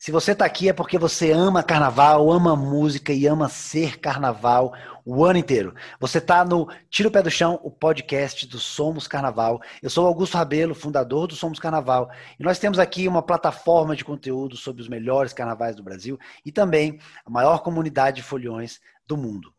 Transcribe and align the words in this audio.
Se 0.00 0.10
você 0.10 0.32
está 0.32 0.46
aqui 0.46 0.66
é 0.66 0.72
porque 0.72 0.96
você 0.96 1.30
ama 1.30 1.62
carnaval, 1.62 2.32
ama 2.32 2.56
música 2.56 3.12
e 3.12 3.26
ama 3.26 3.50
ser 3.50 4.00
carnaval 4.00 4.72
o 5.04 5.22
ano 5.26 5.38
inteiro. 5.38 5.74
Você 6.00 6.16
está 6.16 6.42
no 6.42 6.66
Tira 6.88 7.10
o 7.10 7.12
Pé 7.12 7.22
do 7.22 7.30
Chão, 7.30 7.60
o 7.62 7.70
podcast 7.70 8.46
do 8.46 8.58
Somos 8.58 9.06
Carnaval. 9.06 9.60
Eu 9.82 9.90
sou 9.90 10.06
Augusto 10.06 10.38
Rabelo, 10.38 10.74
fundador 10.74 11.26
do 11.26 11.36
Somos 11.36 11.58
Carnaval, 11.58 12.10
e 12.38 12.42
nós 12.42 12.58
temos 12.58 12.78
aqui 12.78 13.06
uma 13.06 13.20
plataforma 13.20 13.94
de 13.94 14.02
conteúdo 14.02 14.56
sobre 14.56 14.80
os 14.80 14.88
melhores 14.88 15.34
carnavais 15.34 15.76
do 15.76 15.82
Brasil 15.82 16.18
e 16.46 16.50
também 16.50 16.98
a 17.22 17.28
maior 17.28 17.58
comunidade 17.58 18.16
de 18.16 18.22
foliões 18.22 18.80
do 19.06 19.18
mundo. 19.18 19.52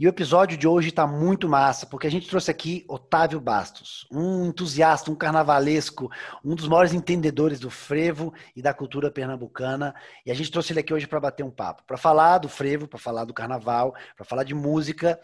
E 0.00 0.06
o 0.06 0.08
episódio 0.08 0.56
de 0.56 0.68
hoje 0.68 0.90
está 0.90 1.08
muito 1.08 1.48
massa, 1.48 1.84
porque 1.84 2.06
a 2.06 2.10
gente 2.10 2.28
trouxe 2.28 2.48
aqui 2.52 2.84
Otávio 2.86 3.40
Bastos, 3.40 4.06
um 4.12 4.46
entusiasta, 4.46 5.10
um 5.10 5.14
carnavalesco, 5.16 6.08
um 6.44 6.54
dos 6.54 6.68
maiores 6.68 6.94
entendedores 6.94 7.58
do 7.58 7.68
frevo 7.68 8.32
e 8.54 8.62
da 8.62 8.72
cultura 8.72 9.10
pernambucana. 9.10 9.92
E 10.24 10.30
a 10.30 10.34
gente 10.34 10.52
trouxe 10.52 10.72
ele 10.72 10.78
aqui 10.78 10.94
hoje 10.94 11.08
para 11.08 11.18
bater 11.18 11.42
um 11.42 11.50
papo, 11.50 11.82
para 11.84 11.96
falar 11.96 12.38
do 12.38 12.48
frevo, 12.48 12.86
para 12.86 12.96
falar 12.96 13.24
do 13.24 13.34
carnaval, 13.34 13.92
para 14.14 14.24
falar 14.24 14.44
de 14.44 14.54
música 14.54 15.18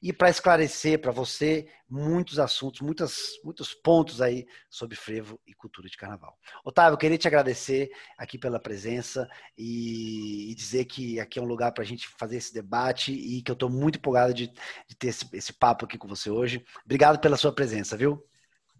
e 0.00 0.12
para 0.12 0.30
esclarecer 0.30 1.00
para 1.00 1.10
você 1.10 1.66
muitos 1.90 2.38
assuntos, 2.38 2.80
muitas, 2.80 3.32
muitos 3.44 3.74
pontos 3.74 4.22
aí 4.22 4.46
sobre 4.68 4.96
frevo 4.96 5.40
e 5.46 5.52
cultura 5.52 5.88
de 5.88 5.96
carnaval. 5.96 6.38
Otávio, 6.64 6.94
eu 6.94 6.98
queria 6.98 7.18
te 7.18 7.26
agradecer 7.26 7.90
aqui 8.16 8.38
pela 8.38 8.60
presença 8.60 9.28
e, 9.58 10.52
e 10.52 10.54
dizer 10.54 10.84
que 10.84 11.18
aqui 11.18 11.38
é 11.38 11.42
um 11.42 11.46
lugar 11.46 11.72
para 11.72 11.82
a 11.82 11.86
gente 11.86 12.06
fazer 12.08 12.36
esse 12.36 12.54
debate 12.54 13.12
e 13.12 13.42
que 13.42 13.50
eu 13.50 13.54
estou 13.54 13.68
muito 13.68 13.98
empolgado 13.98 14.32
de, 14.32 14.46
de 14.46 14.96
ter 14.96 15.08
esse, 15.08 15.28
esse, 15.32 15.52
papo 15.52 15.84
aqui 15.84 15.98
com 15.98 16.06
você 16.06 16.30
hoje. 16.30 16.64
Obrigado 16.84 17.18
pela 17.18 17.36
sua 17.36 17.52
presença, 17.52 17.96
viu? 17.96 18.24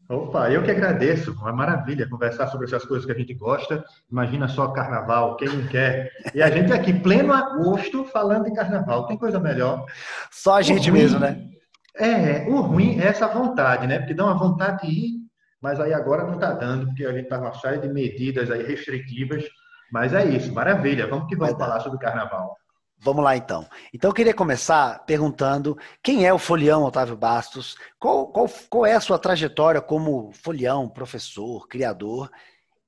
Opa, 0.08 0.50
eu 0.50 0.62
que 0.62 0.70
agradeço. 0.70 1.32
Uma 1.32 1.52
maravilha 1.52 2.08
conversar 2.08 2.48
sobre 2.48 2.66
essas 2.66 2.84
coisas 2.84 3.06
que 3.06 3.12
a 3.12 3.18
gente 3.18 3.34
gosta. 3.34 3.84
Imagina 4.10 4.48
só 4.48 4.68
carnaval, 4.68 5.36
quem 5.36 5.48
não 5.48 5.66
quer. 5.68 6.10
E 6.34 6.42
a 6.42 6.50
gente 6.50 6.72
aqui, 6.72 6.92
pleno 6.92 7.32
agosto, 7.32 8.04
falando 8.04 8.44
de 8.44 8.54
carnaval. 8.54 9.06
Tem 9.06 9.16
coisa 9.16 9.38
melhor? 9.38 9.86
Só 10.30 10.54
a 10.54 10.62
gente 10.62 10.90
ruim, 10.90 11.00
mesmo, 11.00 11.20
né? 11.20 11.49
É, 11.96 12.48
o 12.48 12.60
ruim 12.60 13.00
é 13.00 13.06
essa 13.06 13.26
vontade, 13.26 13.86
né? 13.86 13.98
Porque 13.98 14.14
dá 14.14 14.24
uma 14.24 14.38
vontade 14.38 14.86
de 14.86 14.92
ir, 14.92 15.12
mas 15.60 15.80
aí 15.80 15.92
agora 15.92 16.24
não 16.24 16.34
está 16.34 16.52
dando, 16.52 16.86
porque 16.86 17.04
a 17.04 17.12
gente 17.12 17.24
está 17.24 17.38
uma 17.38 17.52
série 17.54 17.78
de 17.78 17.88
medidas 17.88 18.50
aí 18.50 18.62
restritivas. 18.62 19.44
Mas 19.90 20.12
é 20.12 20.24
isso, 20.24 20.52
maravilha. 20.52 21.06
Vamos 21.06 21.28
que 21.28 21.36
vamos 21.36 21.58
falar 21.58 21.80
sobre 21.80 21.98
carnaval. 21.98 22.56
Vamos 23.02 23.24
lá 23.24 23.34
então. 23.34 23.66
Então 23.94 24.10
eu 24.10 24.14
queria 24.14 24.34
começar 24.34 25.04
perguntando 25.06 25.76
quem 26.02 26.26
é 26.26 26.34
o 26.34 26.38
Folião 26.38 26.84
Otávio 26.84 27.16
Bastos, 27.16 27.76
qual, 27.98 28.26
qual, 28.26 28.46
qual 28.68 28.84
é 28.84 28.94
a 28.94 29.00
sua 29.00 29.18
trajetória 29.18 29.80
como 29.80 30.30
folião, 30.32 30.86
professor, 30.86 31.66
criador, 31.66 32.30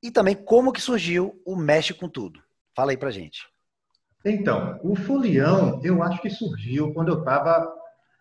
e 0.03 0.11
também 0.11 0.37
como 0.37 0.73
que 0.73 0.83
surgiu 0.83 1.41
o 1.47 1.57
Mexe 1.57 1.95
com 1.95 2.09
Tudo. 2.09 2.43
Fala 2.77 2.91
aí 2.91 2.97
pra 2.97 3.11
gente. 3.11 3.49
Então, 4.25 4.79
o 4.83 4.95
folião 4.95 5.81
eu 5.83 6.03
acho 6.03 6.21
que 6.21 6.29
surgiu 6.29 6.93
quando 6.93 7.09
eu 7.09 7.21
estava 7.21 7.67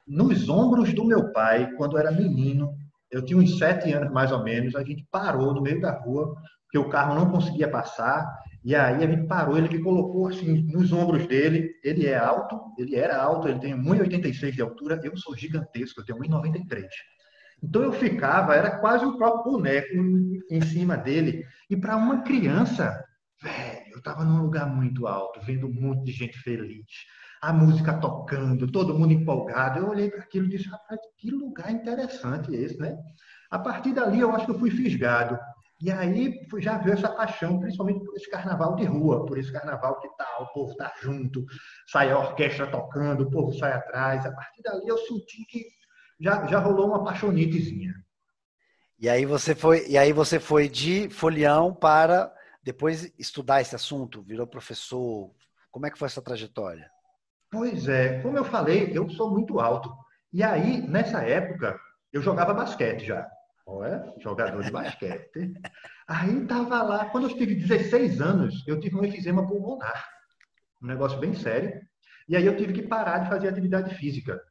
nos 0.07 0.49
ombros 0.49 0.93
do 0.93 1.05
meu 1.05 1.31
pai, 1.31 1.71
quando 1.77 1.97
era 1.97 2.11
menino. 2.11 2.73
Eu 3.09 3.23
tinha 3.23 3.37
uns 3.37 3.57
sete 3.57 3.91
anos 3.91 4.11
mais 4.11 4.31
ou 4.31 4.43
menos, 4.43 4.75
a 4.75 4.83
gente 4.83 5.05
parou 5.11 5.53
no 5.53 5.61
meio 5.61 5.81
da 5.81 5.91
rua, 5.91 6.33
porque 6.63 6.77
o 6.77 6.89
carro 6.89 7.15
não 7.15 7.29
conseguia 7.29 7.69
passar, 7.69 8.25
e 8.63 8.75
aí 8.75 9.03
ele 9.03 9.25
parou, 9.25 9.57
ele 9.57 9.67
me 9.67 9.83
colocou 9.83 10.27
assim 10.27 10.63
nos 10.71 10.93
ombros 10.93 11.25
dele. 11.27 11.71
Ele 11.83 12.07
é 12.07 12.17
alto, 12.17 12.59
ele 12.77 12.95
era 12.95 13.21
alto, 13.21 13.47
ele 13.47 13.59
tem 13.59 13.73
1,86 13.73 14.51
de 14.51 14.61
altura, 14.61 14.99
eu 15.03 15.17
sou 15.17 15.35
gigantesco, 15.35 15.99
eu 15.99 16.05
tenho 16.05 16.19
1,93. 16.19 16.85
Então 17.63 17.83
eu 17.83 17.91
ficava, 17.91 18.55
era 18.55 18.79
quase 18.79 19.05
o 19.05 19.17
próprio 19.17 19.53
boneco 19.53 19.87
em 20.49 20.61
cima 20.61 20.95
dele. 20.95 21.43
E 21.69 21.75
para 21.75 21.95
uma 21.95 22.21
criança, 22.21 23.03
velho, 23.41 23.91
eu 23.91 23.97
estava 23.97 24.23
num 24.23 24.41
lugar 24.41 24.67
muito 24.67 25.07
alto, 25.07 25.41
vendo 25.41 25.67
um 25.67 25.73
monte 25.73 26.05
de 26.05 26.11
gente 26.11 26.37
feliz, 26.39 26.85
a 27.41 27.51
música 27.51 27.97
tocando, 27.99 28.71
todo 28.71 28.97
mundo 28.97 29.13
empolgado. 29.13 29.79
Eu 29.79 29.89
olhei 29.89 30.11
para 30.11 30.21
aquilo 30.21 30.45
e 30.45 30.49
disse, 30.49 30.69
rapaz, 30.69 30.99
que 31.17 31.31
lugar 31.31 31.71
interessante 31.71 32.53
esse, 32.53 32.77
né? 32.77 32.95
A 33.49 33.57
partir 33.57 33.93
dali 33.93 34.19
eu 34.19 34.31
acho 34.31 34.45
que 34.45 34.51
eu 34.51 34.59
fui 34.59 34.69
fisgado. 34.69 35.37
E 35.81 35.91
aí 35.91 36.39
já 36.59 36.77
veio 36.77 36.93
essa 36.93 37.09
paixão, 37.09 37.59
principalmente 37.59 38.05
por 38.05 38.15
esse 38.15 38.29
carnaval 38.29 38.75
de 38.75 38.85
rua, 38.85 39.25
por 39.25 39.39
esse 39.39 39.51
carnaval 39.51 39.99
que 39.99 40.07
tá, 40.15 40.37
o 40.39 40.53
povo 40.53 40.75
tá 40.75 40.93
junto, 41.01 41.43
sai 41.87 42.11
a 42.11 42.19
orquestra 42.19 42.69
tocando, 42.69 43.23
o 43.23 43.31
povo 43.31 43.51
sai 43.53 43.73
atrás. 43.73 44.23
A 44.23 44.31
partir 44.31 44.61
dali 44.61 44.87
eu 44.87 44.97
senti 44.99 45.43
que 45.45 45.65
já, 46.19 46.45
já 46.45 46.59
rolou 46.59 46.89
uma 46.89 47.03
paixonitezinha. 47.03 47.95
E 48.99 49.09
aí 49.09 49.25
você 49.25 49.55
foi, 49.55 49.87
e 49.87 49.97
aí 49.97 50.13
você 50.13 50.39
foi 50.39 50.69
de 50.69 51.09
folião 51.09 51.73
para 51.73 52.31
depois 52.61 53.11
estudar 53.17 53.59
esse 53.59 53.73
assunto, 53.73 54.21
virou 54.21 54.45
professor. 54.45 55.31
Como 55.71 55.87
é 55.87 55.89
que 55.89 55.97
foi 55.97 56.05
essa 56.05 56.21
trajetória? 56.21 56.87
Pois 57.51 57.89
é, 57.89 58.21
como 58.21 58.37
eu 58.37 58.45
falei, 58.45 58.91
eu 58.93 59.09
sou 59.09 59.29
muito 59.29 59.59
alto. 59.59 59.93
E 60.31 60.41
aí, 60.41 60.81
nessa 60.87 61.21
época, 61.21 61.77
eu 62.13 62.21
jogava 62.21 62.53
basquete 62.53 63.05
já. 63.05 63.29
É? 63.85 64.19
Jogador 64.19 64.63
de 64.63 64.71
basquete. 64.71 65.53
Aí 66.07 66.45
tava 66.45 66.81
lá, 66.81 67.05
quando 67.05 67.29
eu 67.29 67.37
tive 67.37 67.55
16 67.55 68.19
anos, 68.19 68.65
eu 68.67 68.79
tive 68.79 68.97
um 68.97 69.03
efizema 69.03 69.47
pulmonar. 69.47 70.09
Um 70.81 70.87
negócio 70.87 71.19
bem 71.19 71.33
sério. 71.33 71.79
E 72.27 72.35
aí 72.35 72.45
eu 72.45 72.55
tive 72.57 72.73
que 72.73 72.81
parar 72.81 73.19
de 73.19 73.29
fazer 73.29 73.47
atividade 73.47 73.95
física. 73.95 74.41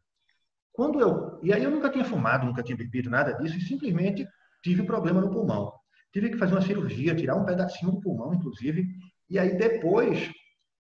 Quando 0.72 1.00
eu, 1.00 1.38
e 1.42 1.52
aí 1.52 1.62
eu 1.62 1.70
nunca 1.70 1.90
tinha 1.90 2.04
fumado, 2.04 2.46
nunca 2.46 2.62
tinha 2.62 2.76
bebido 2.76 3.10
nada 3.10 3.32
disso 3.34 3.58
e 3.58 3.62
simplesmente 3.62 4.26
tive 4.62 4.82
problema 4.84 5.20
no 5.20 5.30
pulmão. 5.30 5.72
Tive 6.12 6.30
que 6.30 6.38
fazer 6.38 6.54
uma 6.54 6.62
cirurgia, 6.62 7.14
tirar 7.14 7.36
um 7.36 7.44
pedacinho 7.44 7.92
do 7.92 8.00
pulmão, 8.00 8.34
inclusive. 8.34 8.86
E 9.28 9.38
aí 9.38 9.56
depois 9.56 10.30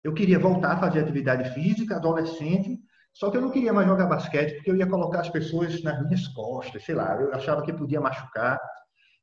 eu 0.03 0.15
queria 0.15 0.39
voltar 0.39 0.73
a 0.73 0.79
fazer 0.79 1.01
atividade 1.01 1.53
física, 1.53 1.97
adolescente, 1.97 2.79
só 3.13 3.31
que 3.31 3.37
eu 3.37 3.41
não 3.41 3.51
queria 3.51 3.73
mais 3.73 3.87
jogar 3.87 4.07
basquete 4.07 4.55
porque 4.55 4.71
eu 4.71 4.77
ia 4.77 4.87
colocar 4.87 5.21
as 5.21 5.29
pessoas 5.29 5.83
nas 5.83 6.03
minhas 6.05 6.27
costas, 6.29 6.85
sei 6.85 6.95
lá, 6.95 7.21
eu 7.21 7.35
achava 7.35 7.63
que 7.63 7.73
podia 7.73 8.01
machucar. 8.01 8.59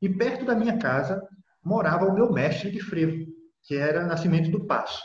E 0.01 0.09
perto 0.09 0.45
da 0.45 0.55
minha 0.55 0.77
casa 0.77 1.21
morava 1.63 2.05
o 2.05 2.13
meu 2.13 2.31
mestre 2.31 2.69
de 2.69 2.79
frevo, 2.79 3.25
que 3.63 3.75
era 3.75 4.05
Nascimento 4.05 4.51
do 4.51 4.65
Passo. 4.65 5.03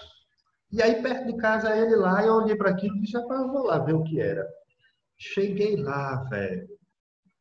E 0.71 0.83
aí 0.83 1.03
perto 1.03 1.27
de 1.27 1.37
casa 1.37 1.77
ele 1.77 1.97
lá, 1.97 2.25
eu 2.25 2.35
olhei 2.35 2.57
para 2.57 2.71
aquilo 2.71 2.97
e 2.97 3.01
disse, 3.01 3.17
rapaz, 3.17 3.41
vou 3.47 3.65
lá 3.65 3.79
ver 3.79 3.95
o 3.95 4.03
que 4.03 4.21
era. 4.21 4.47
Cheguei 5.19 5.77
lá, 5.77 6.25
velho. 6.25 6.67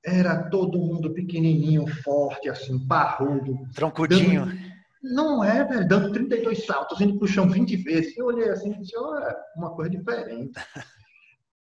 Era 0.03 0.49
todo 0.49 0.79
mundo 0.79 1.13
pequenininho, 1.13 1.85
forte, 1.87 2.49
assim, 2.49 2.85
parrudo. 2.87 3.55
Troncudinho. 3.73 4.45
Dando... 4.45 4.70
Não 5.01 5.43
é, 5.43 5.63
velho, 5.63 5.87
dando 5.87 6.11
32 6.11 6.65
saltos, 6.65 7.01
indo 7.01 7.17
pro 7.17 7.27
chão 7.27 7.49
20 7.49 7.75
vezes. 7.77 8.15
Eu 8.17 8.27
olhei 8.27 8.49
assim 8.49 8.71
e 8.71 8.79
disse, 8.79 8.97
olha, 8.97 9.35
uma 9.55 9.73
coisa 9.73 9.89
diferente. 9.89 10.53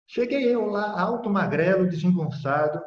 Cheguei 0.07 0.53
eu 0.53 0.67
lá, 0.67 0.99
alto, 0.99 1.29
magrelo, 1.29 1.89
desengonçado, 1.89 2.81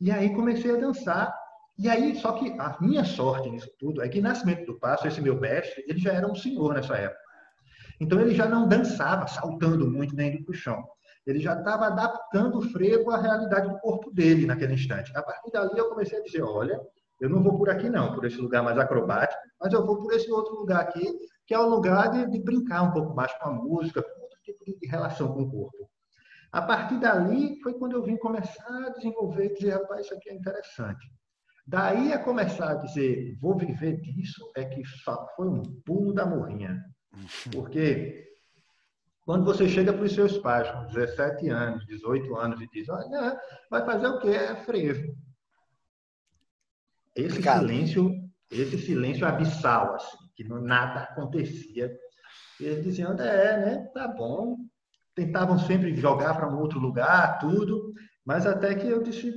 e 0.00 0.10
aí 0.10 0.34
comecei 0.34 0.74
a 0.74 0.78
dançar. 0.78 1.34
E 1.78 1.88
aí, 1.88 2.14
só 2.16 2.32
que 2.32 2.50
a 2.58 2.76
minha 2.80 3.04
sorte 3.04 3.50
nisso 3.50 3.70
tudo 3.78 4.02
é 4.02 4.08
que 4.08 4.20
Nascimento 4.20 4.66
do 4.66 4.78
Passo, 4.78 5.06
esse 5.06 5.20
meu 5.20 5.38
mestre, 5.38 5.84
ele 5.86 5.98
já 5.98 6.12
era 6.12 6.30
um 6.30 6.34
senhor 6.34 6.74
nessa 6.74 6.96
época. 6.96 7.20
Então 8.00 8.20
ele 8.20 8.34
já 8.34 8.46
não 8.46 8.66
dançava 8.66 9.26
saltando 9.26 9.90
muito 9.90 10.14
nem 10.14 10.34
indo 10.34 10.44
para 10.44 10.52
o 10.52 10.56
chão. 10.56 10.82
Ele 11.26 11.38
já 11.38 11.58
estava 11.58 11.86
adaptando 11.86 12.58
o 12.58 12.62
frevo 12.70 13.10
à 13.10 13.20
realidade 13.20 13.68
do 13.68 13.78
corpo 13.78 14.10
dele 14.10 14.46
naquele 14.46 14.74
instante. 14.74 15.14
A 15.14 15.22
partir 15.22 15.50
dali 15.50 15.76
eu 15.76 15.90
comecei 15.90 16.18
a 16.18 16.22
dizer, 16.22 16.42
olha, 16.42 16.80
eu 17.20 17.28
não 17.28 17.42
vou 17.42 17.58
por 17.58 17.68
aqui 17.68 17.88
não, 17.88 18.14
por 18.14 18.24
esse 18.24 18.38
lugar 18.38 18.62
mais 18.62 18.78
acrobático, 18.78 19.40
mas 19.60 19.72
eu 19.72 19.84
vou 19.84 19.98
por 19.98 20.12
esse 20.12 20.30
outro 20.32 20.54
lugar 20.54 20.80
aqui, 20.80 21.06
que 21.46 21.54
é 21.54 21.58
o 21.58 21.68
lugar 21.68 22.10
de, 22.10 22.30
de 22.30 22.42
brincar 22.42 22.82
um 22.82 22.92
pouco 22.92 23.14
mais 23.14 23.32
com 23.34 23.48
a 23.48 23.52
música, 23.52 24.02
com 24.02 24.22
outro 24.22 24.38
tipo 24.42 24.64
de 24.64 24.86
relação 24.86 25.32
com 25.32 25.42
o 25.42 25.50
corpo. 25.50 25.90
A 26.52 26.62
partir 26.62 26.98
dali 26.98 27.60
foi 27.62 27.74
quando 27.74 27.92
eu 27.92 28.02
vim 28.02 28.16
começar 28.16 28.86
a 28.86 28.90
desenvolver 28.90 29.46
e 29.46 29.54
dizer, 29.54 29.70
rapaz, 29.70 30.06
isso 30.06 30.14
aqui 30.14 30.30
é 30.30 30.34
interessante. 30.34 31.06
Daí 31.66 32.12
a 32.12 32.18
começar 32.18 32.70
a 32.70 32.74
dizer, 32.74 33.38
vou 33.40 33.56
viver 33.56 34.00
disso, 34.00 34.50
é 34.56 34.64
que 34.64 34.82
foi 35.36 35.48
um 35.48 35.62
pulo 35.84 36.12
da 36.12 36.26
morrinha. 36.26 36.82
Porque 37.52 38.26
quando 39.24 39.44
você 39.44 39.68
chega 39.68 39.92
para 39.92 40.02
os 40.02 40.12
seus 40.12 40.38
pais 40.38 40.68
com 40.70 40.86
17 40.86 41.48
anos, 41.50 41.86
18 41.86 42.36
anos 42.36 42.60
e 42.60 42.68
diz, 42.72 42.88
olha, 42.88 43.38
vai 43.70 43.84
fazer 43.84 44.08
o 44.08 44.18
quê? 44.18 44.30
É 44.30 44.56
frevo. 44.56 45.14
Esse 47.14 47.38
Obrigado. 47.38 47.60
silêncio, 47.60 48.10
esse 48.50 48.78
silêncio 48.78 49.26
abissal, 49.26 49.94
assim, 49.94 50.16
que 50.34 50.44
nada 50.44 51.00
acontecia. 51.00 51.90
Eles 52.58 52.84
diziam, 52.84 53.12
é, 53.12 53.56
né? 53.58 53.90
Tá 53.94 54.06
bom, 54.08 54.56
tentavam 55.14 55.58
sempre 55.58 55.94
jogar 55.96 56.34
para 56.34 56.48
um 56.48 56.58
outro 56.58 56.78
lugar, 56.78 57.38
tudo, 57.38 57.92
mas 58.24 58.46
até 58.46 58.74
que 58.74 58.86
eu 58.86 59.02
disse, 59.02 59.32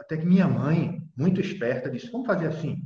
até 0.00 0.16
que 0.16 0.26
minha 0.26 0.48
mãe, 0.48 1.00
muito 1.16 1.40
esperta, 1.40 1.90
disse: 1.90 2.10
vamos 2.10 2.26
fazer 2.26 2.46
assim. 2.46 2.82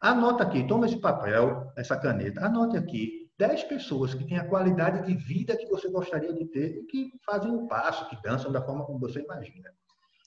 Anota 0.00 0.42
aqui, 0.42 0.66
toma 0.66 0.86
esse 0.86 0.98
papel, 0.98 1.72
essa 1.76 1.96
caneta, 1.96 2.44
anote 2.44 2.76
aqui 2.76 3.22
10 3.38 3.64
pessoas 3.64 4.14
que 4.14 4.24
têm 4.24 4.38
a 4.38 4.48
qualidade 4.48 5.06
de 5.06 5.14
vida 5.14 5.56
que 5.56 5.66
você 5.66 5.88
gostaria 5.88 6.32
de 6.32 6.44
ter 6.46 6.78
e 6.78 6.84
que 6.86 7.10
fazem 7.24 7.52
o 7.52 7.66
passo, 7.66 8.08
que 8.08 8.20
dançam 8.22 8.52
da 8.52 8.62
forma 8.62 8.84
como 8.84 8.98
você 8.98 9.20
imagina. 9.20 9.70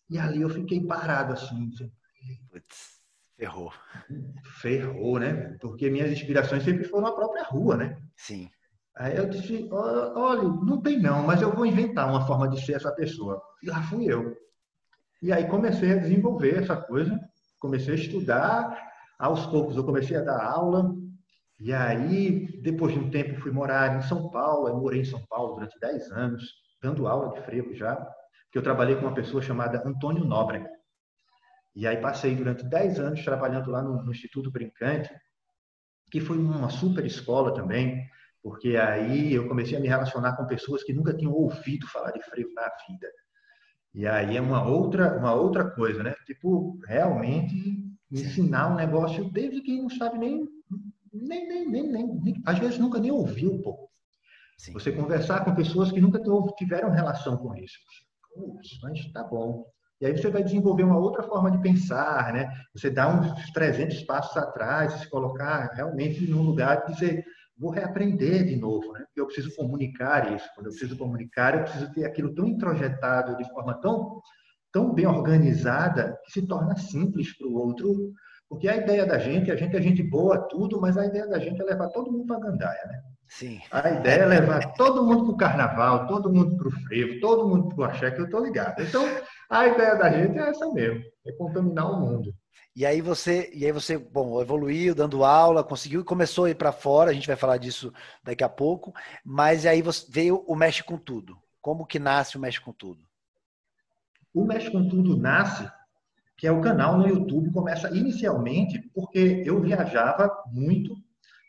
E 0.09 0.17
ali 0.17 0.41
eu 0.41 0.49
fiquei 0.49 0.85
parado 0.85 1.33
assim, 1.33 1.69
Ferrou. 3.37 3.71
Ferrou, 4.61 5.19
né? 5.19 5.57
Porque 5.59 5.89
minhas 5.89 6.11
inspirações 6.11 6.63
sempre 6.63 6.85
foram 6.85 7.07
a 7.07 7.15
própria 7.15 7.43
rua, 7.43 7.75
né? 7.75 7.97
Sim. 8.15 8.49
Aí 8.95 9.17
eu 9.17 9.27
disse, 9.27 9.67
olha, 9.71 10.43
não 10.43 10.81
tem 10.81 11.01
não, 11.01 11.23
mas 11.23 11.41
eu 11.41 11.51
vou 11.51 11.65
inventar 11.65 12.09
uma 12.09 12.25
forma 12.25 12.47
de 12.47 12.63
ser 12.65 12.73
essa 12.73 12.93
pessoa. 12.93 13.41
E 13.61 13.69
lá 13.69 13.81
fui 13.83 14.05
eu. 14.05 14.37
E 15.21 15.33
aí 15.33 15.47
comecei 15.47 15.91
a 15.91 15.97
desenvolver 15.97 16.63
essa 16.63 16.77
coisa, 16.77 17.19
comecei 17.59 17.93
a 17.93 17.97
estudar, 17.97 18.91
aos 19.19 19.45
poucos 19.47 19.75
eu 19.75 19.83
comecei 19.83 20.15
a 20.15 20.21
dar 20.21 20.41
aula, 20.41 20.95
e 21.59 21.71
aí, 21.73 22.61
depois 22.61 22.93
de 22.93 22.99
um 22.99 23.09
tempo, 23.09 23.39
fui 23.39 23.51
morar 23.51 23.97
em 23.97 24.01
São 24.01 24.29
Paulo, 24.29 24.67
eu 24.67 24.77
morei 24.77 25.01
em 25.01 25.05
São 25.05 25.25
Paulo 25.29 25.55
durante 25.55 25.79
10 25.79 26.11
anos, 26.11 26.53
dando 26.81 27.07
aula 27.07 27.33
de 27.33 27.45
frevo 27.45 27.73
já, 27.73 27.95
que 28.51 28.57
eu 28.57 28.61
trabalhei 28.61 28.95
com 28.95 29.03
uma 29.03 29.13
pessoa 29.13 29.41
chamada 29.41 29.81
Antônio 29.85 30.25
Nobre. 30.25 30.65
E 31.75 31.85
aí 31.85 31.97
passei 31.97 32.35
durante 32.35 32.63
10 32.63 32.99
anos 32.99 33.23
trabalhando 33.23 33.69
lá 33.69 33.81
no, 33.81 34.01
no 34.01 34.11
Instituto 34.11 34.49
Brincante, 34.49 35.09
que 36.09 36.21
foi 36.21 36.37
uma 36.37 36.69
super 36.69 37.05
escola 37.05 37.53
também, 37.53 38.07
porque 38.41 38.77
aí 38.77 39.33
eu 39.33 39.47
comecei 39.47 39.77
a 39.77 39.81
me 39.81 39.87
relacionar 39.87 40.37
com 40.37 40.45
pessoas 40.45 40.83
que 40.83 40.93
nunca 40.93 41.13
tinham 41.13 41.33
ouvido 41.33 41.87
falar 41.87 42.11
de 42.11 42.21
frevo 42.23 42.53
na 42.53 42.69
vida. 42.87 43.07
E 43.93 44.07
aí 44.07 44.37
é 44.37 44.41
uma 44.41 44.65
outra, 44.65 45.17
uma 45.17 45.33
outra 45.33 45.69
coisa, 45.71 46.03
né? 46.03 46.13
Tipo, 46.25 46.79
realmente 46.87 47.83
ensinar 48.11 48.71
um 48.71 48.75
negócio 48.75 49.29
desde 49.31 49.61
quem 49.61 49.81
não 49.81 49.89
sabe 49.89 50.17
nem, 50.17 50.47
nem, 51.11 51.47
nem, 51.47 51.67
nem, 51.69 51.91
nem, 51.91 52.41
às 52.45 52.59
vezes 52.59 52.77
nunca 52.77 52.99
nem 52.99 53.11
ouviu, 53.11 53.61
pô. 53.61 53.89
Sim. 54.57 54.73
Você 54.73 54.91
conversar 54.91 55.43
com 55.43 55.55
pessoas 55.55 55.91
que 55.91 55.99
nunca 55.99 56.21
tiveram 56.57 56.89
relação 56.89 57.37
com 57.37 57.53
isso. 57.55 57.77
Putz, 58.33 58.79
mas 58.81 59.11
tá 59.11 59.23
bom. 59.23 59.65
E 60.01 60.05
aí 60.05 60.17
você 60.17 60.29
vai 60.29 60.43
desenvolver 60.43 60.83
uma 60.83 60.97
outra 60.97 61.23
forma 61.23 61.49
de 61.49 61.57
pensar, 61.59 62.33
né? 62.33 62.49
Você 62.73 62.89
dá 62.89 63.07
uns 63.07 63.51
300 63.51 64.01
passos 64.03 64.35
atrás, 64.35 64.93
se 64.93 65.09
colocar 65.09 65.71
realmente 65.73 66.29
num 66.29 66.41
lugar 66.41 66.85
de 66.85 66.93
dizer, 66.93 67.25
vou 67.57 67.71
reaprender 67.71 68.45
de 68.45 68.57
novo, 68.57 68.91
né? 68.91 69.05
Porque 69.05 69.21
eu 69.21 69.25
preciso 69.25 69.55
comunicar 69.55 70.33
isso. 70.33 70.45
Quando 70.53 70.67
eu 70.67 70.71
preciso 70.71 70.97
comunicar, 70.97 71.55
eu 71.55 71.63
preciso 71.63 71.93
ter 71.93 72.03
aquilo 72.03 72.33
tão 72.35 72.45
introjetado 72.45 73.37
de 73.37 73.49
forma 73.51 73.73
tão, 73.75 74.21
tão 74.71 74.93
bem 74.93 75.07
organizada 75.07 76.19
que 76.25 76.33
se 76.33 76.45
torna 76.45 76.75
simples 76.75 77.35
para 77.37 77.47
o 77.47 77.53
outro. 77.53 78.13
Porque 78.49 78.67
a 78.67 78.75
ideia 78.75 79.05
da 79.05 79.17
gente, 79.17 79.49
a 79.49 79.55
gente 79.55 79.75
é 79.75 79.81
gente 79.81 80.03
boa, 80.03 80.37
tudo, 80.37 80.79
mas 80.79 80.97
a 80.97 81.05
ideia 81.05 81.27
da 81.27 81.39
gente 81.39 81.61
é 81.61 81.63
levar 81.63 81.87
todo 81.89 82.11
mundo 82.11 82.27
para 82.27 82.37
a 82.37 82.51
gandaia, 82.51 82.85
né? 82.87 83.01
Sim. 83.27 83.59
A 83.71 83.89
ideia 83.89 84.21
é 84.21 84.25
levar 84.25 84.73
todo 84.73 85.03
mundo 85.03 85.23
para 85.23 85.33
o 85.33 85.37
carnaval, 85.37 86.07
todo 86.07 86.31
mundo 86.31 86.55
para 86.57 86.67
o 86.67 86.71
frevo, 86.71 87.19
todo 87.19 87.47
mundo 87.47 87.69
para 87.69 87.79
o 87.79 87.83
axé, 87.85 88.11
que 88.11 88.21
eu 88.21 88.25
estou 88.25 88.45
ligado. 88.45 88.81
Então, 88.81 89.03
a 89.49 89.67
ideia 89.67 89.95
da 89.95 90.09
gente 90.09 90.37
é 90.37 90.49
essa 90.49 90.71
mesmo, 90.71 91.03
é 91.25 91.31
contaminar 91.33 91.91
o 91.91 91.99
mundo. 91.99 92.33
E 92.75 92.85
aí 92.85 92.99
você, 92.99 93.49
e 93.53 93.65
aí 93.65 93.71
você, 93.71 93.97
bom, 93.97 94.41
evoluiu 94.41 94.93
dando 94.93 95.23
aula, 95.23 95.63
conseguiu 95.63 96.01
e 96.01 96.03
começou 96.05 96.45
a 96.45 96.49
ir 96.49 96.55
para 96.55 96.73
fora. 96.73 97.11
A 97.11 97.13
gente 97.13 97.27
vai 97.27 97.37
falar 97.37 97.57
disso 97.57 97.93
daqui 98.21 98.43
a 98.43 98.49
pouco. 98.49 98.93
Mas 99.23 99.65
aí 99.65 99.81
você 99.81 100.05
veio 100.09 100.43
o 100.45 100.55
Mexe 100.55 100.83
com 100.83 100.97
Tudo. 100.97 101.37
Como 101.61 101.85
que 101.85 101.99
nasce 101.99 102.35
o 102.35 102.39
Mexe 102.39 102.59
com 102.59 102.73
Tudo? 102.73 102.99
O 104.33 104.43
Mexe 104.43 104.69
com 104.69 104.89
Tudo 104.89 105.15
nasce, 105.15 105.71
que 106.35 106.45
é 106.45 106.51
o 106.51 106.59
canal 106.59 106.97
no 106.97 107.07
YouTube, 107.07 107.53
começa 107.53 107.89
inicialmente 107.95 108.79
porque 108.93 109.41
eu 109.45 109.61
viajava 109.61 110.29
muito 110.51 110.93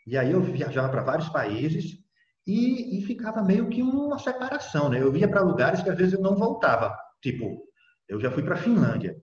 e 0.07 0.17
aí 0.17 0.31
eu 0.31 0.41
viajava 0.41 0.87
para 0.87 1.03
vários 1.03 1.27
países 1.27 1.99
e, 2.47 2.97
e, 2.97 3.01
ficava 3.01 3.43
meio 3.43 3.67
que 3.67 3.83
uma 3.83 4.17
separação, 4.17 4.87
né? 4.87 5.01
Eu 5.01 5.13
ia 5.13 5.27
para 5.27 5.41
lugares 5.41 5.83
que 5.83 5.89
às 5.89 5.97
vezes 5.97 6.13
eu 6.13 6.21
não 6.21 6.37
voltava. 6.37 6.97
Tipo, 7.21 7.66
eu 8.07 8.19
já 8.19 8.31
fui 8.31 8.43
para 8.43 8.55
a 8.55 8.57
Finlândia. 8.57 9.15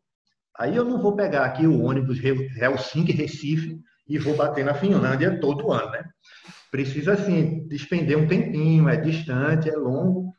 Aí 0.58 0.76
eu 0.76 0.84
não 0.84 1.00
vou 1.00 1.16
pegar 1.16 1.44
aqui 1.44 1.66
o 1.66 1.82
ônibus 1.82 2.18
Helsinki, 2.22 3.12
Recife 3.12 3.78
e 4.08 4.18
vou 4.18 4.36
bater 4.36 4.64
na 4.64 4.74
Finlândia 4.74 5.40
todo 5.40 5.72
ano, 5.72 5.90
né? 5.90 6.04
Precisa, 6.70 7.14
assim, 7.14 7.66
despender 7.66 8.18
um 8.18 8.26
tempinho, 8.26 8.88
é 8.88 8.96
distante, 8.96 9.68
é 9.68 9.76
longo. 9.76 10.32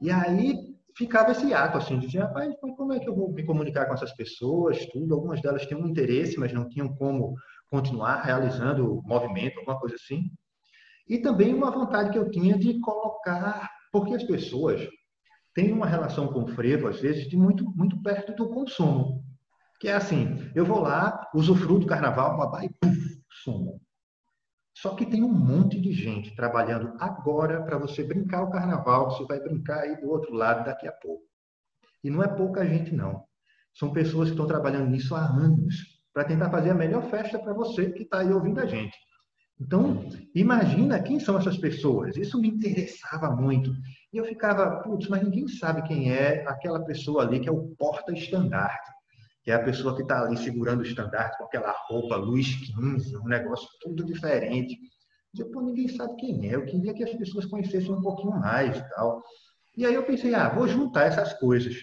E 0.00 0.10
aí 0.10 0.56
ficava 0.96 1.32
esse 1.32 1.52
ato, 1.54 1.78
assim, 1.78 1.98
de 1.98 2.18
rapaz, 2.18 2.54
como 2.60 2.92
é 2.92 2.98
que 2.98 3.08
eu 3.08 3.14
vou 3.14 3.32
me 3.32 3.44
comunicar 3.44 3.86
com 3.86 3.94
essas 3.94 4.12
pessoas, 4.14 4.84
tudo. 4.86 5.14
Algumas 5.14 5.40
delas 5.40 5.66
tinham 5.66 5.80
um 5.80 5.88
interesse, 5.88 6.38
mas 6.38 6.52
não 6.52 6.68
tinham 6.68 6.94
como 6.94 7.34
continuar 7.70 8.22
realizando 8.22 8.98
o 8.98 9.02
movimento, 9.02 9.58
alguma 9.58 9.78
coisa 9.78 9.96
assim. 9.96 10.30
E 11.08 11.18
também 11.18 11.54
uma 11.54 11.70
vontade 11.70 12.10
que 12.10 12.18
eu 12.18 12.30
tinha 12.30 12.56
de 12.56 12.80
colocar, 12.80 13.70
porque 13.92 14.14
as 14.14 14.24
pessoas 14.24 14.88
têm 15.54 15.72
uma 15.72 15.86
relação 15.86 16.28
com 16.28 16.44
o 16.44 16.48
frevo, 16.48 16.88
às 16.88 17.00
vezes, 17.00 17.28
de 17.28 17.36
muito, 17.36 17.64
muito 17.76 18.00
perto 18.02 18.34
do 18.34 18.50
consumo. 18.50 19.24
Que 19.80 19.88
é 19.88 19.94
assim, 19.94 20.50
eu 20.54 20.64
vou 20.64 20.80
lá, 20.80 21.28
usufruo 21.34 21.78
do 21.78 21.86
carnaval, 21.86 22.36
babá, 22.36 22.64
e 22.64 22.68
puf, 22.68 23.22
sumo. 23.42 23.80
Só 24.74 24.94
que 24.94 25.06
tem 25.06 25.22
um 25.22 25.32
monte 25.32 25.80
de 25.80 25.92
gente 25.92 26.34
trabalhando 26.34 26.96
agora 26.98 27.62
para 27.62 27.78
você 27.78 28.02
brincar 28.02 28.42
o 28.42 28.50
carnaval, 28.50 29.10
você 29.10 29.24
vai 29.24 29.40
brincar 29.40 29.80
aí 29.80 30.00
do 30.00 30.08
outro 30.08 30.34
lado 30.34 30.64
daqui 30.64 30.88
a 30.88 30.92
pouco. 30.92 31.24
E 32.02 32.10
não 32.10 32.22
é 32.22 32.28
pouca 32.28 32.66
gente, 32.66 32.94
não. 32.94 33.24
São 33.74 33.92
pessoas 33.92 34.28
que 34.28 34.34
estão 34.34 34.46
trabalhando 34.46 34.90
nisso 34.90 35.14
há 35.14 35.24
anos, 35.24 35.92
para 36.12 36.24
tentar 36.24 36.50
fazer 36.50 36.70
a 36.70 36.74
melhor 36.74 37.02
festa 37.04 37.38
para 37.38 37.54
você 37.54 37.90
que 37.90 38.02
está 38.02 38.20
aí 38.20 38.32
ouvindo 38.32 38.60
a 38.60 38.66
gente. 38.66 38.96
Então, 39.60 40.08
imagina 40.34 41.02
quem 41.02 41.20
são 41.20 41.38
essas 41.38 41.56
pessoas. 41.56 42.16
Isso 42.16 42.40
me 42.40 42.48
interessava 42.48 43.30
muito. 43.30 43.72
E 44.12 44.18
eu 44.18 44.24
ficava, 44.24 44.82
putz, 44.82 45.08
mas 45.08 45.22
ninguém 45.22 45.48
sabe 45.48 45.82
quem 45.82 46.12
é 46.12 46.44
aquela 46.46 46.84
pessoa 46.84 47.22
ali 47.22 47.40
que 47.40 47.48
é 47.48 47.52
o 47.52 47.74
porta-estandarte 47.76 48.92
que 49.42 49.50
é 49.50 49.54
a 49.54 49.62
pessoa 49.62 49.96
que 49.96 50.02
está 50.02 50.22
ali 50.22 50.36
segurando 50.36 50.80
o 50.80 50.86
estandarte 50.86 51.36
com 51.36 51.44
aquela 51.44 51.74
roupa 51.88 52.16
luz 52.16 52.54
15, 52.76 53.16
um 53.16 53.24
negócio 53.24 53.68
tudo 53.80 54.04
diferente. 54.04 54.78
Eu, 55.36 55.50
pô, 55.50 55.60
ninguém 55.60 55.88
sabe 55.88 56.14
quem 56.16 56.48
é, 56.48 56.54
eu 56.54 56.64
queria 56.64 56.94
que 56.94 57.02
as 57.02 57.14
pessoas 57.14 57.46
conhecessem 57.46 57.90
um 57.90 58.00
pouquinho 58.00 58.38
mais 58.38 58.76
e 58.76 58.88
tal. 58.90 59.22
E 59.76 59.84
aí 59.84 59.94
eu 59.94 60.04
pensei, 60.04 60.34
ah, 60.34 60.48
vou 60.48 60.68
juntar 60.68 61.06
essas 61.06 61.32
coisas. 61.34 61.74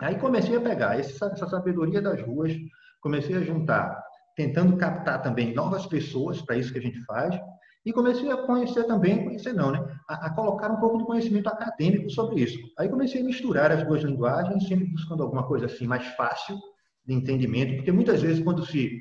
Aí 0.00 0.18
comecei 0.18 0.56
a 0.56 0.60
pegar 0.60 0.98
essa, 0.98 1.26
essa 1.26 1.46
sabedoria 1.46 2.02
das 2.02 2.20
ruas, 2.20 2.52
comecei 3.00 3.36
a 3.36 3.42
juntar, 3.42 4.02
tentando 4.34 4.76
captar 4.76 5.22
também 5.22 5.54
novas 5.54 5.86
pessoas 5.86 6.42
para 6.42 6.56
isso 6.56 6.72
que 6.72 6.78
a 6.78 6.82
gente 6.82 7.00
faz, 7.04 7.38
e 7.86 7.92
comecei 7.92 8.28
a 8.32 8.36
conhecer 8.36 8.84
também, 8.84 9.24
conhecer 9.24 9.52
não, 9.52 9.70
né? 9.70 9.80
A, 10.08 10.26
a, 10.26 10.30
colocar 10.34 10.72
um 10.72 10.80
pouco 10.80 10.98
de 10.98 11.04
conhecimento 11.04 11.48
acadêmico 11.48 12.10
sobre 12.10 12.40
isso. 12.40 12.58
Aí 12.76 12.88
comecei 12.88 13.22
a 13.22 13.24
misturar 13.24 13.70
as 13.70 13.86
duas 13.86 14.02
linguagens, 14.02 14.66
sempre 14.66 14.86
buscando 14.86 15.22
alguma 15.22 15.46
coisa 15.46 15.66
assim 15.66 15.86
mais 15.86 16.04
fácil 16.16 16.58
de 17.06 17.14
entendimento, 17.14 17.76
porque 17.76 17.92
muitas 17.92 18.20
vezes 18.20 18.42
quando 18.42 18.66
se 18.66 19.00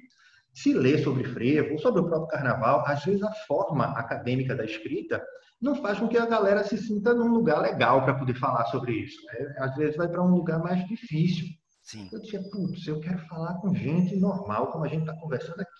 se 0.54 0.74
lê 0.74 0.98
sobre 1.00 1.26
frevo, 1.26 1.74
ou 1.74 1.80
sobre 1.80 2.00
o 2.00 2.06
próprio 2.06 2.30
carnaval, 2.30 2.86
às 2.88 3.04
vezes 3.04 3.22
a 3.24 3.32
forma 3.46 3.88
acadêmica 3.88 4.56
da 4.56 4.64
escrita 4.64 5.22
não 5.62 5.76
faz 5.76 6.00
com 6.00 6.08
que 6.08 6.18
a 6.18 6.26
galera 6.26 6.64
se 6.64 6.78
sinta 6.78 7.14
num 7.14 7.28
lugar 7.28 7.62
legal 7.62 8.04
para 8.04 8.14
poder 8.14 8.36
falar 8.36 8.66
sobre 8.68 8.94
isso. 8.94 9.18
Né? 9.26 9.56
Às 9.60 9.76
vezes 9.76 9.98
vai 9.98 10.08
para 10.08 10.24
um 10.24 10.34
lugar 10.34 10.60
mais 10.60 10.88
difícil. 10.88 11.46
Sim. 11.84 12.08
Eu 12.12 12.22
disse, 12.22 12.40
putz, 12.52 12.88
eu 12.88 13.02
quero 13.02 13.20
falar 13.28 13.56
com 13.56 13.76
gente 13.76 14.16
normal, 14.16 14.72
como 14.72 14.86
a 14.86 14.88
gente 14.88 15.02
está 15.02 15.14
conversando 15.20 15.60
aqui. 15.60 15.75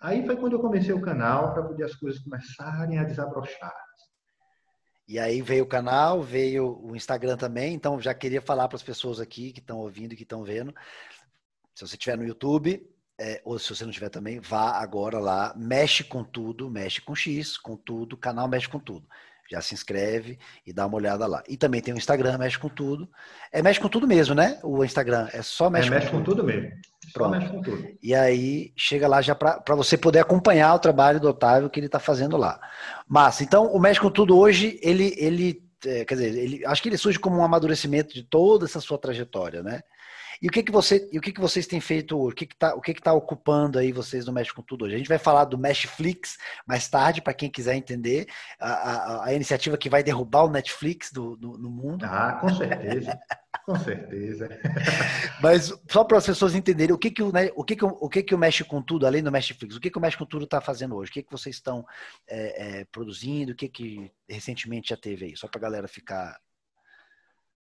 Aí 0.00 0.24
foi 0.26 0.36
quando 0.36 0.54
eu 0.54 0.60
comecei 0.60 0.92
o 0.92 1.00
canal 1.00 1.52
para 1.52 1.62
poder 1.62 1.84
as 1.84 1.94
coisas 1.94 2.22
começarem 2.22 2.98
a 2.98 3.04
desabrochar. 3.04 3.74
E 5.08 5.18
aí 5.18 5.40
veio 5.40 5.64
o 5.64 5.68
canal, 5.68 6.22
veio 6.22 6.80
o 6.82 6.96
Instagram 6.96 7.36
também, 7.36 7.74
então 7.74 8.00
já 8.00 8.12
queria 8.12 8.42
falar 8.42 8.68
para 8.68 8.76
as 8.76 8.82
pessoas 8.82 9.20
aqui 9.20 9.52
que 9.52 9.60
estão 9.60 9.78
ouvindo 9.78 10.12
e 10.12 10.16
que 10.16 10.24
estão 10.24 10.42
vendo. 10.42 10.74
Se 11.74 11.86
você 11.86 11.94
estiver 11.94 12.16
no 12.16 12.26
YouTube, 12.26 12.84
é, 13.18 13.40
ou 13.44 13.58
se 13.58 13.74
você 13.74 13.84
não 13.84 13.92
tiver 13.92 14.08
também, 14.08 14.40
vá 14.40 14.72
agora 14.72 15.18
lá, 15.18 15.54
mexe 15.56 16.02
com 16.02 16.24
tudo, 16.24 16.68
mexe 16.68 17.00
com 17.00 17.14
X, 17.14 17.56
com 17.56 17.76
tudo, 17.76 18.16
canal 18.16 18.48
mexe 18.48 18.68
com 18.68 18.80
tudo 18.80 19.06
já 19.50 19.60
se 19.60 19.74
inscreve 19.74 20.38
e 20.66 20.72
dá 20.72 20.86
uma 20.86 20.96
olhada 20.96 21.26
lá. 21.26 21.42
E 21.48 21.56
também 21.56 21.80
tem 21.80 21.94
o 21.94 21.96
Instagram, 21.96 22.38
mexe 22.38 22.58
com 22.58 22.68
tudo. 22.68 23.08
É 23.52 23.62
mexe 23.62 23.80
com 23.80 23.88
tudo 23.88 24.06
mesmo, 24.06 24.34
né? 24.34 24.58
O 24.62 24.84
Instagram 24.84 25.28
é 25.32 25.42
só 25.42 25.70
mexe, 25.70 25.88
é, 25.88 25.90
mexe 25.90 26.10
com, 26.10 26.22
tudo. 26.22 26.42
com 26.42 26.42
tudo 26.42 26.44
mesmo. 26.44 26.70
Pronto. 27.12 27.34
Só 27.34 27.40
mexe 27.40 27.52
com 27.52 27.62
tudo. 27.62 27.88
E 28.02 28.14
aí 28.14 28.72
chega 28.76 29.06
lá 29.08 29.22
já 29.22 29.34
para 29.34 29.74
você 29.74 29.96
poder 29.96 30.20
acompanhar 30.20 30.74
o 30.74 30.78
trabalho 30.78 31.20
do 31.20 31.28
Otávio 31.28 31.70
que 31.70 31.78
ele 31.78 31.86
está 31.86 31.98
fazendo 31.98 32.36
lá. 32.36 32.60
Massa. 33.08 33.42
Então 33.42 33.66
o 33.66 33.78
mexe 33.78 34.00
com 34.00 34.10
tudo 34.10 34.36
hoje 34.36 34.78
ele 34.82 35.14
ele 35.16 35.62
é, 35.84 36.04
quer 36.04 36.14
dizer 36.14 36.36
ele 36.36 36.64
acho 36.66 36.82
que 36.82 36.88
ele 36.88 36.96
surge 36.96 37.18
como 37.18 37.36
um 37.36 37.44
amadurecimento 37.44 38.14
de 38.14 38.22
toda 38.22 38.64
essa 38.64 38.80
sua 38.80 38.98
trajetória, 38.98 39.62
né? 39.62 39.82
E 40.40 40.48
o 40.48 40.50
que 40.50 40.62
que 40.62 40.72
você, 40.72 41.08
e 41.12 41.18
o 41.18 41.20
que 41.20 41.32
que 41.32 41.40
vocês 41.40 41.66
têm 41.66 41.80
feito 41.80 42.18
hoje? 42.18 42.32
O 42.32 42.36
que 42.36 42.46
que 42.46 42.56
tá, 42.56 42.74
o 42.74 42.80
que 42.80 42.94
que 42.94 43.02
tá 43.02 43.12
ocupando 43.12 43.78
aí 43.78 43.92
vocês 43.92 44.26
no 44.26 44.32
Mexe 44.32 44.52
com 44.52 44.62
Tudo 44.62 44.84
hoje? 44.84 44.94
A 44.94 44.98
gente 44.98 45.08
vai 45.08 45.18
falar 45.18 45.44
do 45.44 45.58
Meshflix 45.58 46.36
mais 46.66 46.88
tarde 46.88 47.22
para 47.22 47.34
quem 47.34 47.50
quiser 47.50 47.74
entender 47.76 48.26
a, 48.58 48.70
a, 48.70 49.24
a, 49.26 49.34
iniciativa 49.34 49.78
que 49.78 49.88
vai 49.88 50.02
derrubar 50.02 50.44
o 50.44 50.50
Netflix 50.50 51.10
do, 51.12 51.36
do 51.36 51.58
no 51.58 51.70
mundo. 51.70 52.04
Ah, 52.04 52.38
com 52.40 52.48
certeza. 52.54 53.18
com 53.64 53.78
certeza. 53.78 54.48
Mas 55.40 55.72
só 55.90 56.04
para 56.04 56.18
as 56.18 56.26
pessoas 56.26 56.54
entenderem 56.54 56.94
o 56.94 56.98
que 56.98 57.10
que 57.10 57.22
o, 57.22 57.32
o 57.54 57.64
que 57.64 57.76
que 57.76 57.84
o, 57.84 57.88
o 57.88 58.08
que 58.08 58.22
que 58.22 58.34
o 58.34 58.38
Mexe 58.38 58.64
com 58.64 58.82
Tudo, 58.82 59.06
além 59.06 59.22
do 59.22 59.32
Meshflix, 59.32 59.76
o 59.76 59.80
que 59.80 59.90
que 59.90 59.98
o 59.98 60.00
Mexe 60.00 60.16
com 60.16 60.26
Tudo 60.26 60.44
está 60.44 60.60
fazendo 60.60 60.96
hoje? 60.96 61.10
O 61.10 61.14
que 61.14 61.22
que 61.22 61.32
vocês 61.32 61.56
estão 61.56 61.84
é, 62.28 62.80
é, 62.80 62.84
produzindo? 62.86 63.52
O 63.52 63.56
que 63.56 63.68
que 63.68 64.12
recentemente 64.28 64.90
já 64.90 64.96
teve 64.96 65.26
aí? 65.26 65.36
Só 65.36 65.48
para 65.48 65.58
a 65.58 65.62
galera 65.62 65.88
ficar 65.88 66.38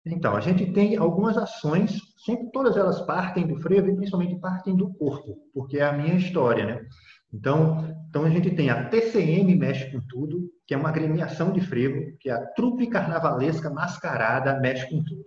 Então, 0.06 0.36
a 0.36 0.42
gente 0.42 0.72
tem 0.74 0.98
algumas 0.98 1.38
ações, 1.38 1.98
sempre 2.26 2.52
todas 2.52 2.76
elas 2.76 3.02
partem 3.02 3.48
do 3.48 3.56
frevo 3.62 3.90
e 3.90 3.96
principalmente 3.96 4.40
partem 4.40 4.76
do 4.76 4.94
corpo, 4.94 5.38
porque 5.54 5.78
é 5.78 5.86
a 5.86 5.94
minha 5.94 6.16
história, 6.16 6.66
né? 6.66 6.86
Então, 7.34 7.96
então 8.10 8.26
a 8.26 8.30
gente 8.30 8.52
tem 8.52 8.70
a 8.70 8.90
TCM 8.90 9.56
Mexe 9.56 9.92
com 9.92 10.02
Tudo, 10.08 10.52
que 10.68 10.74
é 10.74 10.78
uma 10.78 10.90
agremiação 10.90 11.52
de 11.52 11.62
frevo, 11.62 12.16
que 12.20 12.30
é 12.30 12.34
a 12.34 12.46
trupe 12.48 12.88
carnavalesca 12.88 13.70
mascarada 13.70 14.60
Mexe 14.60 14.90
com 14.90 15.04
Tudo. 15.04 15.24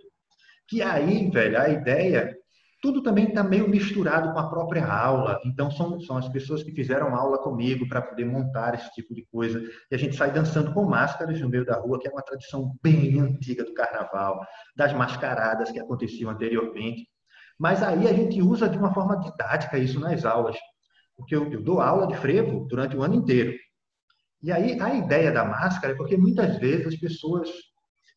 Que 0.67 0.81
aí, 0.81 1.29
velho, 1.29 1.59
a 1.59 1.69
ideia 1.69 2.36
tudo 2.87 3.03
também 3.03 3.27
está 3.27 3.43
meio 3.43 3.67
misturado 3.67 4.31
com 4.31 4.39
a 4.39 4.49
própria 4.49 4.85
aula. 4.89 5.41
Então, 5.43 5.69
são, 5.69 5.99
são 5.99 6.15
as 6.15 6.29
pessoas 6.29 6.63
que 6.63 6.71
fizeram 6.71 7.13
aula 7.13 7.37
comigo 7.37 7.85
para 7.85 8.01
poder 8.01 8.23
montar 8.23 8.75
esse 8.75 8.89
tipo 8.93 9.13
de 9.13 9.25
coisa. 9.29 9.61
E 9.91 9.95
a 9.95 9.97
gente 9.97 10.15
sai 10.15 10.31
dançando 10.31 10.73
com 10.73 10.85
máscaras 10.85 11.41
no 11.41 11.49
meio 11.49 11.65
da 11.65 11.77
rua, 11.77 11.99
que 11.99 12.07
é 12.07 12.11
uma 12.11 12.21
tradição 12.21 12.77
bem 12.81 13.19
antiga 13.19 13.65
do 13.65 13.73
carnaval, 13.73 14.39
das 14.73 14.93
mascaradas 14.93 15.69
que 15.69 15.81
aconteciam 15.81 16.31
anteriormente. 16.31 17.05
Mas 17.59 17.83
aí 17.83 18.07
a 18.07 18.13
gente 18.13 18.41
usa 18.41 18.69
de 18.69 18.77
uma 18.77 18.93
forma 18.93 19.19
didática 19.19 19.77
isso 19.77 19.99
nas 19.99 20.23
aulas. 20.23 20.55
Porque 21.17 21.35
eu, 21.35 21.51
eu 21.51 21.61
dou 21.61 21.81
aula 21.81 22.07
de 22.07 22.15
frevo 22.15 22.65
durante 22.69 22.95
o 22.95 23.03
ano 23.03 23.15
inteiro. 23.15 23.53
E 24.41 24.49
aí 24.49 24.79
a 24.79 24.95
ideia 24.95 25.29
da 25.29 25.43
máscara 25.43 25.91
é 25.91 25.97
porque 25.97 26.15
muitas 26.15 26.57
vezes 26.57 26.87
as 26.87 26.95
pessoas 26.95 27.49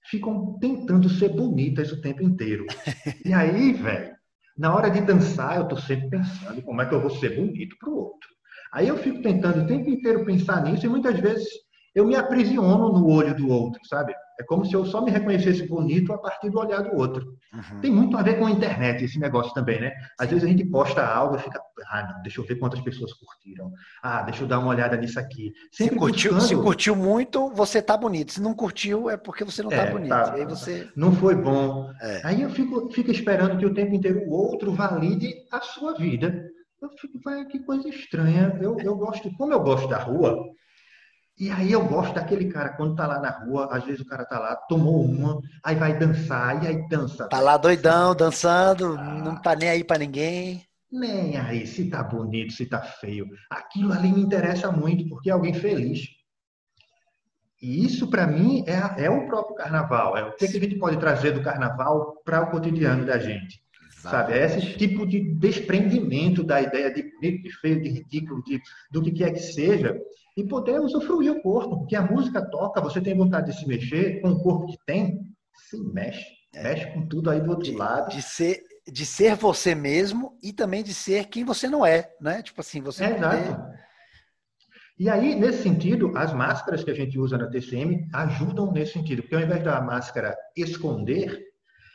ficam 0.08 0.56
tentando 0.60 1.08
ser 1.08 1.30
bonitas 1.30 1.90
o 1.90 2.00
tempo 2.00 2.22
inteiro. 2.22 2.66
E 3.24 3.32
aí, 3.32 3.72
velho, 3.72 4.19
na 4.56 4.74
hora 4.74 4.90
de 4.90 5.00
dançar, 5.00 5.56
eu 5.56 5.62
estou 5.62 5.78
sempre 5.78 6.10
pensando 6.10 6.62
como 6.62 6.82
é 6.82 6.86
que 6.86 6.94
eu 6.94 7.00
vou 7.00 7.10
ser 7.10 7.36
bonito 7.36 7.76
para 7.78 7.90
o 7.90 7.96
outro. 7.96 8.28
Aí 8.72 8.88
eu 8.88 8.96
fico 8.96 9.22
tentando 9.22 9.62
o 9.62 9.66
tempo 9.66 9.88
inteiro 9.90 10.24
pensar 10.24 10.62
nisso 10.62 10.86
e 10.86 10.88
muitas 10.88 11.18
vezes 11.18 11.48
eu 11.94 12.06
me 12.06 12.14
aprisiono 12.14 12.92
no 12.92 13.08
olho 13.08 13.34
do 13.34 13.48
outro, 13.48 13.80
sabe? 13.84 14.14
É 14.40 14.42
como 14.42 14.64
se 14.64 14.72
eu 14.72 14.86
só 14.86 15.02
me 15.02 15.10
reconhecesse 15.10 15.68
bonito 15.68 16.14
a 16.14 16.18
partir 16.18 16.48
do 16.48 16.58
olhar 16.58 16.82
do 16.82 16.96
outro. 16.96 17.36
Uhum. 17.52 17.80
Tem 17.82 17.90
muito 17.90 18.16
a 18.16 18.22
ver 18.22 18.38
com 18.38 18.46
a 18.46 18.50
internet 18.50 19.04
esse 19.04 19.18
negócio 19.18 19.52
também, 19.52 19.78
né? 19.78 19.92
Às 20.18 20.30
vezes 20.30 20.44
a 20.44 20.46
gente 20.46 20.64
posta 20.64 21.04
algo 21.04 21.36
e 21.36 21.38
fica, 21.38 21.60
ah, 21.90 22.10
não, 22.10 22.22
deixa 22.22 22.40
eu 22.40 22.46
ver 22.46 22.54
quantas 22.56 22.80
pessoas 22.80 23.12
curtiram. 23.12 23.70
Ah, 24.02 24.22
deixa 24.22 24.42
eu 24.42 24.48
dar 24.48 24.58
uma 24.58 24.70
olhada 24.70 24.96
nisso 24.96 25.20
aqui. 25.20 25.52
Sempre 25.70 25.94
se 25.94 25.98
curtiu, 25.98 26.32
buscando... 26.32 26.48
se 26.48 26.56
curtiu 26.56 26.96
muito, 26.96 27.50
você 27.50 27.82
tá 27.82 27.98
bonito. 27.98 28.32
Se 28.32 28.40
não 28.40 28.54
curtiu, 28.54 29.10
é 29.10 29.18
porque 29.18 29.44
você 29.44 29.62
não 29.62 29.68
tá 29.68 29.84
é, 29.84 29.90
bonito. 29.90 30.08
Tá, 30.08 30.32
aí 30.32 30.46
você... 30.46 30.88
Não 30.96 31.12
foi 31.12 31.34
bom. 31.34 31.92
É. 32.00 32.22
Aí 32.24 32.40
eu 32.40 32.48
fico, 32.48 32.90
fico 32.90 33.10
esperando 33.10 33.58
que 33.58 33.66
o 33.66 33.74
tempo 33.74 33.94
inteiro 33.94 34.22
o 34.26 34.32
outro 34.32 34.72
valide 34.72 35.34
a 35.52 35.60
sua 35.60 35.92
vida. 35.92 36.48
Eu 36.80 36.88
fico, 36.98 37.20
vai, 37.22 37.44
que 37.44 37.58
coisa 37.58 37.86
estranha. 37.90 38.58
Eu, 38.58 38.78
eu 38.80 38.96
gosto, 38.96 39.30
como 39.36 39.52
eu 39.52 39.60
gosto 39.60 39.86
da 39.86 39.98
rua, 39.98 40.34
e 41.40 41.50
aí 41.50 41.72
eu 41.72 41.82
gosto 41.86 42.14
daquele 42.14 42.50
cara, 42.50 42.68
quando 42.68 42.94
tá 42.94 43.06
lá 43.06 43.18
na 43.18 43.30
rua, 43.30 43.66
às 43.72 43.82
vezes 43.82 44.02
o 44.02 44.04
cara 44.04 44.26
tá 44.26 44.38
lá, 44.38 44.54
tomou 44.54 45.02
uma, 45.02 45.40
aí 45.64 45.74
vai 45.74 45.98
dançar, 45.98 46.62
e 46.62 46.66
aí 46.66 46.86
dança. 46.86 47.26
Tá 47.30 47.40
lá 47.40 47.56
doidão, 47.56 48.14
dançando, 48.14 48.94
ah, 48.98 49.14
não 49.24 49.40
tá 49.40 49.56
nem 49.56 49.70
aí 49.70 49.82
para 49.82 49.96
ninguém. 49.96 50.62
Nem 50.92 51.38
aí, 51.38 51.66
se 51.66 51.88
tá 51.88 52.02
bonito, 52.02 52.52
se 52.52 52.66
tá 52.66 52.82
feio. 52.82 53.26
Aquilo 53.48 53.90
ali 53.90 54.12
me 54.12 54.20
interessa 54.20 54.70
muito, 54.70 55.08
porque 55.08 55.30
é 55.30 55.32
alguém 55.32 55.54
feliz. 55.54 56.08
E 57.62 57.86
isso, 57.86 58.08
para 58.08 58.26
mim, 58.26 58.62
é, 58.66 59.06
é 59.06 59.10
o 59.10 59.26
próprio 59.26 59.56
carnaval. 59.56 60.18
É 60.18 60.24
o 60.24 60.36
que, 60.36 60.46
que 60.46 60.58
a 60.58 60.60
gente 60.60 60.76
pode 60.76 60.98
trazer 60.98 61.30
do 61.30 61.42
carnaval 61.42 62.16
para 62.22 62.42
o 62.42 62.50
cotidiano 62.50 63.06
da 63.06 63.18
gente. 63.18 63.62
Sabe? 64.00 64.32
É 64.32 64.46
esse 64.46 64.78
tipo 64.78 65.06
de 65.06 65.34
desprendimento 65.34 66.42
da 66.42 66.60
ideia 66.60 66.92
de 66.92 67.02
bonito, 67.02 67.42
de 67.42 67.52
feio, 67.60 67.82
de 67.82 67.88
ridículo, 67.88 68.42
de, 68.44 68.60
do 68.90 69.02
que 69.02 69.12
quer 69.12 69.32
que 69.32 69.40
seja, 69.40 69.94
e 70.36 70.44
poder 70.44 70.80
usufruir 70.80 71.32
o 71.32 71.42
corpo, 71.42 71.78
porque 71.80 71.96
a 71.96 72.02
música 72.02 72.40
toca, 72.40 72.80
você 72.80 73.00
tem 73.00 73.16
vontade 73.16 73.52
de 73.52 73.58
se 73.58 73.66
mexer 73.66 74.20
com 74.20 74.30
o 74.30 74.42
corpo 74.42 74.68
que 74.68 74.78
tem, 74.86 75.20
se 75.68 75.76
mexe, 75.92 76.24
é. 76.54 76.62
mexe 76.62 76.86
com 76.92 77.06
tudo 77.06 77.30
aí 77.30 77.40
do 77.40 77.50
outro 77.50 77.64
de, 77.64 77.76
lado. 77.76 78.10
De 78.10 78.22
ser, 78.22 78.62
de 78.90 79.04
ser 79.04 79.34
você 79.36 79.74
mesmo 79.74 80.38
e 80.42 80.52
também 80.52 80.82
de 80.82 80.94
ser 80.94 81.26
quem 81.26 81.44
você 81.44 81.68
não 81.68 81.84
é, 81.84 82.10
né? 82.20 82.42
Tipo 82.42 82.60
assim, 82.62 82.80
você 82.80 83.04
é. 83.04 83.16
Exato. 83.16 83.70
E 84.98 85.08
aí, 85.08 85.34
nesse 85.34 85.62
sentido, 85.62 86.12
as 86.14 86.32
máscaras 86.32 86.84
que 86.84 86.90
a 86.90 86.94
gente 86.94 87.18
usa 87.18 87.38
na 87.38 87.48
TCM 87.48 88.06
ajudam 88.12 88.70
nesse 88.70 88.92
sentido, 88.92 89.22
porque 89.22 89.34
ao 89.34 89.40
invés 89.40 89.64
da 89.64 89.80
máscara 89.80 90.36
esconder, 90.54 91.49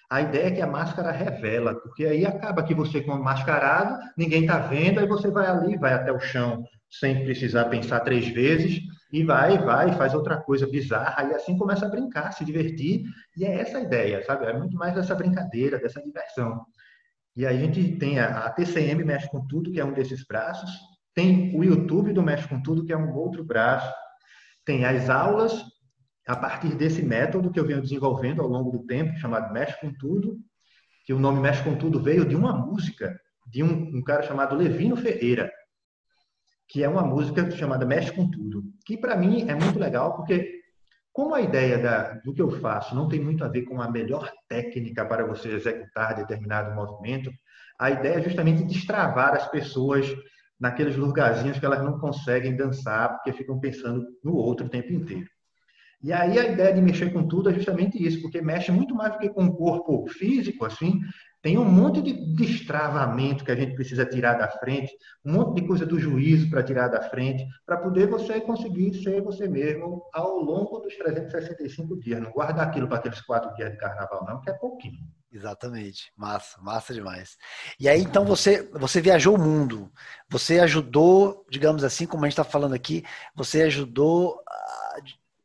a 0.10 0.22
ideia 0.22 0.48
é 0.48 0.52
que 0.52 0.62
a 0.62 0.68
máscara 0.68 1.12
revela, 1.12 1.76
porque 1.76 2.06
aí 2.06 2.26
acaba 2.26 2.64
que 2.64 2.74
você 2.74 3.02
com 3.02 3.16
mascarado, 3.18 3.98
ninguém 4.18 4.42
está 4.42 4.60
vendo, 4.60 5.00
aí 5.00 5.08
você 5.08 5.30
vai 5.30 5.48
ali, 5.48 5.78
vai 5.78 5.94
até 5.94 6.12
o 6.12 6.20
chão, 6.20 6.64
sem 6.90 7.24
precisar 7.24 7.66
pensar 7.66 8.02
três 8.02 8.28
vezes, 8.28 8.82
e 9.12 9.24
vai, 9.24 9.58
vai, 9.58 9.94
faz 9.94 10.14
outra 10.14 10.38
coisa 10.38 10.68
bizarra, 10.68 11.24
e 11.24 11.34
assim 11.34 11.58
começa 11.58 11.86
a 11.86 11.90
brincar, 11.90 12.32
se 12.34 12.46
divertir, 12.46 13.04
e 13.36 13.46
é 13.46 13.62
essa 13.62 13.78
a 13.78 13.82
ideia, 13.82 14.24
sabe? 14.24 14.46
É 14.46 14.54
muito 14.54 14.78
mais 14.78 14.94
dessa 14.94 15.16
brincadeira, 15.16 15.80
dessa 15.80 16.02
diversão. 16.02 16.66
E 17.36 17.46
aí 17.46 17.58
a 17.58 17.60
gente 17.60 17.98
tem 17.98 18.20
a, 18.20 18.46
a 18.46 18.50
TCM 18.52 19.04
Mexe 19.04 19.30
com 19.30 19.46
Tudo, 19.48 19.72
que 19.72 19.80
é 19.80 19.86
um 19.86 19.94
desses 19.94 20.26
braços, 20.26 20.70
tem 21.14 21.58
o 21.58 21.64
YouTube 21.64 22.14
do 22.14 22.22
Mexe 22.22 22.48
com 22.48 22.62
Tudo, 22.62 22.86
que 22.86 22.94
é 22.94 22.98
um 22.98 23.14
outro 23.16 23.44
braço, 23.44 23.92
tem 24.66 24.86
as 24.86 25.10
aulas, 25.10 25.64
a 26.28 26.36
partir 26.36 26.76
desse 26.76 27.02
método 27.04 27.52
que 27.52 27.60
eu 27.60 27.66
venho 27.66 27.82
desenvolvendo 27.82 28.42
ao 28.42 28.48
longo 28.48 28.72
do 28.72 28.86
tempo, 28.86 29.18
chamado 29.18 29.54
Mexe 29.54 29.80
com 29.80 29.94
Tudo, 29.94 30.38
que 31.06 31.14
o 31.14 31.20
nome 31.20 31.40
Mexe 31.40 31.64
com 31.64 31.76
Tudo 31.76 32.02
veio 32.02 32.26
de 32.26 32.36
uma 32.36 32.54
música 32.54 33.20
de 33.48 33.64
um, 33.64 33.98
um 33.98 34.04
cara 34.04 34.24
chamado 34.24 34.56
Levino 34.56 34.96
Ferreira, 34.96 35.52
que 36.68 36.84
é 36.84 36.90
uma 36.90 37.04
música 37.04 37.50
chamada 37.52 37.86
Mexe 37.86 38.12
com 38.12 38.30
Tudo, 38.30 38.64
que 38.86 38.98
para 38.98 39.16
mim 39.16 39.48
é 39.48 39.54
muito 39.54 39.78
legal 39.78 40.16
porque 40.16 40.56
como 41.14 41.34
a 41.34 41.42
ideia 41.42 41.78
da, 41.78 42.14
do 42.26 42.34
que 42.34 42.42
eu 42.42 42.52
faço 42.60 42.94
não 42.94 43.08
tem 43.08 43.22
muito 43.22 43.44
a 43.44 43.48
ver 43.48 43.62
com 43.62 43.82
a 43.82 43.90
melhor 43.90 44.30
técnica 44.50 45.06
para 45.06 45.26
você 45.26 45.50
executar 45.50 46.16
determinado 46.16 46.76
movimento, 46.76 47.32
a 47.80 47.90
ideia 47.90 48.16
é 48.16 48.22
justamente 48.22 48.66
destravar 48.66 49.34
as 49.34 49.48
pessoas 49.48 50.14
naqueles 50.60 50.98
lugarzinhos 50.98 51.60
que 51.60 51.66
elas 51.66 51.84
não 51.84 52.00
conseguem 52.00 52.56
dançar 52.56 53.14
porque 53.14 53.32
ficam 53.32 53.60
pensando 53.60 54.06
no 54.24 54.34
outro 54.36 54.66
o 54.66 54.70
tempo 54.70 54.92
inteiro. 54.92 55.28
E 56.06 56.14
aí 56.14 56.38
a 56.38 56.46
ideia 56.46 56.72
de 56.72 56.84
mexer 56.84 57.12
com 57.12 57.28
tudo 57.28 57.50
é 57.50 57.54
justamente 57.56 57.98
isso, 57.98 58.22
porque 58.22 58.40
mexe 58.40 58.72
muito 58.72 58.94
mais 58.94 59.14
do 59.14 59.18
que 59.18 59.28
com 59.28 59.46
o 59.46 59.56
corpo 59.56 60.08
físico, 60.08 60.64
assim, 60.64 61.02
tem 61.42 61.58
um 61.58 61.66
monte 61.66 62.00
de 62.00 62.14
destravamento 62.36 63.44
que 63.44 63.50
a 63.50 63.56
gente 63.56 63.74
precisa 63.74 64.06
tirar 64.06 64.36
da 64.36 64.48
frente, 64.48 64.94
um 65.26 65.34
monte 65.34 65.60
de 65.60 65.68
coisa 65.68 65.84
do 65.84 66.00
juízo 66.00 66.48
para 66.48 66.62
tirar 66.62 66.90
da 66.90 67.02
frente, 67.02 67.44
para 67.66 67.78
poder 67.78 68.08
você 68.08 68.40
conseguir 68.40 68.94
ser 69.02 69.20
você 69.24 69.48
mesmo 69.48 70.04
ao 70.14 70.38
longo 70.38 70.78
dos 70.78 70.96
365 70.96 72.00
dias. 72.00 72.22
Não 72.22 72.32
guardar 72.32 72.68
aquilo 72.68 72.88
para 72.88 72.98
aqueles 72.98 73.22
quatro 73.22 73.52
dias 73.56 73.72
de 73.72 73.78
carnaval, 73.78 74.24
não, 74.28 74.42
que 74.42 74.52
é 74.52 74.54
pouquinho. 74.54 75.00
Exatamente, 75.34 76.14
massa, 76.16 76.62
massa 76.62 76.94
demais. 76.94 77.36
E 77.80 77.90
aí, 77.90 78.02
então, 78.02 78.26
você, 78.26 78.70
você 78.74 79.02
viajou 79.02 79.36
o 79.36 79.42
mundo, 79.42 79.92
você 80.30 80.60
ajudou, 80.60 81.44
digamos 81.50 81.84
assim, 81.84 82.06
como 82.06 82.26
a 82.26 82.28
gente 82.28 82.34
está 82.34 82.44
falando 82.44 82.76
aqui, 82.76 83.04
você 83.36 83.64
ajudou 83.64 84.40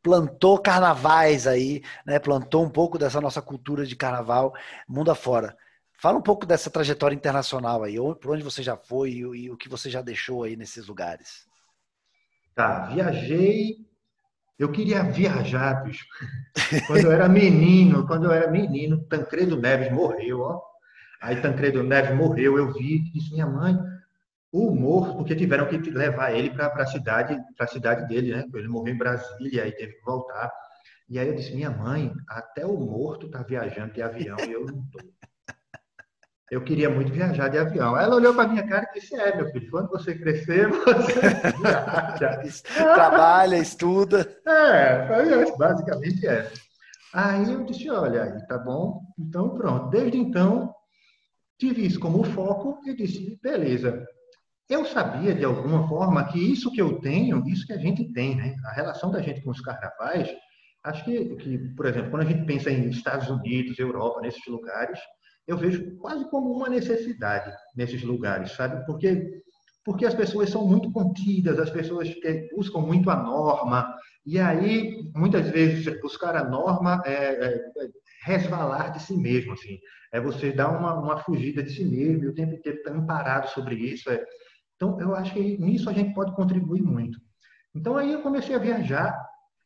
plantou 0.01 0.57
carnavais 0.59 1.47
aí, 1.47 1.83
né? 2.05 2.19
Plantou 2.19 2.63
um 2.63 2.69
pouco 2.69 2.97
dessa 2.97 3.21
nossa 3.21 3.41
cultura 3.41 3.85
de 3.85 3.95
carnaval 3.95 4.53
mundo 4.87 5.11
afora. 5.11 5.55
Fala 6.01 6.17
um 6.17 6.21
pouco 6.21 6.45
dessa 6.45 6.69
trajetória 6.69 7.15
internacional 7.15 7.83
aí, 7.83 7.95
por 7.95 8.31
onde 8.31 8.43
você 8.43 8.63
já 8.63 8.75
foi 8.75 9.11
e, 9.11 9.19
e 9.19 9.51
o 9.51 9.57
que 9.57 9.69
você 9.69 9.89
já 9.89 10.01
deixou 10.01 10.43
aí 10.43 10.55
nesses 10.55 10.87
lugares. 10.87 11.45
Tá, 12.55 12.87
viajei. 12.87 13.77
Eu 14.57 14.71
queria 14.71 15.03
viajar, 15.03 15.83
bicho. 15.83 16.05
Quando 16.87 17.05
eu 17.05 17.11
era 17.11 17.27
menino, 17.27 18.05
quando 18.05 18.25
eu 18.25 18.31
era 18.31 18.49
menino, 18.49 19.03
Tancredo 19.05 19.57
Neves 19.57 19.91
morreu, 19.91 20.41
ó. 20.41 20.61
Aí 21.21 21.41
Tancredo 21.41 21.83
Neves 21.83 22.15
morreu, 22.15 22.57
eu 22.57 22.73
vi, 22.73 22.99
disse 23.11 23.31
minha 23.31 23.47
mãe, 23.47 23.77
o 24.51 24.71
morto, 24.75 25.15
porque 25.15 25.35
tiveram 25.35 25.67
que 25.67 25.77
levar 25.89 26.33
ele 26.33 26.49
para 26.49 26.67
a 26.67 26.85
cidade, 26.85 27.39
para 27.55 27.65
a 27.65 27.69
cidade 27.69 28.07
dele, 28.07 28.35
né? 28.35 28.45
Ele 28.53 28.67
morreu 28.67 28.93
em 28.93 28.97
Brasília 28.97 29.67
e 29.67 29.71
teve 29.71 29.93
que 29.93 30.05
voltar. 30.05 30.51
E 31.09 31.19
aí 31.19 31.27
eu 31.27 31.35
disse, 31.35 31.53
minha 31.53 31.69
mãe, 31.69 32.13
até 32.27 32.65
o 32.65 32.77
morto 32.77 33.27
está 33.27 33.43
viajando 33.43 33.93
de 33.93 34.01
avião 34.01 34.37
e 34.39 34.51
eu 34.51 34.65
não 34.65 34.83
estou 34.83 35.01
eu 36.51 36.61
queria 36.61 36.89
muito 36.89 37.13
viajar 37.13 37.47
de 37.47 37.57
avião. 37.57 37.97
Ela 37.97 38.17
olhou 38.17 38.35
para 38.35 38.49
minha 38.49 38.67
cara 38.67 38.85
e 38.91 38.99
disse: 38.99 39.15
É, 39.15 39.33
meu 39.33 39.49
filho, 39.51 39.71
quando 39.71 39.89
você 39.89 40.13
crescer, 40.13 40.67
você 40.83 41.13
viaja. 41.61 42.41
Trabalha, 42.93 43.55
estuda. 43.57 44.37
É, 44.45 45.55
basicamente 45.57 46.27
é. 46.27 46.51
Aí 47.13 47.49
eu 47.49 47.63
disse: 47.63 47.89
Olha, 47.89 48.23
aí 48.23 48.47
tá 48.47 48.57
bom, 48.57 49.01
então 49.17 49.51
pronto. 49.51 49.89
Desde 49.89 50.17
então, 50.17 50.75
tive 51.57 51.85
isso 51.85 52.01
como 52.01 52.21
foco 52.25 52.81
e 52.85 52.93
disse: 52.93 53.39
Beleza. 53.41 54.05
Eu 54.71 54.85
sabia, 54.85 55.35
de 55.35 55.43
alguma 55.43 55.87
forma, 55.87 56.23
que 56.31 56.39
isso 56.39 56.71
que 56.71 56.81
eu 56.81 56.99
tenho, 57.01 57.45
isso 57.47 57.67
que 57.67 57.73
a 57.73 57.77
gente 57.77 58.11
tem, 58.13 58.35
né? 58.35 58.55
A 58.65 58.71
relação 58.71 59.11
da 59.11 59.21
gente 59.21 59.41
com 59.41 59.51
os 59.51 59.59
carnavais, 59.59 60.29
acho 60.85 61.03
que, 61.03 61.35
que 61.35 61.57
por 61.75 61.85
exemplo, 61.85 62.09
quando 62.09 62.23
a 62.23 62.25
gente 62.25 62.45
pensa 62.45 62.71
em 62.71 62.89
Estados 62.89 63.29
Unidos, 63.29 63.77
Europa, 63.77 64.21
nesses 64.21 64.45
lugares 64.47 64.97
eu 65.47 65.57
vejo 65.57 65.97
quase 65.97 66.23
como 66.29 66.53
uma 66.53 66.69
necessidade 66.69 67.53
nesses 67.75 68.01
lugares, 68.03 68.51
sabe? 68.53 68.85
Porque 68.85 69.41
porque 69.83 70.05
as 70.05 70.13
pessoas 70.13 70.51
são 70.51 70.67
muito 70.67 70.91
contidas, 70.91 71.57
as 71.57 71.71
pessoas 71.71 72.07
buscam 72.55 72.81
muito 72.81 73.09
a 73.09 73.15
norma, 73.15 73.91
e 74.23 74.37
aí, 74.37 75.11
muitas 75.15 75.49
vezes, 75.49 75.99
buscar 76.01 76.35
a 76.35 76.43
norma 76.43 77.01
é, 77.03 77.13
é, 77.13 77.55
é 77.55 77.89
resvalar 78.23 78.91
de 78.91 79.01
si 79.01 79.17
mesmo, 79.17 79.53
assim. 79.53 79.79
É 80.13 80.21
você 80.21 80.51
dar 80.51 80.69
uma, 80.69 80.93
uma 80.93 81.17
fugida 81.17 81.63
de 81.63 81.71
si 81.71 81.83
mesmo 81.83 82.25
e 82.25 82.27
o 82.27 82.35
tempo 82.35 82.53
inteiro 82.53 82.77
estar 82.77 82.91
amparado 82.91 83.49
sobre 83.49 83.73
isso. 83.75 84.09
É... 84.11 84.23
Então, 84.81 84.99
eu 84.99 85.15
acho 85.15 85.31
que 85.31 85.59
nisso 85.59 85.87
a 85.91 85.93
gente 85.93 86.11
pode 86.15 86.33
contribuir 86.35 86.81
muito. 86.81 87.19
Então, 87.75 87.95
aí 87.97 88.11
eu 88.11 88.23
comecei 88.23 88.55
a 88.55 88.59
viajar. 88.59 89.15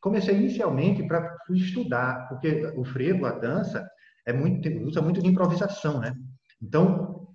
Comecei 0.01 0.36
inicialmente 0.36 1.07
para 1.07 1.38
estudar, 1.51 2.27
porque 2.27 2.65
o 2.75 2.84
frevo, 2.84 3.25
a 3.25 3.31
dança, 3.31 3.89
é 4.27 4.34
muito, 4.34 4.67
usa 4.84 5.01
muito 5.01 5.22
de 5.22 5.29
improvisação, 5.29 6.01
né? 6.01 6.13
Então, 6.62 7.29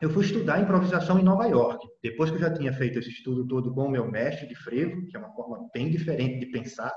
eu 0.00 0.10
fui 0.10 0.26
estudar 0.26 0.60
improvisação 0.60 1.18
em 1.18 1.24
Nova 1.24 1.46
York. 1.46 1.84
Depois 2.02 2.30
que 2.30 2.36
eu 2.36 2.40
já 2.40 2.52
tinha 2.52 2.72
feito 2.74 2.98
esse 2.98 3.08
estudo 3.08 3.46
todo 3.46 3.72
com 3.74 3.86
o 3.86 3.90
meu 3.90 4.08
mestre 4.10 4.46
de 4.46 4.54
frevo, 4.54 5.06
que 5.06 5.16
é 5.16 5.18
uma 5.18 5.32
forma 5.32 5.68
bem 5.72 5.90
diferente 5.90 6.38
de 6.38 6.52
pensar, 6.52 6.92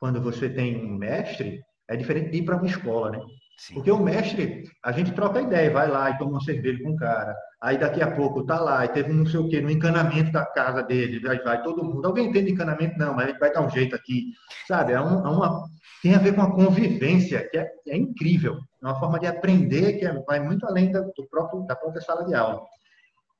quando 0.00 0.20
você 0.20 0.50
tem 0.50 0.84
um 0.84 0.96
mestre, 0.96 1.62
é 1.88 1.96
diferente 1.96 2.30
de 2.30 2.38
ir 2.38 2.44
para 2.44 2.56
uma 2.56 2.66
escola, 2.66 3.12
né? 3.12 3.20
Sim. 3.60 3.74
Porque 3.74 3.90
o 3.90 3.98
mestre, 3.98 4.64
a 4.82 4.90
gente 4.90 5.12
troca 5.12 5.42
ideia, 5.42 5.70
vai 5.70 5.86
lá 5.86 6.08
e 6.08 6.16
toma 6.16 6.30
uma 6.30 6.40
cerveja 6.40 6.82
com 6.82 6.92
o 6.92 6.96
cara. 6.96 7.36
Aí 7.60 7.76
daqui 7.76 8.00
a 8.00 8.10
pouco 8.10 8.42
tá 8.46 8.58
lá, 8.58 8.86
e 8.86 8.88
teve 8.88 9.12
um 9.12 9.16
não 9.16 9.26
sei 9.26 9.38
o 9.38 9.50
quê, 9.50 9.60
no 9.60 9.70
encanamento 9.70 10.32
da 10.32 10.46
casa 10.46 10.82
dele, 10.82 11.28
aí 11.28 11.38
vai 11.44 11.62
todo 11.62 11.84
mundo. 11.84 12.06
Alguém 12.06 12.28
entende 12.28 12.52
encanamento? 12.52 12.98
Não, 12.98 13.12
mas 13.12 13.26
a 13.26 13.28
gente 13.28 13.38
vai 13.38 13.52
dar 13.52 13.60
um 13.60 13.68
jeito 13.68 13.94
aqui. 13.94 14.32
Sabe? 14.66 14.94
É, 14.94 15.00
um, 15.00 15.26
é 15.26 15.28
uma, 15.28 15.68
tem 16.02 16.14
a 16.14 16.18
ver 16.18 16.34
com 16.34 16.40
a 16.40 16.50
convivência, 16.50 17.46
que 17.50 17.58
é, 17.58 17.70
é 17.88 17.96
incrível. 17.98 18.56
É 18.82 18.86
uma 18.86 18.98
forma 18.98 19.20
de 19.20 19.26
aprender 19.26 19.98
que 19.98 20.06
é, 20.06 20.24
vai 20.24 20.40
muito 20.40 20.66
além 20.66 20.90
da, 20.90 21.00
do 21.00 21.28
próprio, 21.30 21.60
da 21.66 21.76
própria 21.76 22.00
sala 22.00 22.24
de 22.24 22.34
aula. 22.34 22.62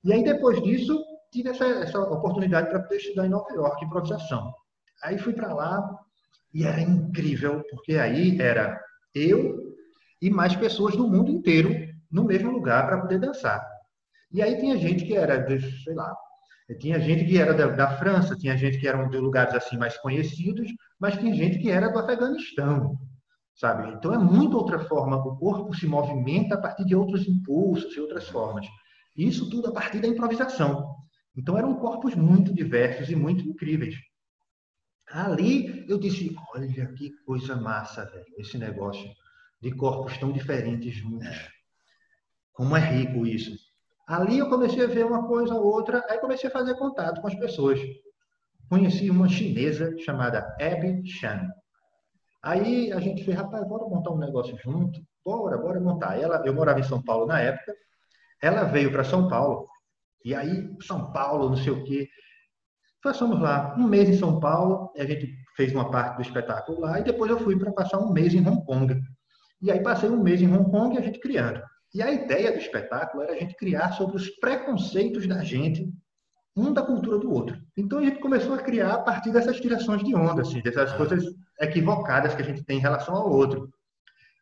E 0.04 0.12
aí, 0.12 0.22
depois 0.22 0.62
disso, 0.62 1.02
tive 1.32 1.48
essa, 1.48 1.64
essa 1.64 1.98
oportunidade 1.98 2.68
para 2.68 2.80
poder 2.80 2.96
estudar 2.96 3.24
em 3.24 3.30
Nova 3.30 3.50
York, 3.54 3.82
improvisação. 3.86 4.52
Aí 5.02 5.16
fui 5.16 5.32
para 5.32 5.54
lá 5.54 5.98
e 6.52 6.66
era 6.66 6.82
incrível, 6.82 7.64
porque 7.70 7.94
aí 7.94 8.38
era 8.38 8.78
eu 9.14 9.69
e 10.20 10.30
mais 10.30 10.54
pessoas 10.56 10.96
do 10.96 11.08
mundo 11.08 11.30
inteiro 11.30 11.70
no 12.10 12.24
mesmo 12.24 12.50
lugar 12.50 12.86
para 12.86 13.00
poder 13.00 13.18
dançar. 13.18 13.64
E 14.32 14.42
aí 14.42 14.58
tinha 14.58 14.76
gente 14.76 15.04
que 15.04 15.16
era, 15.16 15.38
de, 15.38 15.60
sei 15.82 15.94
lá, 15.94 16.14
tinha 16.78 17.00
gente 17.00 17.24
que 17.24 17.38
era 17.38 17.52
da, 17.52 17.66
da, 17.68 17.96
França, 17.98 18.36
tinha 18.36 18.56
gente 18.56 18.78
que 18.78 18.86
era 18.86 19.02
de 19.04 19.18
lugares 19.18 19.54
assim 19.54 19.76
mais 19.76 19.96
conhecidos, 19.98 20.70
mas 20.98 21.16
tinha 21.16 21.34
gente 21.34 21.58
que 21.58 21.70
era 21.70 21.88
do 21.88 21.98
Afeganistão, 21.98 22.96
sabe? 23.56 23.92
Então 23.94 24.14
é 24.14 24.18
muito 24.18 24.56
outra 24.56 24.78
forma. 24.78 25.16
O 25.16 25.36
corpo 25.36 25.74
se 25.74 25.86
movimenta 25.86 26.54
a 26.54 26.60
partir 26.60 26.84
de 26.84 26.94
outros 26.94 27.26
impulsos 27.26 27.96
e 27.96 28.00
outras 28.00 28.28
formas. 28.28 28.66
Isso 29.16 29.50
tudo 29.50 29.68
a 29.68 29.72
partir 29.72 30.00
da 30.00 30.06
improvisação. 30.06 30.94
Então 31.36 31.58
eram 31.58 31.74
corpos 31.74 32.14
muito 32.14 32.54
diversos 32.54 33.10
e 33.10 33.16
muito 33.16 33.48
incríveis. 33.48 33.96
Ali 35.10 35.84
eu 35.88 35.98
disse, 35.98 36.36
olha 36.54 36.68
que 36.94 37.10
coisa 37.26 37.56
massa, 37.56 38.04
velho, 38.04 38.26
esse 38.38 38.56
negócio 38.56 39.10
de 39.60 39.70
corpos 39.72 40.16
tão 40.18 40.32
diferentes 40.32 40.94
juntos. 40.94 41.36
Como 42.52 42.76
é 42.76 42.80
rico 42.80 43.26
isso. 43.26 43.52
Ali 44.06 44.38
eu 44.38 44.48
comecei 44.48 44.84
a 44.84 44.88
ver 44.88 45.06
uma 45.06 45.26
coisa 45.26 45.54
ou 45.54 45.64
outra, 45.64 46.04
aí 46.08 46.18
comecei 46.18 46.48
a 46.48 46.52
fazer 46.52 46.74
contato 46.74 47.20
com 47.20 47.28
as 47.28 47.34
pessoas. 47.34 47.80
Conheci 48.68 49.10
uma 49.10 49.28
chinesa 49.28 49.96
chamada 49.98 50.56
Abby 50.60 51.06
Chan. 51.06 51.48
Aí 52.42 52.92
a 52.92 53.00
gente 53.00 53.24
fez, 53.24 53.36
rapaz, 53.36 53.66
bora 53.68 53.84
montar 53.84 54.10
um 54.10 54.18
negócio 54.18 54.56
junto? 54.58 55.00
Bora, 55.24 55.58
bora 55.58 55.80
montar. 55.80 56.18
Ela, 56.18 56.42
eu 56.46 56.54
morava 56.54 56.80
em 56.80 56.84
São 56.84 57.02
Paulo 57.02 57.26
na 57.26 57.40
época, 57.40 57.74
ela 58.42 58.64
veio 58.64 58.90
para 58.90 59.04
São 59.04 59.28
Paulo, 59.28 59.66
e 60.24 60.34
aí, 60.34 60.68
São 60.82 61.12
Paulo, 61.12 61.48
não 61.48 61.56
sei 61.56 61.72
o 61.72 61.84
quê. 61.84 62.08
Passamos 63.02 63.40
lá 63.40 63.74
um 63.78 63.86
mês 63.86 64.08
em 64.08 64.18
São 64.18 64.40
Paulo, 64.40 64.92
a 64.96 65.04
gente 65.04 65.34
fez 65.56 65.72
uma 65.72 65.90
parte 65.90 66.16
do 66.16 66.22
espetáculo 66.22 66.80
lá, 66.80 67.00
e 67.00 67.04
depois 67.04 67.30
eu 67.30 67.38
fui 67.38 67.58
para 67.58 67.72
passar 67.72 67.98
um 67.98 68.12
mês 68.12 68.34
em 68.34 68.46
Hong 68.46 68.64
Kong. 68.64 69.00
E 69.62 69.70
aí 69.70 69.82
passei 69.82 70.08
um 70.08 70.22
mês 70.22 70.40
em 70.40 70.52
Hong 70.52 70.70
Kong 70.70 70.94
e 70.94 70.98
a 70.98 71.02
gente 71.02 71.20
criando. 71.20 71.62
E 71.92 72.02
a 72.02 72.10
ideia 72.10 72.52
do 72.52 72.58
espetáculo 72.58 73.22
era 73.22 73.32
a 73.32 73.36
gente 73.36 73.56
criar 73.56 73.92
sobre 73.92 74.16
os 74.16 74.28
preconceitos 74.28 75.26
da 75.26 75.42
gente, 75.42 75.92
um 76.56 76.72
da 76.72 76.82
cultura 76.82 77.18
do 77.18 77.32
outro. 77.32 77.60
Então 77.76 77.98
a 77.98 78.02
gente 78.02 78.20
começou 78.20 78.54
a 78.54 78.58
criar 78.58 78.94
a 78.94 78.98
partir 78.98 79.32
dessas 79.32 79.60
tirações 79.60 80.02
de 80.04 80.14
onda, 80.14 80.42
assim, 80.42 80.60
dessas 80.62 80.92
coisas 80.92 81.24
equivocadas 81.60 82.34
que 82.34 82.42
a 82.42 82.44
gente 82.44 82.62
tem 82.64 82.78
em 82.78 82.82
relação 82.82 83.14
ao 83.14 83.30
outro. 83.30 83.68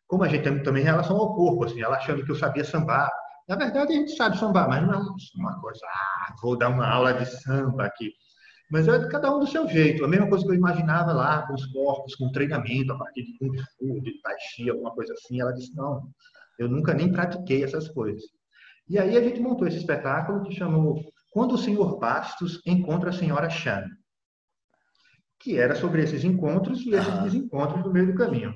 Como 0.07 0.23
a 0.23 0.27
gente 0.27 0.43
tem 0.43 0.63
também 0.63 0.83
em 0.83 0.85
relação 0.85 1.17
ao 1.17 1.35
corpo, 1.35 1.65
assim, 1.65 1.81
ela 1.81 1.97
achando 1.97 2.23
que 2.23 2.31
eu 2.31 2.35
sabia 2.35 2.63
sambar. 2.63 3.11
Na 3.47 3.55
verdade, 3.55 3.93
a 3.93 3.95
gente 3.95 4.15
sabe 4.15 4.37
sambar, 4.37 4.67
mas 4.69 4.81
não 4.81 4.93
é 4.93 4.97
uma 4.97 5.59
coisa, 5.59 5.85
ah, 5.85 6.35
vou 6.41 6.57
dar 6.57 6.69
uma 6.69 6.87
aula 6.87 7.13
de 7.13 7.25
samba 7.25 7.85
aqui. 7.85 8.13
Mas 8.71 8.87
é 8.87 9.07
cada 9.07 9.35
um 9.35 9.39
do 9.39 9.47
seu 9.47 9.67
jeito. 9.67 10.05
A 10.05 10.07
mesma 10.07 10.29
coisa 10.29 10.45
que 10.45 10.51
eu 10.51 10.55
imaginava 10.55 11.11
lá 11.11 11.45
com 11.47 11.53
os 11.53 11.65
corpos, 11.67 12.15
com 12.15 12.31
treinamento 12.31 12.93
a 12.93 12.97
partir 12.97 13.23
de 13.23 13.37
Kung 13.39 13.57
Fu, 13.57 14.01
de 14.01 14.21
Tai 14.21 14.35
Chi, 14.39 14.69
alguma 14.69 14.91
coisa 14.91 15.13
assim. 15.13 15.41
Ela 15.41 15.51
disse, 15.53 15.75
não, 15.75 16.07
eu 16.59 16.69
nunca 16.69 16.93
nem 16.93 17.11
pratiquei 17.11 17.63
essas 17.63 17.89
coisas. 17.89 18.21
E 18.87 18.97
aí 18.99 19.17
a 19.17 19.21
gente 19.21 19.39
montou 19.39 19.67
esse 19.67 19.77
espetáculo 19.77 20.43
que 20.43 20.55
chamou 20.55 21.03
Quando 21.31 21.53
o 21.53 21.57
Senhor 21.57 21.97
Bastos 21.97 22.61
Encontra 22.65 23.09
a 23.09 23.13
Senhora 23.13 23.49
Chan, 23.49 23.85
que 25.39 25.57
era 25.57 25.73
sobre 25.73 26.03
esses 26.03 26.23
encontros 26.23 26.81
e 26.81 26.93
esses 26.93 27.23
desencontros 27.23 27.83
no 27.83 27.91
meio 27.91 28.07
do 28.07 28.15
caminho. 28.15 28.53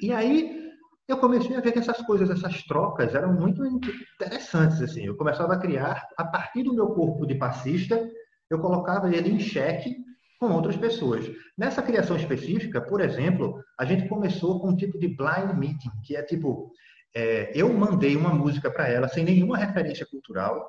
E 0.00 0.12
aí 0.12 0.66
eu 1.06 1.18
comecei 1.18 1.54
a 1.56 1.60
ver 1.60 1.72
que 1.72 1.78
essas 1.78 1.98
coisas, 2.02 2.28
essas 2.30 2.62
trocas 2.64 3.14
eram 3.14 3.32
muito 3.32 3.64
interessantes. 3.64 4.80
assim. 4.80 5.04
Eu 5.04 5.16
começava 5.16 5.54
a 5.54 5.58
criar, 5.58 6.06
a 6.16 6.24
partir 6.24 6.64
do 6.64 6.74
meu 6.74 6.88
corpo 6.88 7.26
de 7.26 7.36
passista, 7.36 8.00
eu 8.50 8.58
colocava 8.58 9.14
ele 9.14 9.30
em 9.30 9.38
xeque 9.38 9.96
com 10.38 10.52
outras 10.52 10.76
pessoas. 10.76 11.26
Nessa 11.56 11.82
criação 11.82 12.16
específica, 12.16 12.80
por 12.80 13.00
exemplo, 13.00 13.62
a 13.78 13.84
gente 13.84 14.08
começou 14.08 14.60
com 14.60 14.70
um 14.70 14.76
tipo 14.76 14.98
de 14.98 15.08
blind 15.08 15.56
meeting, 15.56 15.90
que 16.04 16.16
é 16.16 16.22
tipo, 16.22 16.70
é, 17.14 17.50
eu 17.54 17.72
mandei 17.72 18.16
uma 18.16 18.34
música 18.34 18.70
para 18.70 18.88
ela 18.88 19.08
sem 19.08 19.24
nenhuma 19.24 19.56
referência 19.56 20.06
cultural 20.06 20.66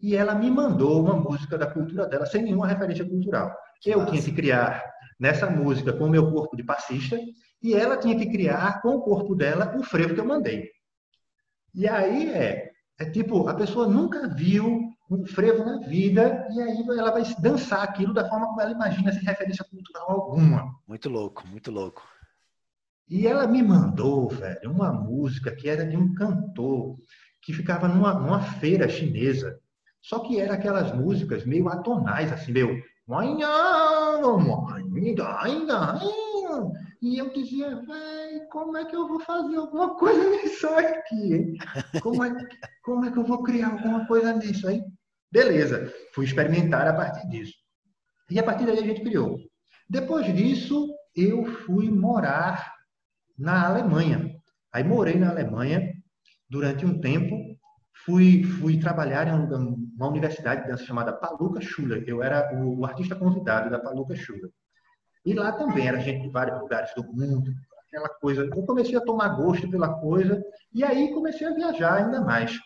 e 0.00 0.16
ela 0.16 0.34
me 0.34 0.50
mandou 0.50 1.00
uma 1.00 1.14
música 1.14 1.56
da 1.56 1.66
cultura 1.66 2.06
dela 2.06 2.26
sem 2.26 2.42
nenhuma 2.42 2.66
referência 2.66 3.04
cultural. 3.04 3.54
Eu 3.84 3.98
Nossa. 3.98 4.10
tinha 4.10 4.22
que 4.22 4.32
criar 4.32 4.82
nessa 5.18 5.48
música 5.48 5.92
com 5.92 6.04
o 6.04 6.10
meu 6.10 6.32
corpo 6.32 6.56
de 6.56 6.64
passista 6.64 7.18
e 7.62 7.74
ela 7.74 7.96
tinha 7.96 8.16
que 8.16 8.30
criar 8.30 8.82
com 8.82 8.96
o 8.96 9.02
corpo 9.02 9.34
dela 9.34 9.76
o 9.78 9.82
frevo 9.84 10.14
que 10.14 10.20
eu 10.20 10.24
mandei. 10.24 10.68
E 11.74 11.86
aí 11.86 12.30
é, 12.30 12.70
é 12.98 13.04
tipo, 13.10 13.46
a 13.48 13.54
pessoa 13.54 13.86
nunca 13.86 14.28
viu 14.28 14.91
um 15.14 15.26
frevo 15.26 15.64
na 15.64 15.78
vida 15.78 16.46
e 16.50 16.60
aí 16.60 16.84
ela 16.98 17.10
vai 17.10 17.22
dançar 17.40 17.82
aquilo 17.82 18.14
da 18.14 18.28
forma 18.28 18.46
como 18.46 18.60
ela 18.60 18.72
imagina 18.72 19.12
sem 19.12 19.22
referência 19.22 19.64
cultural 19.64 20.10
alguma. 20.10 20.74
Muito 20.88 21.08
louco, 21.08 21.46
muito 21.46 21.70
louco. 21.70 22.02
E 23.08 23.26
ela 23.26 23.46
me 23.46 23.62
mandou, 23.62 24.28
velho, 24.30 24.70
uma 24.70 24.90
música 24.90 25.54
que 25.54 25.68
era 25.68 25.84
de 25.84 25.96
um 25.96 26.14
cantor 26.14 26.96
que 27.42 27.52
ficava 27.52 27.86
numa, 27.86 28.14
numa 28.14 28.40
feira 28.40 28.88
chinesa. 28.88 29.60
Só 30.00 30.20
que 30.20 30.40
era 30.40 30.54
aquelas 30.54 30.94
músicas 30.94 31.44
meio 31.44 31.68
atonais, 31.68 32.32
assim, 32.32 32.52
meio. 32.52 32.82
E 37.02 37.18
eu 37.18 37.30
dizia, 37.32 37.76
velho, 37.76 38.48
como 38.48 38.76
é 38.76 38.84
que 38.84 38.96
eu 38.96 39.08
vou 39.08 39.20
fazer 39.20 39.56
alguma 39.56 39.96
coisa 39.96 40.22
nisso 40.30 40.68
aqui? 40.68 41.58
Como, 42.00 42.24
é, 42.24 42.32
como 42.82 43.04
é 43.04 43.10
que 43.10 43.18
eu 43.18 43.24
vou 43.24 43.42
criar 43.42 43.72
alguma 43.72 44.06
coisa 44.06 44.32
nisso 44.32 44.68
aí? 44.68 44.82
Beleza, 45.32 45.90
fui 46.14 46.26
experimentar 46.26 46.86
a 46.86 46.92
partir 46.92 47.26
disso. 47.28 47.54
E 48.30 48.38
a 48.38 48.42
partir 48.42 48.66
daí 48.66 48.78
a 48.78 48.82
gente 48.82 49.00
criou. 49.00 49.38
Depois 49.88 50.26
disso, 50.26 50.94
eu 51.16 51.46
fui 51.64 51.90
morar 51.90 52.70
na 53.38 53.66
Alemanha. 53.66 54.36
Aí 54.70 54.84
morei 54.84 55.16
na 55.16 55.30
Alemanha 55.30 55.90
durante 56.50 56.84
um 56.84 57.00
tempo, 57.00 57.34
fui, 58.04 58.44
fui 58.44 58.78
trabalhar 58.78 59.26
em 59.26 59.32
uma 59.32 60.08
universidade 60.08 60.62
de 60.62 60.68
dança 60.68 60.84
chamada 60.84 61.14
Paluca 61.14 61.62
Schuller. 61.62 62.04
Eu 62.06 62.22
era 62.22 62.54
o, 62.54 62.80
o 62.80 62.84
artista 62.84 63.16
convidado 63.16 63.70
da 63.70 63.78
Paluca 63.78 64.14
Schuller. 64.14 64.50
E 65.24 65.32
lá 65.32 65.52
também 65.52 65.88
era 65.88 65.98
gente 65.98 66.22
de 66.22 66.28
vários 66.28 66.60
lugares 66.60 66.92
do 66.94 67.04
mundo, 67.04 67.50
aquela 67.86 68.08
coisa. 68.08 68.44
Eu 68.44 68.66
comecei 68.66 68.96
a 68.96 69.00
tomar 69.00 69.28
gosto 69.30 69.70
pela 69.70 69.98
coisa 69.98 70.42
e 70.74 70.84
aí 70.84 71.10
comecei 71.14 71.46
a 71.46 71.54
viajar 71.54 72.04
ainda 72.04 72.20
mais. 72.20 72.58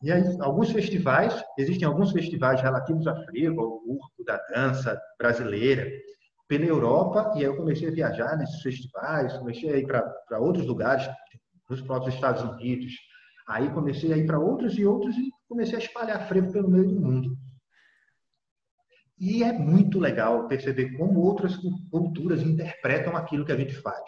E 0.00 0.12
aí, 0.12 0.22
alguns 0.40 0.70
festivais, 0.70 1.42
existem 1.58 1.86
alguns 1.86 2.12
festivais 2.12 2.60
relativos 2.60 3.06
a 3.06 3.16
frevo, 3.24 3.60
ao 3.60 3.82
urco 3.84 4.24
da 4.24 4.36
dança 4.54 5.00
brasileira, 5.18 5.90
pela 6.46 6.64
Europa, 6.64 7.32
e 7.34 7.38
aí 7.38 7.44
eu 7.44 7.56
comecei 7.56 7.88
a 7.88 7.92
viajar 7.92 8.36
nesses 8.36 8.62
festivais, 8.62 9.36
comecei 9.36 9.70
a 9.70 9.76
ir 9.76 9.86
para 9.86 10.38
outros 10.38 10.66
lugares, 10.66 11.06
nos 11.68 11.82
próprios 11.82 12.14
Estados 12.14 12.42
Unidos. 12.42 12.92
Aí 13.46 13.70
comecei 13.70 14.12
a 14.12 14.16
ir 14.16 14.26
para 14.26 14.38
outros 14.38 14.78
e 14.78 14.84
outros 14.84 15.16
e 15.16 15.30
comecei 15.48 15.76
a 15.76 15.82
espalhar 15.82 16.28
frevo 16.28 16.52
pelo 16.52 16.68
meio 16.68 16.88
do 16.88 17.00
mundo. 17.00 17.36
E 19.18 19.42
é 19.42 19.52
muito 19.52 19.98
legal 19.98 20.46
perceber 20.46 20.96
como 20.96 21.20
outras 21.20 21.56
culturas 21.90 22.40
interpretam 22.40 23.16
aquilo 23.16 23.44
que 23.44 23.52
a 23.52 23.56
gente 23.56 23.74
faz. 23.74 24.04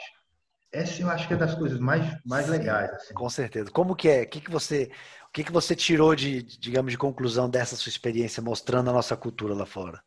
Essa 0.72 1.02
eu 1.02 1.11
acho 1.11 1.26
que 1.26 1.35
é 1.35 1.37
das 1.37 1.54
coisas 1.54 1.80
mais, 1.80 2.06
mais 2.24 2.46
Sim, 2.46 2.52
legais. 2.52 2.90
Assim. 2.92 3.14
Com 3.14 3.28
certeza. 3.28 3.70
Como 3.70 3.96
que 3.96 4.09
é? 4.09 4.22
O 4.22 4.28
que, 4.28 4.40
que 4.40 4.50
você, 4.50 4.90
o 5.28 5.33
que, 5.33 5.44
que 5.44 5.52
você 5.52 5.74
tirou 5.74 6.14
de, 6.14 6.42
digamos, 6.42 6.92
de 6.92 6.98
conclusão 6.98 7.50
dessa 7.50 7.74
sua 7.76 7.90
experiência 7.90 8.42
mostrando 8.42 8.90
a 8.90 8.92
nossa 8.92 9.16
cultura 9.16 9.54
lá 9.54 9.66
fora? 9.66 10.00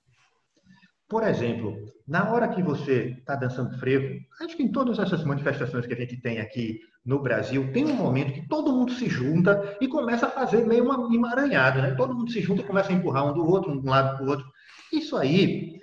Por 1.10 1.24
exemplo, 1.24 1.78
na 2.08 2.32
hora 2.32 2.48
que 2.48 2.64
você 2.64 3.16
está 3.20 3.36
dançando 3.36 3.78
frevo, 3.78 4.20
acho 4.42 4.56
que 4.56 4.64
em 4.64 4.72
todas 4.72 4.98
essas 4.98 5.24
manifestações 5.24 5.86
que 5.86 5.94
a 5.94 5.98
gente 5.98 6.18
tem 6.18 6.40
aqui 6.40 6.80
no 7.06 7.22
Brasil, 7.22 7.72
tem 7.74 7.86
um 7.86 7.94
momento 7.94 8.34
que 8.34 8.48
todo 8.48 8.72
mundo 8.72 8.94
se 8.94 9.10
junta 9.10 9.78
e 9.82 9.88
começa 9.88 10.28
a 10.28 10.32
fazer 10.32 10.66
meio 10.66 10.86
uma 10.86 11.14
emaranhada, 11.14 11.82
né? 11.82 11.92
Todo 11.96 12.16
mundo 12.16 12.32
se 12.32 12.42
junta 12.42 12.62
e 12.62 12.66
começa 12.66 12.90
a 12.90 12.96
empurrar 12.96 13.28
um 13.28 13.34
do 13.34 13.46
outro, 13.46 13.72
um 13.72 13.90
lado 13.90 14.16
para 14.16 14.26
o 14.26 14.30
outro. 14.30 14.46
Isso 14.92 15.18
aí 15.18 15.83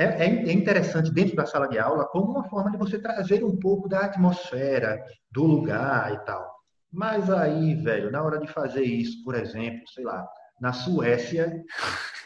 é, 0.00 0.04
é, 0.04 0.48
é, 0.48 0.52
interessante 0.52 1.12
dentro 1.12 1.36
da 1.36 1.44
sala 1.44 1.68
de 1.68 1.78
aula 1.78 2.06
como 2.06 2.30
uma 2.30 2.44
forma 2.44 2.70
de 2.70 2.78
você 2.78 2.98
trazer 2.98 3.44
um 3.44 3.58
pouco 3.58 3.86
da 3.86 4.00
atmosfera, 4.00 4.98
do 5.30 5.44
lugar 5.44 6.14
e 6.14 6.18
tal. 6.24 6.50
Mas 6.90 7.30
aí, 7.30 7.74
velho, 7.74 8.10
na 8.10 8.22
hora 8.22 8.38
de 8.40 8.46
fazer 8.48 8.82
isso, 8.82 9.22
por 9.22 9.34
exemplo, 9.34 9.86
sei 9.94 10.02
lá, 10.04 10.26
na 10.58 10.72
Suécia, 10.72 11.52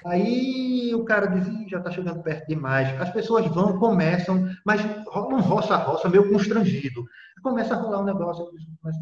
aí 0.07 0.95
o 0.95 1.05
cara 1.05 1.27
diz, 1.27 1.69
já 1.69 1.79
está 1.79 1.91
chegando 1.91 2.23
perto 2.23 2.47
demais. 2.47 2.89
As 3.01 3.11
pessoas 3.11 3.45
vão, 3.49 3.77
começam, 3.77 4.49
mas 4.65 4.81
rola 5.09 5.35
um 5.35 5.41
roça-roça 5.41 6.09
meio 6.09 6.31
constrangido. 6.31 7.05
Começa 7.43 7.75
a 7.75 7.79
rolar 7.79 8.03
um 8.03 8.05
negócio, 8.05 8.47
mas 8.85 8.95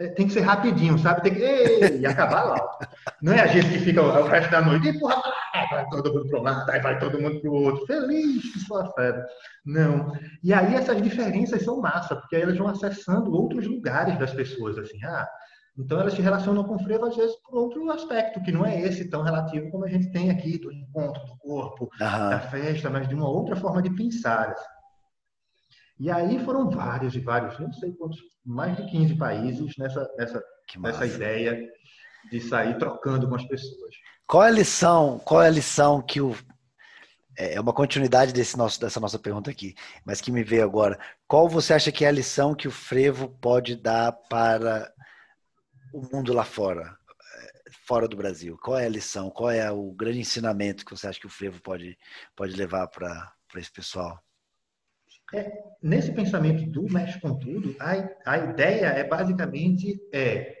é, 0.00 0.08
tem 0.08 0.26
que 0.26 0.32
ser 0.32 0.40
rapidinho, 0.40 0.98
sabe? 0.98 1.22
Tem 1.22 1.34
que 1.34 1.42
ei, 1.42 2.00
e 2.00 2.06
acabar 2.06 2.44
lá. 2.44 2.78
Não 3.22 3.32
é 3.32 3.40
a 3.40 3.46
gente 3.46 3.68
que 3.68 3.78
fica 3.78 4.02
o 4.02 4.26
resto 4.26 4.50
da 4.50 4.60
noite, 4.60 4.88
e 4.88 4.98
porra, 4.98 5.22
vai 5.70 5.88
todo 5.88 6.12
mundo 6.12 6.28
para 6.28 6.40
um 6.40 6.42
lado, 6.42 6.70
aí 6.70 6.80
vai 6.80 6.98
todo 6.98 7.20
mundo 7.20 7.40
para 7.40 7.50
o 7.50 7.54
outro, 7.54 7.86
feliz 7.86 8.52
que 8.52 8.58
sua 8.60 8.90
fera. 8.92 9.26
Não. 9.64 10.12
E 10.42 10.52
aí 10.52 10.74
essas 10.74 11.00
diferenças 11.02 11.62
são 11.62 11.80
massa, 11.80 12.16
porque 12.16 12.36
aí 12.36 12.42
elas 12.42 12.56
vão 12.56 12.68
acessando 12.68 13.32
outros 13.32 13.66
lugares 13.66 14.18
das 14.18 14.32
pessoas, 14.32 14.78
assim, 14.78 15.02
ah, 15.04 15.28
então 15.78 16.00
elas 16.00 16.14
se 16.14 16.20
relacionam 16.20 16.64
com 16.64 16.74
o 16.74 16.82
frevo, 16.82 17.06
às 17.06 17.16
vezes, 17.16 17.36
por 17.36 17.56
outro 17.56 17.88
aspecto, 17.92 18.42
que 18.42 18.50
não 18.50 18.66
é 18.66 18.80
esse 18.80 19.08
tão 19.08 19.22
relativo 19.22 19.70
como 19.70 19.84
a 19.84 19.88
gente 19.88 20.10
tem 20.10 20.28
aqui, 20.28 20.58
do 20.58 20.72
encontro 20.72 21.24
do 21.24 21.36
corpo, 21.38 21.84
uhum. 21.84 21.98
da 21.98 22.40
festa, 22.40 22.90
mas 22.90 23.08
de 23.08 23.14
uma 23.14 23.28
outra 23.28 23.54
forma 23.54 23.80
de 23.80 23.94
pensar. 23.94 24.50
Assim. 24.50 24.66
E 26.00 26.10
aí 26.10 26.38
foram 26.44 26.68
vários 26.68 27.14
e 27.14 27.20
vários, 27.20 27.58
não 27.60 27.72
sei 27.72 27.92
quantos, 27.92 28.18
mais 28.44 28.76
de 28.76 28.90
15 28.90 29.14
países 29.16 29.76
nessa, 29.78 30.08
nessa, 30.16 30.42
nessa 30.78 31.06
ideia 31.06 31.68
de 32.30 32.40
sair 32.40 32.76
trocando 32.78 33.28
com 33.28 33.36
as 33.36 33.44
pessoas. 33.46 33.94
Qual 34.28 34.44
é 34.44 34.48
a 34.48 34.50
lição? 34.50 35.18
Qual 35.24 35.42
é 35.42 35.46
a 35.46 35.50
lição 35.50 36.02
que 36.02 36.20
o 36.20 36.36
é, 37.38 37.54
é 37.54 37.60
uma 37.60 37.72
continuidade 37.72 38.32
desse 38.32 38.58
nosso, 38.58 38.78
dessa 38.78 39.00
nossa 39.00 39.18
pergunta 39.18 39.50
aqui, 39.50 39.74
mas 40.04 40.20
que 40.20 40.30
me 40.30 40.42
veio 40.42 40.64
agora. 40.64 40.98
Qual 41.26 41.48
você 41.48 41.72
acha 41.72 41.90
que 41.90 42.04
é 42.04 42.08
a 42.08 42.12
lição 42.12 42.54
que 42.54 42.68
o 42.68 42.70
frevo 42.70 43.28
pode 43.40 43.74
dar 43.74 44.12
para 44.12 44.92
o 45.94 46.02
mundo 46.12 46.34
lá 46.34 46.44
fora, 46.44 46.94
é, 47.36 47.70
fora 47.86 48.06
do 48.06 48.18
Brasil? 48.18 48.58
Qual 48.62 48.76
é 48.76 48.84
a 48.84 48.90
lição? 48.90 49.30
Qual 49.30 49.50
é 49.50 49.70
o 49.70 49.92
grande 49.92 50.18
ensinamento 50.18 50.84
que 50.84 50.90
você 50.90 51.06
acha 51.06 51.20
que 51.20 51.26
o 51.26 51.30
frevo 51.30 51.62
pode, 51.62 51.96
pode 52.36 52.54
levar 52.54 52.86
para 52.88 53.32
esse 53.56 53.72
pessoal? 53.72 54.22
É, 55.32 55.52
nesse 55.82 56.12
pensamento 56.12 56.68
do 56.70 56.82
mexe 56.92 57.18
com 57.20 57.38
tudo, 57.38 57.76
a, 57.80 57.92
a 58.26 58.38
ideia 58.38 58.86
é 58.86 59.04
basicamente 59.04 59.98
é, 60.12 60.57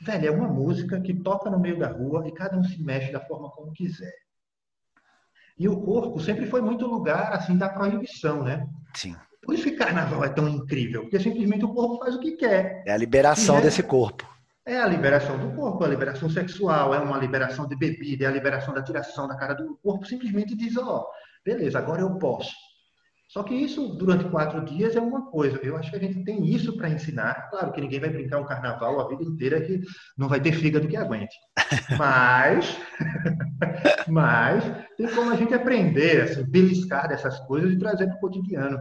velho, 0.00 0.26
é 0.26 0.30
uma 0.30 0.48
música 0.48 1.00
que 1.00 1.14
toca 1.14 1.50
no 1.50 1.58
meio 1.58 1.78
da 1.78 1.88
rua 1.88 2.26
e 2.26 2.32
cada 2.32 2.56
um 2.56 2.64
se 2.64 2.82
mexe 2.82 3.12
da 3.12 3.20
forma 3.20 3.50
como 3.50 3.72
quiser. 3.72 4.12
E 5.58 5.68
o 5.68 5.80
corpo 5.82 6.18
sempre 6.20 6.46
foi 6.46 6.62
muito 6.62 6.86
lugar 6.86 7.32
assim 7.32 7.56
da 7.56 7.68
proibição, 7.68 8.42
né? 8.42 8.66
Sim. 8.94 9.14
Por 9.42 9.54
isso 9.54 9.64
que 9.64 9.72
carnaval 9.72 10.24
é 10.24 10.28
tão 10.28 10.48
incrível, 10.48 11.02
porque 11.02 11.20
simplesmente 11.20 11.64
o 11.64 11.74
corpo 11.74 11.98
faz 11.98 12.14
o 12.14 12.20
que 12.20 12.32
quer. 12.32 12.82
É 12.86 12.92
a 12.92 12.96
liberação 12.96 13.58
é, 13.58 13.62
desse 13.62 13.82
corpo. 13.82 14.26
É 14.66 14.78
a 14.78 14.86
liberação 14.86 15.38
do 15.38 15.54
corpo, 15.54 15.82
é 15.82 15.86
a 15.86 15.90
liberação 15.90 16.30
sexual, 16.30 16.94
é 16.94 16.98
uma 16.98 17.18
liberação 17.18 17.66
de 17.66 17.76
bebida, 17.76 18.24
é 18.24 18.28
a 18.28 18.30
liberação 18.30 18.72
da 18.72 18.82
tiração 18.82 19.26
da 19.26 19.36
cara 19.36 19.54
do 19.54 19.76
corpo. 19.82 20.06
Simplesmente 20.06 20.54
diz, 20.54 20.76
ó, 20.76 21.00
oh, 21.00 21.06
beleza, 21.44 21.78
agora 21.78 22.02
eu 22.02 22.16
posso. 22.16 22.52
Só 23.30 23.44
que 23.44 23.54
isso, 23.54 23.86
durante 23.90 24.28
quatro 24.28 24.64
dias, 24.64 24.96
é 24.96 25.00
uma 25.00 25.30
coisa. 25.30 25.60
Eu 25.62 25.76
acho 25.76 25.88
que 25.88 25.96
a 25.96 26.00
gente 26.00 26.24
tem 26.24 26.44
isso 26.44 26.76
para 26.76 26.88
ensinar. 26.90 27.48
Claro 27.48 27.70
que 27.70 27.80
ninguém 27.80 28.00
vai 28.00 28.10
brincar 28.10 28.40
um 28.40 28.44
carnaval 28.44 28.98
a 28.98 29.06
vida 29.06 29.22
inteira 29.22 29.60
que 29.60 29.80
não 30.18 30.28
vai 30.28 30.40
ter 30.40 30.50
fígado 30.50 30.88
que 30.88 30.96
aguente. 30.96 31.36
Mas, 31.96 32.76
mas 34.08 34.64
tem 34.96 35.08
como 35.14 35.30
a 35.30 35.36
gente 35.36 35.54
aprender, 35.54 36.22
assim, 36.22 36.42
beliscar 36.42 37.08
dessas 37.08 37.38
coisas 37.40 37.72
e 37.72 37.78
trazer 37.78 38.06
para 38.06 38.16
o 38.16 38.20
cotidiano. 38.20 38.80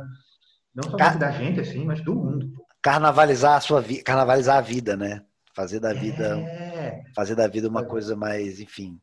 Não 0.74 0.84
só 0.90 0.98
Car... 0.98 1.20
da 1.20 1.30
gente, 1.30 1.60
assim, 1.60 1.86
mas 1.86 2.02
do 2.02 2.16
mundo. 2.16 2.52
Carnavalizar 2.82 3.58
a 3.58 3.60
sua 3.60 3.82
vida, 3.82 4.04
carnavalizar 4.04 4.58
a 4.58 4.62
vida, 4.62 4.98
né? 4.98 5.22
Fazer 5.54 5.80
da 5.80 5.94
vida, 5.94 6.40
é... 6.40 7.04
fazer 7.16 7.36
da 7.36 7.48
vida 7.48 7.68
uma 7.68 7.84
coisa 7.84 8.16
mais, 8.16 8.60
enfim, 8.60 9.00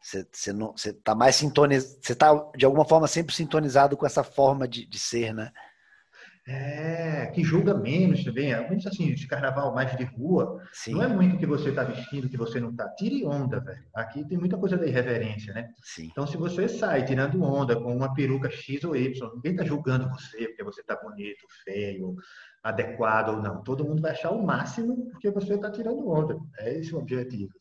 você, 0.00 0.26
você, 0.32 0.52
não, 0.52 0.72
você 0.72 0.92
tá 0.92 1.14
mais 1.14 1.36
sintonizado, 1.36 1.98
você 2.00 2.14
tá 2.14 2.50
de 2.56 2.64
alguma 2.64 2.84
forma 2.84 3.06
sempre 3.06 3.34
sintonizado 3.34 3.96
com 3.96 4.06
essa 4.06 4.22
forma 4.22 4.66
de, 4.66 4.86
de 4.86 4.98
ser, 4.98 5.34
né? 5.34 5.52
É, 6.50 7.26
que 7.26 7.44
julga 7.44 7.74
menos 7.74 8.24
também. 8.24 8.54
É 8.54 8.66
muito 8.66 8.88
assim, 8.88 9.12
esse 9.12 9.28
carnaval 9.28 9.74
mais 9.74 9.94
de 9.94 10.04
rua, 10.04 10.62
Sim. 10.72 10.92
não 10.92 11.02
é 11.02 11.08
muito 11.08 11.36
que 11.36 11.44
você 11.44 11.68
está 11.68 11.84
vestindo, 11.84 12.28
que 12.28 12.38
você 12.38 12.58
não 12.58 12.70
está. 12.70 12.88
Tire 12.94 13.22
onda, 13.26 13.60
velho. 13.60 13.84
Aqui 13.94 14.26
tem 14.26 14.38
muita 14.38 14.56
coisa 14.56 14.78
da 14.78 14.86
irreverência, 14.86 15.52
né? 15.52 15.68
Sim. 15.82 16.08
Então, 16.10 16.26
se 16.26 16.38
você 16.38 16.66
sai 16.66 17.04
tirando 17.04 17.42
onda 17.42 17.76
com 17.76 17.94
uma 17.94 18.14
peruca 18.14 18.50
X 18.50 18.82
ou 18.84 18.96
Y, 18.96 19.30
ninguém 19.34 19.52
está 19.52 19.64
julgando 19.64 20.08
você 20.08 20.48
porque 20.48 20.64
você 20.64 20.80
está 20.80 20.96
bonito, 20.96 21.44
feio, 21.64 22.16
adequado 22.62 23.28
ou 23.28 23.42
não. 23.42 23.62
Todo 23.62 23.84
mundo 23.84 24.00
vai 24.00 24.12
achar 24.12 24.30
o 24.30 24.42
máximo 24.42 25.10
porque 25.10 25.30
você 25.30 25.52
está 25.52 25.70
tirando 25.70 26.08
onda. 26.08 26.38
É 26.60 26.78
esse 26.78 26.94
o 26.94 26.98
objetivo. 26.98 27.52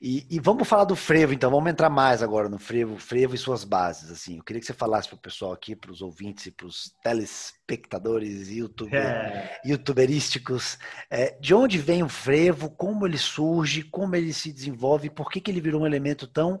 E, 0.00 0.26
e, 0.30 0.38
vamos 0.38 0.68
falar 0.68 0.84
do 0.84 0.96
frevo, 0.96 1.32
então. 1.32 1.50
Vamos 1.50 1.70
entrar 1.70 1.90
mais 1.90 2.22
agora 2.22 2.48
no 2.48 2.58
frevo, 2.58 2.98
frevo 2.98 3.34
e 3.34 3.38
suas 3.38 3.64
bases. 3.64 4.10
Assim, 4.10 4.36
eu 4.36 4.44
queria 4.44 4.60
que 4.60 4.66
você 4.66 4.72
falasse 4.72 5.08
para 5.08 5.16
o 5.16 5.20
pessoal 5.20 5.52
aqui, 5.52 5.74
para 5.74 5.90
os 5.90 6.02
ouvintes 6.02 6.46
e 6.46 6.50
para 6.50 6.66
os 6.66 6.94
telespectadores 7.02 8.48
YouTube, 8.48 8.94
é. 8.94 9.60
youtuberísticos, 9.64 10.78
é, 11.10 11.36
de 11.40 11.54
onde 11.54 11.78
vem 11.78 12.02
o 12.02 12.08
frevo, 12.08 12.70
como 12.70 13.06
ele 13.06 13.18
surge, 13.18 13.82
como 13.82 14.14
ele 14.14 14.32
se 14.32 14.52
desenvolve, 14.52 15.10
por 15.10 15.30
que, 15.30 15.40
que 15.40 15.50
ele 15.50 15.60
virou 15.60 15.82
um 15.82 15.86
elemento 15.86 16.26
tão 16.26 16.60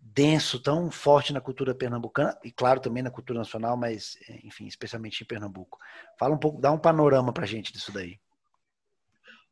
denso, 0.00 0.60
tão 0.60 0.90
forte 0.90 1.32
na 1.32 1.40
cultura 1.40 1.74
pernambucana 1.74 2.36
e, 2.42 2.50
claro, 2.50 2.80
também 2.80 3.02
na 3.02 3.10
cultura 3.10 3.38
nacional, 3.38 3.76
mas, 3.76 4.16
enfim, 4.42 4.66
especialmente 4.66 5.22
em 5.22 5.26
Pernambuco. 5.26 5.78
Fala 6.18 6.34
um 6.34 6.38
pouco, 6.38 6.60
dá 6.60 6.72
um 6.72 6.78
panorama 6.78 7.32
para 7.32 7.44
a 7.44 7.48
gente 7.48 7.72
disso 7.72 7.92
daí. 7.92 8.18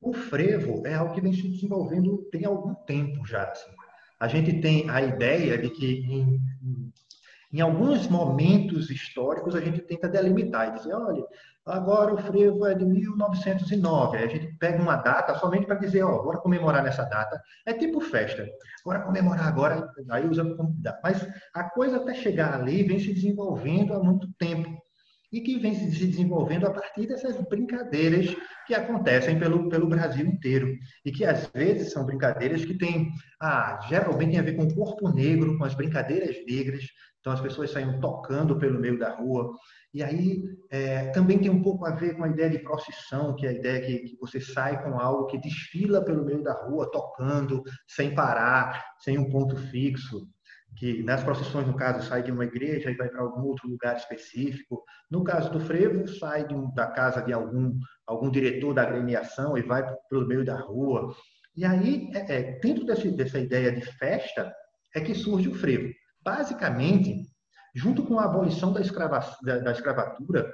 O 0.01 0.13
frevo 0.13 0.87
é 0.87 0.95
algo 0.95 1.15
que 1.15 1.21
vem 1.21 1.33
se 1.33 1.49
desenvolvendo 1.49 2.29
tem 2.31 2.45
algum 2.45 2.75
tempo 2.75 3.27
já. 3.27 3.45
Assim. 3.45 3.71
A 4.21 4.29
gente 4.29 4.61
tem 4.61 4.89
a 4.89 5.03
ideia 5.03 5.59
de 5.59 5.71
que 5.71 6.05
em, 6.09 6.41
em 7.53 7.61
alguns 7.61 8.09
momentos 8.09 8.91
históricos 8.91 9.55
a 9.55 9.61
gente 9.61 9.81
tenta 9.81 10.09
delimitar 10.09 10.69
e 10.69 10.79
dizer, 10.79 10.95
olha, 10.95 11.25
agora 11.67 12.15
o 12.15 12.19
frevo 12.19 12.67
é 12.67 12.75
de 12.75 12.85
1909. 12.85 14.17
Aí 14.17 14.25
a 14.25 14.29
gente 14.29 14.57
pega 14.59 14.81
uma 14.81 14.97
data 14.97 15.35
somente 15.35 15.67
para 15.67 15.77
dizer, 15.77 16.03
ó, 16.03 16.23
bora 16.23 16.39
comemorar 16.39 16.83
nessa 16.83 17.05
data. 17.05 17.41
É 17.67 17.73
tipo 17.73 18.01
festa. 18.01 18.49
Bora 18.85 19.01
comemorar 19.01 19.49
agora, 19.49 19.91
aí 20.11 20.27
usa 20.29 20.45
como 20.55 20.75
data. 20.79 21.01
Mas 21.03 21.27
a 21.55 21.65
coisa 21.65 21.97
até 21.97 22.15
chegar 22.15 22.55
ali 22.55 22.85
vem 22.85 22.99
se 22.99 23.13
desenvolvendo 23.13 23.95
há 23.95 24.03
muito 24.03 24.33
tempo 24.35 24.81
e 25.33 25.41
que 25.41 25.59
vem 25.59 25.75
se 25.75 26.07
desenvolvendo 26.07 26.67
a 26.67 26.71
partir 26.71 27.07
dessas 27.07 27.37
brincadeiras 27.49 28.35
que 28.67 28.75
acontecem 28.75 29.39
pelo, 29.39 29.69
pelo 29.69 29.89
Brasil 29.89 30.27
inteiro. 30.27 30.75
E 31.05 31.13
que 31.13 31.25
às 31.25 31.47
vezes 31.49 31.93
são 31.93 32.05
brincadeiras 32.05 32.65
que 32.65 32.77
têm, 32.77 33.11
ah, 33.41 33.79
geralmente 33.89 34.31
tem 34.31 34.41
a 34.41 34.43
ver 34.43 34.57
com 34.57 34.65
o 34.65 34.75
corpo 34.75 35.09
negro, 35.11 35.57
com 35.59 35.65
as 35.65 35.75
brincadeiras 35.75 36.37
negras, 36.47 36.85
então 37.21 37.33
as 37.33 37.41
pessoas 37.41 37.71
saem 37.71 38.01
tocando 38.01 38.59
pelo 38.59 38.81
meio 38.81 38.99
da 38.99 39.17
rua. 39.17 39.53
E 39.93 40.03
aí 40.03 40.43
é, 40.71 41.11
também 41.11 41.39
tem 41.39 41.51
um 41.51 41.63
pouco 41.63 41.87
a 41.87 41.95
ver 41.95 42.17
com 42.17 42.25
a 42.25 42.29
ideia 42.29 42.51
de 42.51 42.59
procissão, 42.59 43.35
que 43.35 43.47
é 43.47 43.51
a 43.51 43.53
ideia 43.53 43.81
que, 43.81 43.99
que 44.11 44.17
você 44.19 44.41
sai 44.41 44.83
com 44.83 44.99
algo 44.99 45.27
que 45.27 45.39
desfila 45.39 46.05
pelo 46.05 46.25
meio 46.25 46.43
da 46.43 46.53
rua, 46.53 46.91
tocando, 46.91 47.63
sem 47.87 48.15
parar, 48.15 48.85
sem 49.01 49.19
um 49.19 49.29
ponto 49.29 49.57
fixo 49.57 50.29
que 50.79 51.03
nas 51.03 51.25
procissões, 51.25 51.67
no 51.67 51.75
caso, 51.75 52.07
sai 52.07 52.23
de 52.23 52.31
uma 52.31 52.45
igreja 52.45 52.91
e 52.91 52.97
vai 52.97 53.09
para 53.09 53.21
algum 53.21 53.43
outro 53.43 53.69
lugar 53.69 53.97
específico. 53.97 54.85
No 55.11 55.25
caso 55.25 55.51
do 55.51 55.59
frevo, 55.59 56.07
sai 56.07 56.47
um, 56.53 56.73
da 56.73 56.87
casa 56.87 57.21
de 57.21 57.33
algum, 57.33 57.77
algum 58.07 58.31
diretor 58.31 58.73
da 58.73 58.83
agremiação 58.83 59.59
e 59.59 59.63
vai 59.63 59.85
pelo 60.09 60.27
meio 60.27 60.45
da 60.45 60.57
rua. 60.57 61.13
E 61.57 61.65
aí, 61.65 62.09
é, 62.15 62.33
é, 62.33 62.61
dentro 62.61 62.87
desse, 62.87 63.11
dessa 63.11 63.41
ideia 63.41 63.73
de 63.73 63.83
festa, 63.83 64.55
é 64.95 65.01
que 65.01 65.15
surge 65.15 65.49
o 65.49 65.55
frevo. 65.55 65.93
Basicamente, 66.23 67.25
junto 67.75 68.05
com 68.05 68.21
a 68.21 68.25
abolição 68.25 68.73
da, 68.73 68.81
escrava, 68.81 69.19
da, 69.43 69.59
da 69.59 69.73
escravatura, 69.73 70.49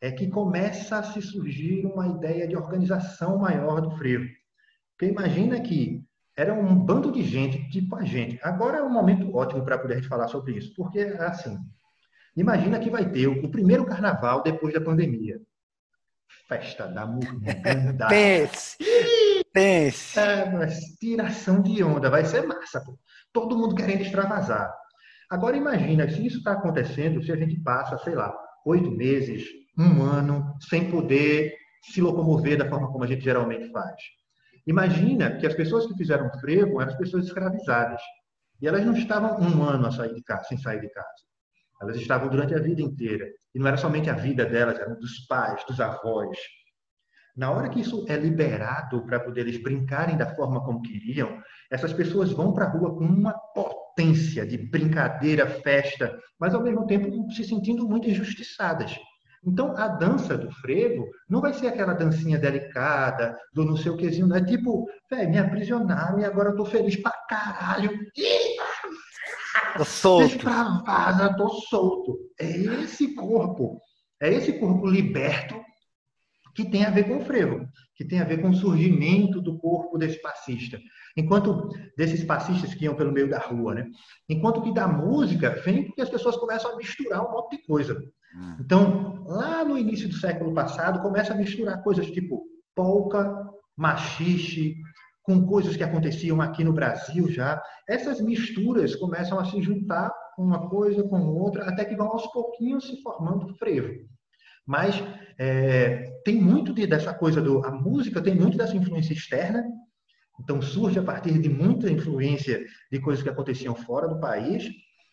é 0.00 0.12
que 0.12 0.28
começa 0.28 0.98
a 0.98 1.02
se 1.02 1.20
surgir 1.20 1.84
uma 1.84 2.06
ideia 2.06 2.46
de 2.46 2.56
organização 2.56 3.38
maior 3.38 3.80
do 3.80 3.90
frevo. 3.96 4.28
Porque 4.96 5.12
imagina 5.12 5.60
que 5.60 6.04
era 6.36 6.52
um 6.52 6.74
bando 6.74 7.12
de 7.12 7.22
gente, 7.22 7.68
tipo 7.70 7.94
a 7.96 8.04
gente. 8.04 8.38
Agora 8.42 8.78
é 8.78 8.82
um 8.82 8.92
momento 8.92 9.34
ótimo 9.34 9.64
para 9.64 9.78
poder 9.78 10.02
falar 10.02 10.28
sobre 10.28 10.56
isso, 10.56 10.72
porque, 10.74 10.98
assim, 11.18 11.56
imagina 12.36 12.78
que 12.78 12.90
vai 12.90 13.08
ter 13.10 13.26
o 13.28 13.48
primeiro 13.50 13.84
carnaval 13.86 14.42
depois 14.42 14.74
da 14.74 14.80
pandemia. 14.80 15.40
festa 16.48 16.86
da 16.88 17.06
murmuranda. 17.06 18.08
pense! 18.08 18.76
pense! 19.52 20.18
É, 20.18 20.50
mas 20.50 20.80
tiração 20.98 21.62
de 21.62 21.82
onda, 21.84 22.10
vai 22.10 22.24
ser 22.24 22.42
massa, 22.46 22.80
pô. 22.84 22.98
Todo 23.32 23.56
mundo 23.56 23.74
querendo 23.74 24.02
extravasar. 24.02 24.72
Agora 25.30 25.56
imagina, 25.56 26.08
se 26.08 26.24
isso 26.26 26.38
está 26.38 26.52
acontecendo, 26.52 27.22
se 27.22 27.32
a 27.32 27.36
gente 27.36 27.58
passa, 27.60 27.96
sei 27.98 28.14
lá, 28.14 28.32
oito 28.66 28.90
meses, 28.90 29.44
um 29.78 30.02
ano, 30.02 30.54
sem 30.68 30.90
poder 30.90 31.54
se 31.82 32.00
locomover 32.00 32.56
da 32.58 32.68
forma 32.68 32.90
como 32.90 33.04
a 33.04 33.06
gente 33.06 33.22
geralmente 33.24 33.70
faz. 33.70 34.00
Imagina 34.66 35.36
que 35.36 35.46
as 35.46 35.54
pessoas 35.54 35.86
que 35.86 35.96
fizeram 35.96 36.30
frevo 36.40 36.80
eram 36.80 36.90
as 36.90 36.98
pessoas 36.98 37.26
escravizadas. 37.26 38.00
E 38.60 38.66
elas 38.66 38.84
não 38.84 38.94
estavam 38.94 39.38
um 39.40 39.62
ano 39.62 39.86
a 39.86 39.90
sair 39.90 40.14
de 40.14 40.22
casa, 40.22 40.44
sem 40.44 40.56
sair 40.58 40.80
de 40.80 40.88
casa. 40.88 41.08
Elas 41.82 41.96
estavam 41.96 42.28
durante 42.30 42.54
a 42.54 42.60
vida 42.60 42.80
inteira. 42.80 43.26
E 43.54 43.58
não 43.58 43.66
era 43.66 43.76
somente 43.76 44.08
a 44.08 44.14
vida 44.14 44.46
delas, 44.46 44.78
eram 44.78 44.98
dos 44.98 45.26
pais, 45.26 45.62
dos 45.66 45.80
avós. 45.80 46.38
Na 47.36 47.50
hora 47.50 47.68
que 47.68 47.80
isso 47.80 48.06
é 48.08 48.16
liberado 48.16 49.04
para 49.04 49.18
poder 49.18 49.40
eles 49.40 49.60
brincarem 49.60 50.16
da 50.16 50.34
forma 50.34 50.64
como 50.64 50.82
queriam, 50.82 51.42
essas 51.70 51.92
pessoas 51.92 52.30
vão 52.30 52.52
para 52.52 52.66
a 52.66 52.70
rua 52.70 52.96
com 52.96 53.04
uma 53.04 53.32
potência 53.32 54.46
de 54.46 54.56
brincadeira, 54.56 55.46
festa, 55.46 56.16
mas 56.38 56.54
ao 56.54 56.62
mesmo 56.62 56.86
tempo 56.86 57.30
se 57.32 57.42
sentindo 57.42 57.88
muito 57.88 58.08
injustiçadas. 58.08 58.96
Então, 59.46 59.76
a 59.76 59.88
dança 59.88 60.38
do 60.38 60.50
frevo 60.50 61.06
não 61.28 61.40
vai 61.40 61.52
ser 61.52 61.66
aquela 61.66 61.92
dancinha 61.92 62.38
delicada, 62.38 63.36
do 63.52 63.64
não 63.64 63.76
sei 63.76 63.92
o 63.92 63.96
quezinho, 63.96 64.34
é 64.34 64.44
tipo, 64.44 64.86
velho, 65.10 65.30
me 65.30 65.38
aprisionaram 65.38 66.18
e 66.18 66.24
agora 66.24 66.50
eu 66.50 66.56
tô 66.56 66.64
feliz 66.64 66.96
pra 66.96 67.12
caralho. 67.28 67.90
Tô 69.76 69.84
solto. 69.84 70.26
Extravasa, 70.26 71.36
tô 71.36 71.48
solto. 71.48 72.18
É 72.40 72.50
esse 72.50 73.14
corpo, 73.14 73.78
é 74.20 74.32
esse 74.32 74.52
corpo 74.58 74.86
liberto 74.86 75.54
que 76.54 76.64
tem 76.64 76.84
a 76.84 76.90
ver 76.90 77.08
com 77.08 77.16
o 77.16 77.24
frevo, 77.24 77.66
que 77.96 78.04
tem 78.04 78.20
a 78.20 78.24
ver 78.24 78.40
com 78.40 78.50
o 78.50 78.54
surgimento 78.54 79.40
do 79.40 79.58
corpo 79.58 79.98
desse 79.98 80.22
passista. 80.22 80.78
Enquanto 81.16 81.68
desses 81.96 82.24
passistas 82.24 82.74
que 82.74 82.84
iam 82.84 82.94
pelo 82.94 83.12
meio 83.12 83.28
da 83.28 83.38
rua, 83.38 83.74
né? 83.74 83.86
Enquanto 84.28 84.62
que 84.62 84.72
da 84.72 84.86
música 84.86 85.50
vem 85.64 85.84
porque 85.84 86.00
as 86.00 86.10
pessoas 86.10 86.36
começam 86.36 86.72
a 86.72 86.76
misturar 86.76 87.26
um 87.26 87.32
monte 87.32 87.56
de 87.56 87.66
coisa. 87.66 88.00
Hum. 88.34 88.56
Então, 88.60 89.24
lá 89.26 89.64
no 89.64 89.78
início 89.78 90.08
do 90.08 90.14
século 90.14 90.52
passado, 90.52 91.00
começa 91.00 91.32
a 91.32 91.36
misturar 91.36 91.82
coisas 91.82 92.10
tipo 92.10 92.42
polca, 92.74 93.50
machixe, 93.76 94.76
com 95.22 95.46
coisas 95.46 95.76
que 95.76 95.82
aconteciam 95.82 96.40
aqui 96.40 96.62
no 96.62 96.72
Brasil 96.72 97.30
já. 97.30 97.60
Essas 97.88 98.20
misturas 98.20 98.94
começam 98.94 99.38
a 99.38 99.44
se 99.44 99.60
juntar 99.62 100.12
uma 100.38 100.68
coisa 100.68 101.02
com 101.04 101.20
outra, 101.20 101.64
até 101.64 101.84
que 101.84 101.96
vão 101.96 102.08
aos 102.08 102.26
pouquinhos 102.28 102.86
se 102.86 103.00
formando 103.02 103.54
frevo. 103.56 104.04
Mas 104.66 105.02
é, 105.38 106.20
tem 106.24 106.40
muito 106.40 106.72
de, 106.72 106.86
dessa 106.86 107.12
coisa 107.14 107.40
do. 107.40 107.64
A 107.64 107.70
música 107.70 108.20
tem 108.20 108.34
muito 108.34 108.56
dessa 108.56 108.76
influência 108.76 109.12
externa, 109.12 109.64
então 110.40 110.60
surge 110.60 110.98
a 110.98 111.02
partir 111.02 111.38
de 111.38 111.48
muita 111.48 111.90
influência 111.90 112.64
de 112.90 113.00
coisas 113.00 113.22
que 113.22 113.28
aconteciam 113.28 113.74
fora 113.74 114.08
do 114.08 114.20
país, 114.20 114.68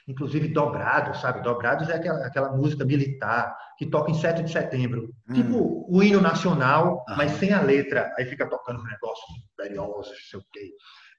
inclusive 0.08 0.48
dobrados, 0.50 1.22
sabe? 1.22 1.42
Dobrados 1.42 1.90
é 1.90 1.96
aquela, 1.96 2.26
aquela 2.26 2.52
música 2.52 2.86
militar 2.86 3.56
que 3.78 3.86
toca 3.86 4.12
em 4.12 4.16
7 4.16 4.44
de 4.44 4.52
setembro. 4.52 5.14
Hum. 5.30 5.34
Tipo 5.34 5.86
o 5.90 6.04
hino 6.04 6.22
nacional, 6.22 7.04
mas 7.18 7.32
sem 7.34 7.52
a 7.54 7.62
letra. 7.62 8.14
Aí 8.18 8.26
fica 8.26 8.50
tocando 8.50 8.80
um 8.80 8.86
negócio 8.86 9.24
imperioso, 9.54 10.10
não 10.10 10.18
sei 10.30 10.40
o 10.40 10.44
quê. 10.52 10.72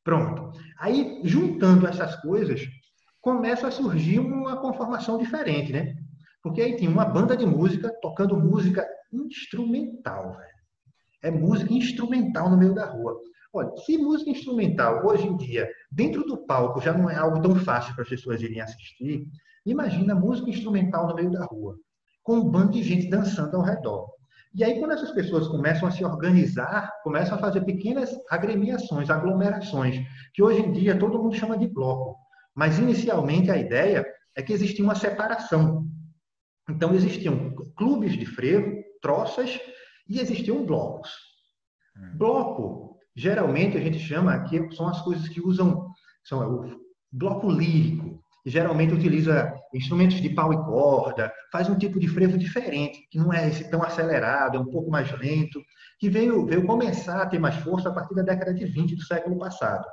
Pronto. 0.05 0.51
Aí, 0.79 1.21
juntando 1.25 1.87
essas 1.87 2.16
coisas, 2.16 2.61
começa 3.21 3.68
a 3.68 3.71
surgir 3.71 4.18
uma 4.18 4.61
conformação 4.61 5.16
diferente, 5.16 5.73
né? 5.73 5.95
Porque 6.42 6.61
aí 6.61 6.77
tem 6.77 6.88
uma 6.88 7.05
banda 7.05 7.37
de 7.37 7.47
música 7.47 7.88
tocando 8.03 8.37
música 8.37 8.87
instrumental, 9.12 10.33
velho. 10.33 10.53
É 11.23 11.31
música 11.31 11.73
instrumental 11.73 12.51
no 12.51 12.57
meio 12.57 12.75
da 12.75 12.85
rua. 12.85 13.16
Olha, 13.54 13.76
se 13.84 13.98
música 13.98 14.30
instrumental 14.30 15.06
hoje 15.06 15.26
em 15.26 15.36
dia, 15.36 15.70
dentro 15.90 16.24
do 16.24 16.38
palco, 16.46 16.80
já 16.80 16.92
não 16.94 17.10
é 17.10 17.16
algo 17.16 17.42
tão 17.42 17.54
fácil 17.56 17.94
para 17.94 18.02
as 18.02 18.08
pessoas 18.08 18.40
irem 18.40 18.62
assistir, 18.62 19.26
imagina 19.66 20.14
música 20.14 20.48
instrumental 20.48 21.06
no 21.06 21.14
meio 21.14 21.30
da 21.30 21.44
rua, 21.44 21.76
com 22.22 22.36
um 22.36 22.50
bando 22.50 22.72
de 22.72 22.82
gente 22.82 23.10
dançando 23.10 23.54
ao 23.56 23.62
redor. 23.62 24.08
E 24.54 24.64
aí, 24.64 24.78
quando 24.78 24.92
essas 24.92 25.10
pessoas 25.10 25.48
começam 25.48 25.86
a 25.86 25.90
se 25.90 26.02
organizar, 26.02 26.90
começam 27.02 27.36
a 27.36 27.40
fazer 27.40 27.62
pequenas 27.62 28.10
agremiações, 28.30 29.10
aglomerações, 29.10 30.00
que 30.34 30.42
hoje 30.42 30.60
em 30.60 30.72
dia 30.72 30.98
todo 30.98 31.22
mundo 31.22 31.34
chama 31.34 31.56
de 31.56 31.66
bloco. 31.66 32.16
Mas, 32.54 32.78
inicialmente, 32.78 33.50
a 33.50 33.56
ideia 33.56 34.04
é 34.34 34.42
que 34.42 34.52
existia 34.52 34.84
uma 34.84 34.94
separação. 34.94 35.86
Então, 36.68 36.94
existiam 36.94 37.54
clubes 37.76 38.12
de 38.12 38.26
frevo, 38.26 38.82
troças, 39.00 39.58
e 40.06 40.20
existiam 40.20 40.64
blocos. 40.66 41.10
Hum. 41.96 42.18
Bloco 42.18 42.91
Geralmente 43.14 43.77
a 43.77 43.81
gente 43.81 43.98
chama 43.98 44.33
aqui, 44.33 44.59
são 44.75 44.88
as 44.88 45.01
coisas 45.03 45.29
que 45.29 45.40
usam, 45.40 45.88
são 46.25 46.40
o 46.40 46.81
bloco 47.11 47.51
lírico, 47.51 48.22
geralmente 48.44 48.94
utiliza 48.94 49.53
instrumentos 49.75 50.20
de 50.20 50.31
pau 50.31 50.53
e 50.53 50.57
corda, 50.57 51.33
faz 51.51 51.68
um 51.68 51.77
tipo 51.77 52.01
de 52.01 52.09
frevo 52.09 52.38
diferente, 52.38 53.07
que 53.11 53.18
não 53.18 53.33
é 53.33 53.48
esse 53.48 53.70
tão 53.70 53.83
acelerado, 53.83 54.57
é 54.57 54.61
um 54.61 54.70
pouco 54.70 54.90
mais 54.90 55.11
lento, 55.18 55.62
que 55.98 56.09
veio, 56.09 56.44
veio 56.46 56.66
começar 56.66 57.22
a 57.22 57.27
ter 57.27 57.38
mais 57.38 57.57
força 57.57 57.88
a 57.88 57.92
partir 57.92 58.14
da 58.14 58.22
década 58.22 58.53
de 58.53 58.64
20 58.64 58.96
do 58.96 59.03
século 59.03 59.38
passado. 59.38 59.87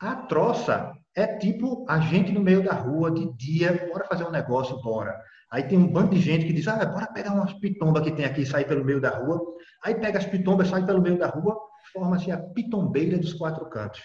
A 0.00 0.16
troça 0.16 0.92
é 1.14 1.26
tipo 1.38 1.84
a 1.88 2.00
gente 2.00 2.32
no 2.32 2.40
meio 2.40 2.64
da 2.64 2.72
rua, 2.72 3.10
de 3.10 3.30
dia, 3.36 3.88
bora 3.92 4.06
fazer 4.06 4.24
um 4.24 4.30
negócio, 4.30 4.80
bora. 4.80 5.20
Aí 5.50 5.64
tem 5.64 5.76
um 5.76 5.92
bando 5.92 6.14
de 6.14 6.20
gente 6.20 6.46
que 6.46 6.52
diz, 6.52 6.66
ah, 6.68 6.84
bora 6.86 7.12
pegar 7.12 7.32
umas 7.32 7.52
pitombas 7.54 8.04
que 8.04 8.12
tem 8.12 8.24
aqui 8.24 8.42
e 8.42 8.46
sair 8.46 8.64
pelo 8.66 8.84
meio 8.84 9.00
da 9.00 9.10
rua. 9.10 9.38
Aí 9.84 9.94
pega 9.94 10.18
as 10.18 10.24
pitombas, 10.24 10.68
sai 10.68 10.86
pelo 10.86 11.02
meio 11.02 11.18
da 11.18 11.26
rua, 11.26 11.58
forma-se 11.92 12.30
a 12.30 12.38
pitombeira 12.38 13.18
dos 13.18 13.32
quatro 13.34 13.64
cantos, 13.68 14.00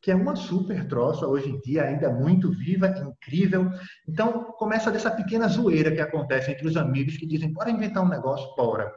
que 0.00 0.10
é 0.10 0.14
uma 0.14 0.36
super 0.36 0.86
troça, 0.86 1.26
hoje 1.26 1.48
em 1.48 1.60
dia 1.60 1.84
ainda 1.84 2.10
muito 2.10 2.50
viva, 2.50 2.88
incrível. 2.88 3.70
Então, 4.08 4.44
começa 4.58 4.90
dessa 4.90 5.10
pequena 5.10 5.48
zoeira 5.48 5.90
que 5.90 6.00
acontece 6.00 6.50
entre 6.50 6.66
os 6.66 6.76
amigos 6.76 7.16
que 7.16 7.26
dizem, 7.26 7.52
bora 7.52 7.70
inventar 7.70 8.04
um 8.04 8.08
negócio, 8.08 8.54
bora. 8.56 8.92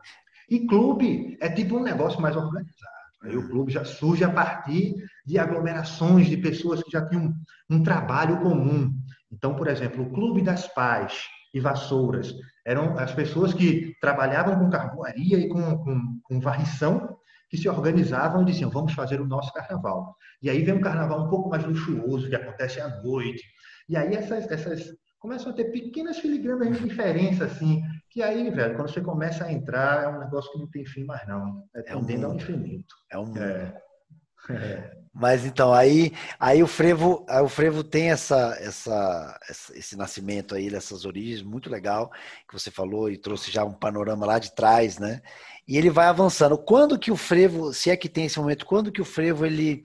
E 0.50 0.68
clube 0.68 1.38
é 1.42 1.50
tipo 1.50 1.78
um 1.78 1.84
negócio 1.84 2.22
mais 2.22 2.36
organizado. 2.36 3.00
Aí 3.22 3.36
o 3.36 3.50
clube 3.50 3.72
já 3.72 3.84
surge 3.84 4.24
a 4.24 4.32
partir 4.32 4.96
de 5.26 5.38
aglomerações 5.38 6.28
de 6.28 6.38
pessoas 6.38 6.82
que 6.82 6.92
já 6.92 7.06
tinham 7.08 7.26
um, 7.70 7.78
um 7.78 7.84
trabalho 7.84 8.40
comum. 8.42 8.94
Então, 9.32 9.56
por 9.56 9.68
exemplo, 9.68 10.04
o 10.04 10.10
Clube 10.12 10.42
das 10.42 10.68
Pais 10.68 11.24
e 11.54 11.60
Vassouras 11.60 12.34
eram 12.66 12.98
as 12.98 13.14
pessoas 13.14 13.54
que 13.54 13.96
trabalhavam 14.00 14.58
com 14.58 14.70
carboaria 14.70 15.38
e 15.38 15.50
com, 15.50 15.78
com, 15.80 16.20
com 16.24 16.40
varrição 16.40 17.19
que 17.50 17.58
se 17.58 17.68
organizavam 17.68 18.44
e 18.44 18.46
diziam, 18.46 18.70
vamos 18.70 18.94
fazer 18.94 19.20
o 19.20 19.28
nosso 19.28 19.52
carnaval. 19.54 20.16
E 20.42 20.50
aí 20.50 20.64
vem 20.64 20.76
um 20.76 20.82
carnaval 20.82 21.26
um 21.26 21.30
pouco 21.30 21.50
mais 21.50 21.66
luxuoso, 21.66 22.30
que 22.30 22.36
acontece 22.36 22.80
à 22.80 23.02
noite. 23.02 23.44
E 23.88 23.98
aí 23.98 24.14
essas, 24.14 24.50
essas 24.50 24.94
começam 25.20 25.52
a 25.52 25.56
ter 25.56 25.66
pequenas 25.66 26.20
filigranas 26.20 26.78
de 26.78 26.88
diferença, 26.88 27.46
assim, 27.46 27.82
que 28.10 28.22
aí, 28.22 28.50
velho, 28.50 28.76
quando 28.76 28.90
você 28.90 29.02
começa 29.02 29.44
a 29.46 29.52
entrar, 29.52 30.04
é 30.04 30.08
um 30.08 30.20
negócio 30.20 30.52
que 30.52 30.60
não 30.60 30.70
tem 30.70 30.86
fim 30.86 31.04
mais, 31.04 31.28
não. 31.28 31.64
É, 31.76 31.92
é 31.92 31.96
um 31.96 32.26
ao 32.26 32.36
infinito. 32.36 32.96
É 33.12 33.18
um 33.18 33.36
é. 33.38 33.82
é. 34.50 35.00
Mas 35.14 35.44
então, 35.44 35.74
aí, 35.74 36.14
aí 36.40 36.62
o 36.62 36.68
frevo, 36.68 37.26
aí 37.28 37.42
o 37.42 37.50
frevo 37.50 37.84
tem 37.84 38.12
essa, 38.12 38.56
essa, 38.60 39.40
esse 39.74 39.98
nascimento 39.98 40.56
aí, 40.56 40.70
dessas 40.70 41.04
origens, 41.04 41.42
muito 41.42 41.70
legal, 41.70 42.12
que 42.48 42.54
você 42.54 42.70
falou 42.70 43.10
e 43.10 43.18
trouxe 43.18 43.52
já 43.52 43.64
um 43.64 43.74
panorama 43.74 44.26
lá 44.26 44.40
de 44.40 44.56
trás, 44.56 45.00
né? 45.00 45.22
E 45.70 45.78
ele 45.78 45.92
vai 45.92 46.08
avançando. 46.08 46.58
Quando 46.58 46.98
que 46.98 47.12
o 47.12 47.16
frevo, 47.16 47.72
se 47.72 47.92
é 47.92 47.96
que 47.96 48.10
tem 48.10 48.26
esse 48.26 48.40
momento, 48.40 48.66
quando 48.66 48.92
que 48.92 49.02
o 49.02 49.06
frevo 49.06 49.46
ele, 49.46 49.84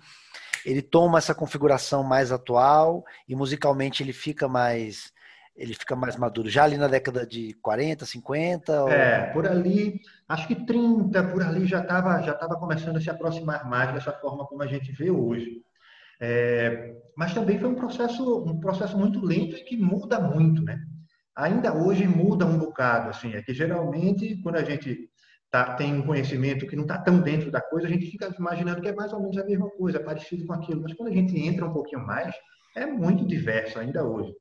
ele 0.64 0.80
toma 0.80 1.18
essa 1.18 1.34
configuração 1.34 2.02
mais 2.02 2.32
atual 2.32 3.04
e 3.28 3.36
musicalmente 3.36 4.02
ele 4.02 4.14
fica 4.14 4.48
mais 4.48 5.12
ele 5.54 5.74
fica 5.74 5.94
mais 5.94 6.16
maduro? 6.16 6.48
Já 6.48 6.64
ali 6.64 6.78
na 6.78 6.88
década 6.88 7.26
de 7.26 7.52
40, 7.60 8.06
50? 8.06 8.82
Ou... 8.82 8.88
É, 8.88 9.30
por 9.30 9.46
ali, 9.46 10.00
acho 10.26 10.48
que 10.48 10.54
30, 10.54 11.22
por 11.24 11.42
ali 11.42 11.66
já 11.66 11.82
estava 11.82 12.22
já 12.22 12.32
tava 12.32 12.56
começando 12.56 12.96
a 12.96 13.00
se 13.00 13.10
aproximar 13.10 13.68
mais 13.68 13.92
dessa 13.92 14.10
forma 14.10 14.46
como 14.46 14.62
a 14.62 14.66
gente 14.66 14.90
vê 14.90 15.10
hoje. 15.10 15.60
É, 16.18 16.94
mas 17.14 17.34
também 17.34 17.58
foi 17.58 17.68
um 17.68 17.74
processo, 17.74 18.42
um 18.42 18.58
processo 18.58 18.96
muito 18.96 19.22
lento 19.22 19.54
e 19.54 19.64
que 19.64 19.76
muda 19.76 20.18
muito, 20.18 20.62
né? 20.62 20.80
Ainda 21.36 21.76
hoje 21.76 22.06
muda 22.06 22.46
um 22.46 22.56
bocado, 22.56 23.10
assim, 23.10 23.34
é 23.34 23.42
que 23.42 23.52
geralmente 23.52 24.40
quando 24.42 24.56
a 24.56 24.64
gente 24.64 25.10
tá, 25.54 25.74
tem 25.74 25.94
um 25.94 26.02
conhecimento 26.02 26.66
que 26.66 26.74
não 26.74 26.82
está 26.82 26.98
tão 26.98 27.20
dentro 27.20 27.48
da 27.48 27.60
coisa, 27.60 27.86
a 27.86 27.90
gente 27.90 28.10
fica 28.10 28.28
imaginando 28.36 28.82
que 28.82 28.88
é 28.88 28.92
mais 28.92 29.12
ou 29.12 29.20
menos 29.20 29.38
a 29.38 29.44
mesma 29.44 29.70
coisa, 29.70 30.00
parecido 30.00 30.44
com 30.44 30.52
aquilo. 30.52 30.82
Mas 30.82 30.94
quando 30.94 31.10
a 31.10 31.12
gente 31.12 31.38
entra 31.38 31.64
um 31.64 31.72
pouquinho 31.72 32.04
mais, 32.04 32.34
é 32.76 32.84
muito 32.84 33.24
diverso 33.24 33.78
ainda 33.78 34.04
hoje. 34.04 34.34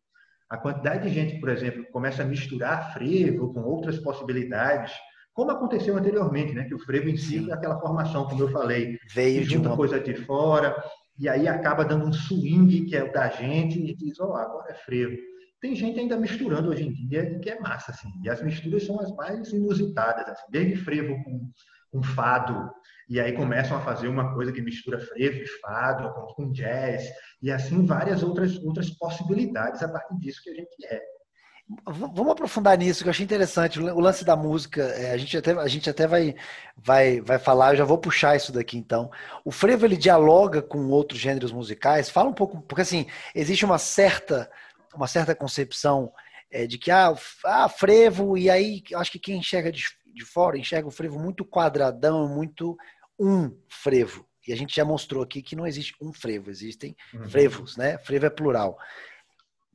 A 0.50 0.58
quantidade 0.58 1.08
de 1.08 1.14
gente, 1.14 1.40
por 1.40 1.50
exemplo, 1.50 1.86
começa 1.92 2.24
a 2.24 2.26
misturar 2.26 2.94
frevo 2.94 3.54
com 3.54 3.62
outras 3.62 4.00
possibilidades, 4.00 4.92
como 5.36 5.52
aconteceu 5.52 5.96
anteriormente, 5.96 6.54
né? 6.54 6.64
Que 6.64 6.74
o 6.74 6.80
frevo 6.80 7.10
em 7.10 7.18
si 7.18 7.48
é 7.48 7.54
aquela 7.54 7.80
formação, 7.80 8.26
como 8.26 8.42
eu 8.42 8.50
falei, 8.50 8.98
veio 9.14 9.46
de 9.46 9.56
uma 9.56 9.76
coisa 9.76 10.00
de 10.00 10.16
fora 10.16 10.76
e 11.20 11.30
aí 11.30 11.48
acaba 11.48 11.86
dando 11.86 12.08
um 12.08 12.14
swing 12.14 12.86
que 12.86 12.96
é 12.96 13.04
o 13.04 13.12
da 13.12 13.30
gente 13.30 13.80
e 13.80 13.96
diz, 13.96 14.20
ó, 14.20 14.30
oh, 14.30 14.36
agora 14.36 14.72
é 14.72 14.74
frevo. 14.74 15.16
Tem 15.64 15.74
gente 15.74 15.98
ainda 15.98 16.18
misturando 16.18 16.72
hoje 16.72 16.84
em 16.84 16.92
dia 16.92 17.40
que 17.40 17.50
é 17.50 17.58
massa, 17.58 17.92
assim. 17.92 18.10
E 18.22 18.30
as 18.30 18.44
misturas 18.44 18.86
são 18.86 19.00
as 19.00 19.16
mais 19.16 19.48
inusitadas, 19.54 20.28
assim. 20.28 20.44
desde 20.50 20.76
frevo 20.76 21.16
com, 21.24 21.50
com 21.90 22.04
fado, 22.04 22.70
e 23.10 23.18
aí 23.18 23.32
começam 23.32 23.78
a 23.78 23.80
fazer 23.80 24.10
uma 24.10 24.34
coisa 24.34 24.52
que 24.52 24.62
mistura 24.62 25.00
frevo 25.00 25.38
e 25.38 25.48
fado 25.62 26.14
com, 26.14 26.34
com 26.34 26.52
jazz, 26.52 27.10
e 27.42 27.50
assim 27.50 27.86
várias 27.86 28.24
outras, 28.24 28.58
outras 28.58 28.90
possibilidades 28.90 29.82
a 29.82 29.88
partir 29.88 30.20
disso 30.20 30.42
que 30.44 30.50
a 30.50 30.54
gente 30.54 30.86
é. 30.86 31.02
Vamos 31.86 32.34
aprofundar 32.34 32.78
nisso, 32.78 33.02
que 33.02 33.08
eu 33.08 33.12
achei 33.12 33.24
interessante. 33.24 33.80
O 33.80 34.00
lance 34.02 34.26
da 34.26 34.36
música, 34.36 34.82
é, 34.82 35.14
a 35.14 35.18
gente 35.18 35.38
até, 35.38 35.54
a 35.54 35.68
gente 35.68 35.90
até 35.90 36.06
vai, 36.06 36.36
vai, 36.76 37.22
vai 37.22 37.40
falar, 37.40 37.72
eu 37.72 37.78
já 37.78 37.86
vou 37.86 37.98
puxar 37.98 38.36
isso 38.36 38.52
daqui 38.52 38.78
então. 38.78 39.10
O 39.46 39.52
frevo 39.52 39.86
ele 39.86 39.96
dialoga 39.96 40.62
com 40.62 40.90
outros 40.90 41.22
gêneros 41.22 41.54
musicais. 41.54 42.10
Fala 42.10 42.30
um 42.30 42.34
pouco, 42.34 42.62
porque 42.64 42.82
assim, 42.82 43.08
existe 43.34 43.64
uma 43.64 43.78
certa, 43.78 44.52
uma 44.96 45.08
certa 45.08 45.36
concepção 45.36 46.12
é, 46.52 46.68
de 46.68 46.78
que 46.78 46.92
ah, 46.92 47.16
ah, 47.46 47.68
frevo, 47.68 48.38
e 48.38 48.50
aí 48.50 48.84
acho 48.96 49.12
que 49.12 49.20
quem 49.20 49.38
enxerga 49.38 49.72
de, 49.72 49.84
de 50.14 50.24
fora 50.24 50.58
enxerga 50.58 50.88
o 50.88 50.92
frevo 50.92 51.20
muito 51.20 51.44
quadradão, 51.44 52.28
muito 52.28 52.78
um 53.20 53.58
frevo. 53.68 54.28
E 54.48 54.54
a 54.54 54.56
gente 54.56 54.76
já 54.76 54.84
mostrou 54.84 55.24
aqui 55.24 55.42
que 55.42 55.56
não 55.56 55.66
existe 55.66 55.96
um 56.02 56.12
frevo, 56.14 56.50
existem 56.50 56.96
uhum. 57.14 57.30
frevos, 57.30 57.78
né? 57.78 57.98
Frevo 58.00 58.26
é 58.26 58.30
plural. 58.30 58.78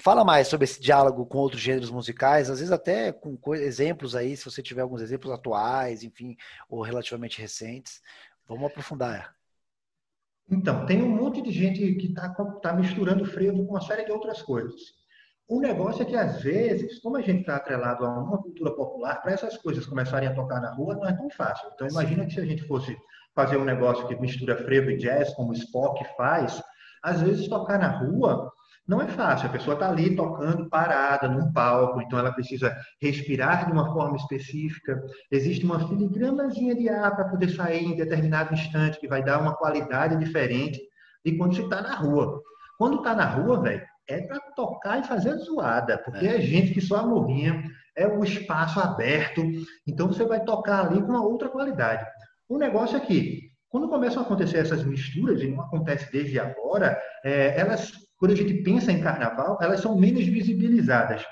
Fala 0.01 0.25
mais 0.25 0.47
sobre 0.47 0.65
esse 0.65 0.81
diálogo 0.81 1.27
com 1.27 1.39
outros 1.39 1.61
gêneros 1.61 1.91
musicais, 1.91 2.49
às 2.49 2.61
vezes 2.61 2.71
até 2.71 3.11
com 3.11 3.37
exemplos 3.55 4.15
aí, 4.15 4.37
se 4.37 4.45
você 4.45 4.63
tiver 4.63 4.83
alguns 4.83 5.01
exemplos 5.01 5.33
atuais, 5.33 6.05
enfim, 6.05 6.37
ou 6.69 6.83
relativamente 6.83 7.41
recentes. 7.41 8.01
Vamos 8.47 8.67
aprofundar. 8.67 9.35
Então, 10.51 10.87
tem 10.87 11.03
um 11.03 11.15
monte 11.15 11.43
de 11.43 11.51
gente 11.51 11.95
que 11.97 12.07
está 12.07 12.29
tá 12.63 12.73
misturando 12.73 13.25
frevo 13.25 13.67
com 13.67 13.73
uma 13.73 13.81
série 13.81 14.05
de 14.05 14.13
outras 14.13 14.41
coisas. 14.41 14.98
O 15.49 15.61
negócio 15.61 16.03
é 16.03 16.05
que, 16.05 16.15
às 16.15 16.43
vezes, 16.43 17.01
como 17.01 17.17
a 17.17 17.23
gente 17.23 17.41
está 17.41 17.57
atrelado 17.57 18.05
a 18.05 18.19
uma 18.19 18.37
cultura 18.37 18.71
popular, 18.71 19.23
para 19.23 19.33
essas 19.33 19.57
coisas 19.57 19.87
começarem 19.87 20.29
a 20.29 20.35
tocar 20.35 20.61
na 20.61 20.75
rua, 20.75 20.95
não 20.95 21.09
é 21.09 21.17
tão 21.17 21.31
fácil. 21.31 21.71
Então, 21.73 21.89
imagina 21.89 22.27
que 22.27 22.35
se 22.35 22.41
a 22.41 22.45
gente 22.45 22.69
fosse 22.69 22.95
fazer 23.35 23.57
um 23.57 23.65
negócio 23.65 24.07
que 24.07 24.21
mistura 24.21 24.59
frevo 24.59 24.91
e 24.91 24.99
jazz, 24.99 25.33
como 25.35 25.51
o 25.51 25.55
Spock 25.55 26.05
faz, 26.19 26.63
às 27.03 27.23
vezes 27.23 27.49
tocar 27.49 27.79
na 27.79 27.89
rua 27.89 28.53
não 28.87 29.01
é 29.01 29.09
fácil, 29.09 29.49
a 29.49 29.53
pessoa 29.53 29.73
está 29.73 29.89
ali 29.89 30.15
tocando 30.15 30.69
parada 30.69 31.29
num 31.29 31.51
palco, 31.51 32.01
então 32.03 32.19
ela 32.19 32.33
precisa 32.33 32.77
respirar 33.01 33.67
de 33.67 33.73
uma 33.73 33.93
forma 33.93 34.17
específica. 34.17 35.01
Existe 35.31 35.65
uma 35.65 35.89
filigramazinha 35.89 36.75
de 36.75 36.91
ar 36.91 37.15
para 37.17 37.29
poder 37.29 37.49
sair 37.49 37.85
em 37.85 37.97
determinado 37.97 38.53
instante, 38.53 39.01
que 39.01 39.09
vai 39.09 39.23
dar 39.23 39.41
uma 39.41 39.55
qualidade 39.55 40.17
diferente 40.19 40.79
de 41.25 41.37
quando 41.39 41.55
você 41.55 41.63
está 41.63 41.81
na 41.81 41.95
rua. 41.95 42.43
Quando 42.77 42.99
está 42.99 43.15
na 43.15 43.27
rua, 43.27 43.63
velho, 43.63 43.87
é 44.09 44.23
para 44.23 44.41
tocar 44.57 45.01
e 45.01 45.07
fazer 45.07 45.37
zoada, 45.37 45.99
porque 45.99 46.27
é. 46.27 46.37
é 46.37 46.41
gente 46.41 46.73
que 46.73 46.81
só 46.81 47.07
morrinha, 47.07 47.63
é 47.97 48.07
um 48.07 48.25
espaço 48.25 48.81
aberto, 48.81 49.43
então 49.87 50.09
você 50.09 50.25
vai 50.25 50.43
tocar 50.45 50.87
ali 50.87 51.01
com 51.01 51.09
uma 51.09 51.25
outra 51.25 51.49
qualidade. 51.49 52.07
O 52.49 52.57
negócio 52.57 52.97
é 52.97 53.01
que, 53.01 53.51
quando 53.69 53.89
começam 53.89 54.23
a 54.23 54.25
acontecer 54.25 54.59
essas 54.59 54.85
misturas, 54.85 55.43
e 55.43 55.49
não 55.49 55.61
acontece 55.61 56.11
desde 56.11 56.39
agora, 56.39 56.99
é, 57.25 57.59
elas 57.61 57.93
quando 58.19 58.33
a 58.33 58.37
gente 58.37 58.53
pensa 58.63 58.91
em 58.91 59.01
carnaval, 59.01 59.59
elas 59.63 59.81
são 59.81 59.97
menos 59.97 60.27
visibilizadas. 60.27 61.25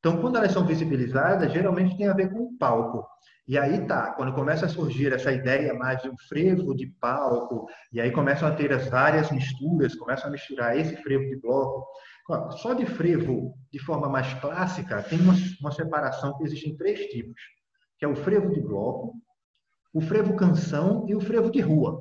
Então, 0.00 0.20
quando 0.20 0.36
elas 0.36 0.52
são 0.52 0.66
visibilizadas, 0.66 1.52
geralmente 1.52 1.96
tem 1.96 2.08
a 2.08 2.14
ver 2.14 2.30
com 2.32 2.40
o 2.40 2.58
palco. 2.58 3.06
E 3.50 3.58
aí 3.58 3.84
tá, 3.84 4.12
quando 4.12 4.32
começa 4.32 4.66
a 4.66 4.68
surgir 4.68 5.12
essa 5.12 5.32
ideia 5.32 5.74
mais 5.74 6.00
de 6.00 6.08
um 6.08 6.16
frevo 6.28 6.72
de 6.72 6.86
palco, 6.86 7.66
e 7.92 8.00
aí 8.00 8.12
começam 8.12 8.46
a 8.46 8.54
ter 8.54 8.72
as 8.72 8.88
várias 8.88 9.28
misturas, 9.32 9.96
começam 9.96 10.28
a 10.28 10.30
misturar 10.30 10.78
esse 10.78 10.94
frevo 10.98 11.28
de 11.28 11.34
bloco. 11.34 11.84
Só 12.58 12.74
de 12.74 12.86
frevo, 12.86 13.58
de 13.72 13.80
forma 13.80 14.08
mais 14.08 14.32
clássica, 14.34 15.02
tem 15.02 15.20
uma, 15.20 15.34
uma 15.60 15.72
separação 15.72 16.38
que 16.38 16.44
existe 16.44 16.68
em 16.68 16.76
três 16.76 17.00
tipos, 17.06 17.42
que 17.98 18.04
é 18.04 18.08
o 18.08 18.14
frevo 18.14 18.54
de 18.54 18.60
bloco, 18.60 19.14
o 19.92 20.00
frevo 20.00 20.36
canção 20.36 21.04
e 21.08 21.16
o 21.16 21.20
frevo 21.20 21.50
de 21.50 21.60
rua. 21.60 22.00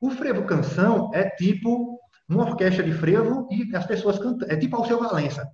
O 0.00 0.08
frevo 0.08 0.46
canção 0.46 1.10
é 1.12 1.28
tipo 1.28 2.00
uma 2.26 2.44
orquestra 2.44 2.82
de 2.82 2.94
frevo 2.94 3.46
e 3.50 3.76
as 3.76 3.84
pessoas 3.84 4.18
cantam. 4.18 4.48
É 4.48 4.56
tipo 4.56 4.76
Alceu 4.76 4.98
Valença. 4.98 5.46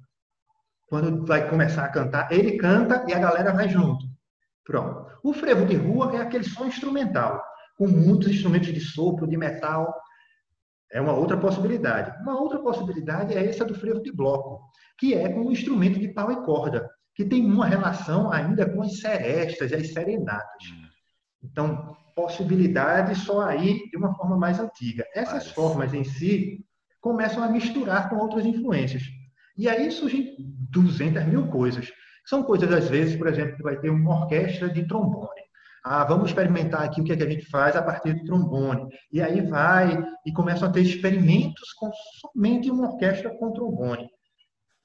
Quando 0.86 1.26
vai 1.26 1.50
começar 1.50 1.84
a 1.84 1.90
cantar, 1.90 2.30
ele 2.30 2.56
canta 2.58 3.04
e 3.08 3.12
a 3.12 3.18
galera 3.18 3.52
vai 3.52 3.68
junto. 3.68 4.13
Pronto. 4.64 5.06
O 5.22 5.32
frevo 5.32 5.66
de 5.66 5.76
rua 5.76 6.16
é 6.16 6.20
aquele 6.20 6.44
som 6.44 6.66
instrumental, 6.66 7.42
com 7.76 7.86
muitos 7.86 8.28
instrumentos 8.28 8.72
de 8.72 8.80
sopro, 8.80 9.26
de 9.26 9.36
metal. 9.36 9.94
É 10.90 11.00
uma 11.00 11.12
outra 11.12 11.36
possibilidade. 11.36 12.16
Uma 12.22 12.40
outra 12.40 12.58
possibilidade 12.60 13.34
é 13.34 13.46
essa 13.46 13.64
do 13.64 13.74
frevo 13.74 14.02
de 14.02 14.12
bloco, 14.12 14.60
que 14.98 15.14
é 15.14 15.28
com 15.28 15.40
um 15.46 15.52
instrumento 15.52 15.98
de 15.98 16.08
pau 16.08 16.30
e 16.32 16.36
corda, 16.44 16.88
que 17.14 17.24
tem 17.24 17.44
uma 17.44 17.66
relação 17.66 18.32
ainda 18.32 18.68
com 18.68 18.82
as 18.82 19.00
serestas 19.00 19.70
e 19.70 19.74
as 19.74 19.92
serenatas. 19.92 20.64
Então, 21.42 21.94
possibilidade 22.14 23.14
só 23.16 23.42
aí 23.42 23.88
de 23.90 23.96
uma 23.96 24.14
forma 24.14 24.36
mais 24.36 24.58
antiga. 24.58 25.04
Essas 25.14 25.50
formas 25.50 25.92
em 25.92 26.04
si 26.04 26.64
começam 27.00 27.42
a 27.42 27.48
misturar 27.48 28.08
com 28.08 28.16
outras 28.16 28.46
influências. 28.46 29.02
E 29.56 29.68
aí 29.68 29.90
surgem 29.90 30.36
200 30.70 31.24
mil 31.26 31.48
coisas. 31.48 31.92
São 32.24 32.42
coisas, 32.42 32.72
às 32.72 32.88
vezes, 32.88 33.16
por 33.16 33.26
exemplo, 33.26 33.56
que 33.56 33.62
vai 33.62 33.76
ter 33.78 33.90
uma 33.90 34.22
orquestra 34.22 34.68
de 34.68 34.86
trombone. 34.86 35.44
Ah, 35.84 36.02
vamos 36.04 36.30
experimentar 36.30 36.82
aqui 36.82 37.02
o 37.02 37.04
que, 37.04 37.12
é 37.12 37.16
que 37.16 37.22
a 37.22 37.28
gente 37.28 37.44
faz 37.50 37.76
a 37.76 37.82
partir 37.82 38.14
do 38.14 38.24
trombone. 38.24 38.88
E 39.12 39.20
aí 39.20 39.42
vai 39.42 40.02
e 40.24 40.32
começam 40.32 40.66
a 40.66 40.72
ter 40.72 40.80
experimentos 40.80 41.74
com 41.74 41.90
somente 42.20 42.70
uma 42.70 42.90
orquestra 42.90 43.28
com 43.36 43.52
trombone. 43.52 44.08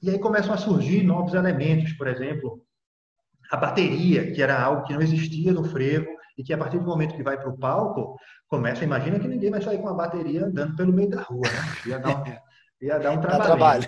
E 0.01 0.09
aí 0.09 0.19
começam 0.19 0.53
a 0.53 0.57
surgir 0.57 1.03
novos 1.03 1.33
elementos, 1.33 1.93
por 1.93 2.07
exemplo, 2.07 2.61
a 3.49 3.55
bateria, 3.55 4.31
que 4.33 4.41
era 4.41 4.61
algo 4.61 4.83
que 4.83 4.93
não 4.93 5.01
existia 5.01 5.53
no 5.53 5.63
frevo, 5.63 6.07
e 6.37 6.43
que 6.43 6.53
a 6.53 6.57
partir 6.57 6.79
do 6.79 6.85
momento 6.85 7.15
que 7.15 7.23
vai 7.23 7.37
para 7.37 7.49
o 7.49 7.57
palco, 7.57 8.17
começa, 8.47 8.83
imagina 8.83 9.19
que 9.19 9.27
ninguém 9.27 9.51
vai 9.51 9.61
sair 9.61 9.77
com 9.77 9.89
a 9.89 9.93
bateria 9.93 10.45
andando 10.45 10.75
pelo 10.75 10.93
meio 10.93 11.09
da 11.09 11.21
rua, 11.21 11.47
né? 11.47 11.59
Ia 11.85 11.99
dar 11.99 12.09
um, 12.09 12.23
ia 12.81 12.97
dar 12.97 13.11
um 13.11 13.21
trabalho. 13.21 13.87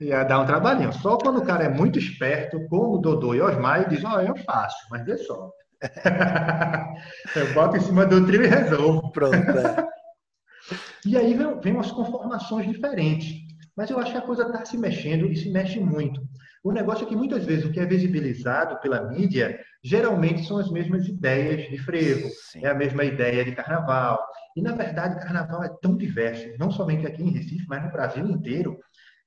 Ia 0.00 0.24
dar 0.24 0.40
um 0.40 0.46
trabalhinho. 0.46 0.92
Só 0.92 1.18
quando 1.18 1.38
o 1.38 1.44
cara 1.44 1.64
é 1.64 1.68
muito 1.68 1.98
esperto, 1.98 2.64
como 2.68 2.94
o 2.94 2.98
Dodô 2.98 3.34
e 3.34 3.40
Osmar, 3.40 3.88
diz, 3.88 4.04
ó, 4.04 4.16
oh, 4.16 4.20
eu 4.20 4.36
faço, 4.36 4.76
mas 4.90 5.04
vê 5.04 5.16
só. 5.18 5.50
eu 7.36 7.52
boto 7.54 7.76
em 7.76 7.80
cima 7.80 8.06
do 8.06 8.24
trio 8.24 8.44
e 8.44 8.46
resolvo. 8.46 9.10
Pronto. 9.10 9.34
É. 9.36 9.88
e 11.04 11.16
aí 11.16 11.34
vem, 11.34 11.60
vem 11.60 11.72
umas 11.72 11.90
conformações 11.90 12.66
diferentes. 12.66 13.48
Mas 13.76 13.90
eu 13.90 13.98
acho 13.98 14.12
que 14.12 14.18
a 14.18 14.22
coisa 14.22 14.42
está 14.42 14.64
se 14.64 14.76
mexendo 14.76 15.26
e 15.26 15.36
se 15.36 15.50
mexe 15.50 15.78
muito. 15.80 16.20
O 16.64 16.72
negócio 16.72 17.04
é 17.04 17.08
que 17.08 17.16
muitas 17.16 17.44
vezes 17.44 17.64
o 17.64 17.70
que 17.70 17.78
é 17.80 17.86
visibilizado 17.86 18.80
pela 18.80 19.08
mídia 19.08 19.58
geralmente 19.82 20.44
são 20.44 20.58
as 20.58 20.70
mesmas 20.70 21.06
ideias 21.06 21.68
de 21.70 21.78
frevo, 21.78 22.28
Sim. 22.50 22.64
é 22.64 22.68
a 22.68 22.74
mesma 22.74 23.04
ideia 23.04 23.44
de 23.44 23.52
carnaval. 23.52 24.18
E 24.56 24.62
na 24.62 24.72
verdade, 24.72 25.20
carnaval 25.20 25.62
é 25.62 25.70
tão 25.80 25.96
diverso, 25.96 26.48
não 26.58 26.70
somente 26.70 27.06
aqui 27.06 27.22
em 27.22 27.30
Recife, 27.30 27.64
mas 27.68 27.84
no 27.84 27.92
Brasil 27.92 28.28
inteiro. 28.28 28.76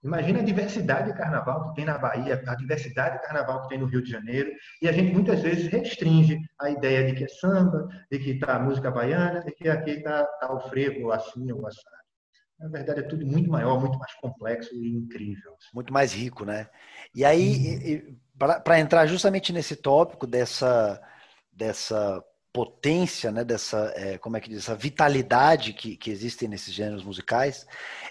Imagina 0.04 0.40
a 0.40 0.44
diversidade 0.44 1.12
de 1.12 1.18
carnaval 1.18 1.70
que 1.70 1.76
tem 1.76 1.86
na 1.86 1.98
Bahia, 1.98 2.42
a 2.48 2.56
diversidade 2.56 3.18
de 3.18 3.24
carnaval 3.24 3.62
que 3.62 3.70
tem 3.70 3.78
no 3.78 3.86
Rio 3.86 4.02
de 4.02 4.10
Janeiro, 4.10 4.52
e 4.82 4.90
a 4.90 4.92
gente 4.92 5.14
muitas 5.14 5.42
vezes 5.42 5.68
restringe 5.68 6.40
a 6.60 6.72
ideia 6.72 7.06
de 7.06 7.14
que 7.14 7.24
é 7.24 7.28
samba, 7.28 7.88
de 8.12 8.18
que 8.18 8.32
está 8.32 8.56
a 8.56 8.60
música 8.60 8.90
baiana, 8.90 9.44
de 9.44 9.52
que 9.52 9.70
aqui 9.70 9.92
está 9.92 10.24
tá 10.24 10.52
o 10.54 10.60
frevo 10.70 11.12
assim 11.12 11.52
ou 11.52 11.68
assado. 11.68 12.02
Na 12.60 12.68
verdade, 12.68 13.00
é 13.00 13.04
tudo 13.04 13.26
muito 13.26 13.50
maior, 13.50 13.80
muito 13.80 13.98
mais 13.98 14.14
complexo 14.16 14.74
e 14.76 14.96
incrível. 14.96 15.56
Muito 15.74 15.92
mais 15.92 16.14
rico, 16.14 16.46
né? 16.46 16.68
E 17.14 17.26
aí, 17.26 18.18
para 18.38 18.80
entrar 18.80 19.08
justamente 19.08 19.52
nesse 19.52 19.76
tópico 19.76 20.28
dessa, 20.28 21.02
dessa 21.52 22.24
potência, 22.54 23.32
né, 23.32 23.44
dessa, 23.44 23.92
é, 23.96 24.18
como 24.18 24.38
é 24.38 24.40
que 24.40 24.50
diz, 24.50 24.60
essa 24.60 24.76
vitalidade 24.76 25.74
que, 25.74 25.98
que 25.98 26.12
existem 26.12 26.48
nesses 26.48 26.74
gêneros 26.74 27.04
musicais, 27.04 27.66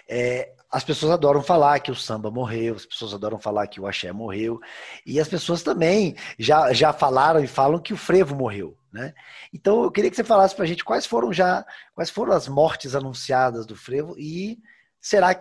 é, 0.07 0.53
as 0.71 0.83
pessoas 0.83 1.11
adoram 1.11 1.43
falar 1.43 1.79
que 1.79 1.91
o 1.91 1.95
samba 1.95 2.31
morreu, 2.31 2.75
as 2.75 2.85
pessoas 2.85 3.13
adoram 3.13 3.37
falar 3.37 3.67
que 3.67 3.81
o 3.81 3.87
axé 3.87 4.11
morreu, 4.11 4.59
e 5.05 5.19
as 5.19 5.27
pessoas 5.27 5.61
também 5.61 6.15
já, 6.39 6.71
já 6.71 6.93
falaram 6.93 7.43
e 7.43 7.47
falam 7.47 7.79
que 7.79 7.93
o 7.93 7.97
frevo 7.97 8.35
morreu, 8.35 8.77
né? 8.91 9.13
Então 9.53 9.83
eu 9.83 9.91
queria 9.91 10.09
que 10.09 10.15
você 10.15 10.23
falasse 10.23 10.55
para 10.55 10.63
a 10.63 10.67
gente 10.67 10.85
quais 10.85 11.05
foram 11.05 11.33
já, 11.33 11.65
quais 11.93 12.09
foram 12.09 12.33
as 12.33 12.47
mortes 12.47 12.95
anunciadas 12.95 13.65
do 13.65 13.75
frevo 13.75 14.15
e 14.17 14.59
será 14.99 15.35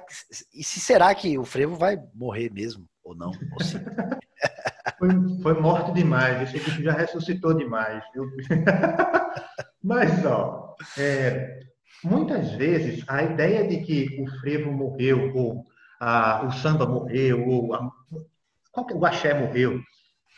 e 0.55 0.65
se 0.65 0.81
será 0.81 1.15
que 1.15 1.39
o 1.39 1.45
frevo 1.45 1.77
vai 1.77 1.97
morrer 2.15 2.51
mesmo 2.51 2.89
ou 3.05 3.15
não? 3.15 3.31
Ou 3.31 3.61
foi, 4.99 5.09
foi 5.43 5.61
morte 5.61 5.93
demais. 5.93 6.43
Esse 6.43 6.65
bicho 6.65 6.83
já 6.83 6.93
ressuscitou 6.93 7.55
demais. 7.55 8.03
Mas, 9.83 10.25
ó, 10.27 10.75
é, 10.99 11.61
muitas 12.03 12.53
vezes 12.53 13.05
a 13.09 13.23
ideia 13.23 13.67
de 13.67 13.81
que 13.83 14.21
o 14.21 14.27
frevo 14.41 14.73
morreu, 14.73 15.33
ou 15.35 15.65
a, 16.01 16.47
o 16.47 16.53
samba 16.53 16.87
morreu, 16.87 17.47
ou 17.47 17.75
a, 17.75 17.91
o 18.95 19.07
axé 19.07 19.35
morreu, 19.35 19.81